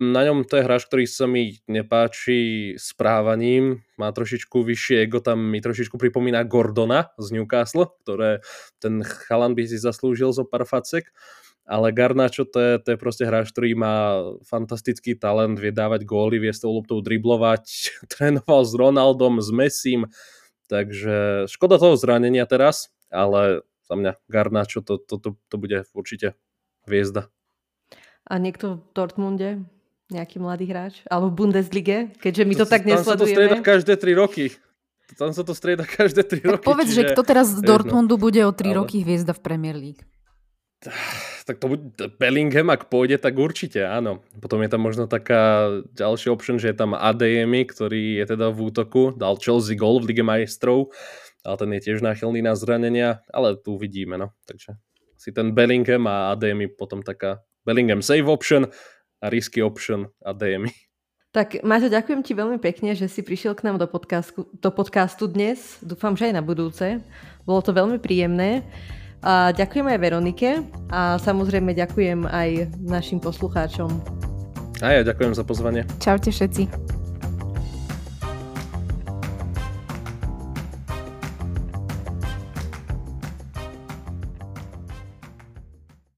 Na 0.02 0.22
ňom 0.26 0.44
to 0.44 0.58
je 0.58 0.66
hráč, 0.66 0.90
ktorý 0.90 1.06
sa 1.08 1.30
mi 1.30 1.62
nepáči 1.70 2.74
správaním, 2.76 3.86
má 3.96 4.10
trošičku 4.12 4.60
vyššie 4.60 5.06
ego, 5.06 5.22
tam 5.22 5.40
mi 5.54 5.62
trošičku 5.62 5.96
pripomína 5.96 6.44
Gordona 6.50 7.14
z 7.16 7.40
Newcastle, 7.40 7.94
ktoré 8.04 8.42
ten 8.82 9.06
chalan 9.06 9.54
by 9.54 9.64
si 9.70 9.78
zaslúžil 9.78 10.34
zo 10.34 10.44
pár 10.44 10.66
facek 10.66 11.14
ale 11.66 11.94
Garnacho 11.94 12.44
to 12.44 12.60
je, 12.60 12.74
to 12.82 12.88
je 12.94 12.98
proste 12.98 13.24
hráč, 13.24 13.54
ktorý 13.54 13.78
má 13.78 13.96
fantastický 14.44 15.16
talent, 15.16 15.60
vie 15.62 15.72
dávať 15.72 16.04
góly, 16.04 16.42
vie 16.42 16.52
s 16.52 16.64
tou 16.64 16.74
loptou 16.74 17.00
driblovať, 17.00 17.64
trénoval 18.14 18.62
s 18.66 18.74
Ronaldom, 18.76 19.40
s 19.40 19.50
Messim, 19.54 20.10
takže 20.68 21.46
škoda 21.52 21.78
toho 21.78 21.96
zranenia 21.96 22.44
teraz, 22.48 22.90
ale 23.12 23.64
za 23.86 23.96
mňa 24.00 24.12
Garnacho 24.32 24.80
to, 24.82 24.98
to, 25.00 25.16
to, 25.20 25.30
to 25.36 25.56
bude 25.60 25.84
určite 25.92 26.34
hviezda. 26.88 27.28
A 28.24 28.40
niekto 28.40 28.80
v 28.80 28.92
Dortmunde? 28.96 29.50
Nejaký 30.12 30.44
mladý 30.44 30.68
hráč? 30.68 30.94
Alebo 31.08 31.32
v 31.32 31.36
Bundeslige? 31.40 32.12
Keďže 32.20 32.44
my 32.44 32.54
to, 32.56 32.64
to 32.68 32.72
tak 32.72 32.84
nesledujeme. 32.84 33.08
Tam 33.08 33.16
sa 33.16 33.16
to 33.16 33.26
strieda 33.32 33.58
každé 33.64 33.94
3 33.96 34.22
roky. 34.22 34.46
Tam 35.16 35.32
sa 35.32 35.44
to 35.44 35.54
strieda 35.56 35.86
každé 35.88 36.22
3 36.24 36.52
roky. 36.52 36.64
Povedz, 36.68 36.92
čiže... 36.92 37.04
že 37.04 37.12
kto 37.16 37.24
teraz 37.24 37.48
z 37.52 37.60
Dortmundu 37.64 38.16
bude 38.20 38.44
o 38.44 38.52
3 38.52 38.72
ale... 38.72 38.76
roky 38.76 39.04
hviezda 39.04 39.36
v 39.36 39.42
Premier 39.44 39.76
League 39.76 40.04
tak 41.46 41.58
to 41.58 41.74
bude 41.74 41.84
Bellingham, 42.22 42.70
ak 42.70 42.88
pôjde, 42.92 43.18
tak 43.18 43.38
určite 43.38 43.84
áno. 43.84 44.22
Potom 44.40 44.62
je 44.62 44.70
tam 44.70 44.82
možno 44.82 45.06
taká 45.10 45.68
ďalší 45.94 46.30
option, 46.30 46.62
že 46.62 46.72
je 46.72 46.78
tam 46.78 46.94
Adeyemi, 46.94 47.66
ktorý 47.66 48.22
je 48.22 48.26
teda 48.30 48.54
v 48.54 48.72
útoku, 48.72 49.16
dal 49.18 49.38
Chelsea 49.42 49.78
gol 49.78 50.02
v 50.02 50.14
Lige 50.14 50.24
majstrov, 50.26 50.94
ale 51.42 51.56
ten 51.58 51.70
je 51.78 51.82
tiež 51.90 52.06
náchylný 52.06 52.46
na 52.46 52.54
zranenia, 52.54 53.26
ale 53.34 53.58
tu 53.58 53.76
vidíme, 53.76 54.18
no. 54.18 54.34
Takže 54.46 54.78
si 55.18 55.30
ten 55.30 55.54
Bellingham 55.54 56.06
a 56.10 56.34
Adeyemi 56.34 56.70
potom 56.70 57.06
taká 57.06 57.46
Bellingham 57.62 58.02
save 58.02 58.26
option 58.26 58.70
a 59.22 59.26
risky 59.30 59.62
option 59.62 60.10
Adeyemi. 60.26 60.74
Tak 61.32 61.64
Maťo, 61.64 61.88
ďakujem 61.88 62.28
ti 62.28 62.36
veľmi 62.36 62.60
pekne, 62.60 62.92
že 62.92 63.08
si 63.08 63.24
prišiel 63.24 63.56
k 63.56 63.64
nám 63.64 63.80
do 63.80 63.88
podcastu, 63.88 64.52
do 64.52 64.68
podcastu 64.68 65.32
dnes. 65.32 65.80
Dúfam, 65.80 66.12
že 66.20 66.28
aj 66.28 66.36
na 66.36 66.44
budúce. 66.44 67.00
Bolo 67.48 67.64
to 67.64 67.72
veľmi 67.72 68.04
príjemné. 68.04 68.68
A 69.22 69.54
ďakujem 69.54 69.86
aj 69.86 70.00
Veronike 70.02 70.50
a 70.90 71.22
samozrejme 71.22 71.78
ďakujem 71.78 72.26
aj 72.26 72.74
našim 72.82 73.22
poslucháčom. 73.22 73.90
A 74.82 74.98
ja 74.98 75.02
ďakujem 75.06 75.38
za 75.38 75.46
pozvanie. 75.46 75.86
Čaute 76.02 76.34
všetci. 76.34 77.01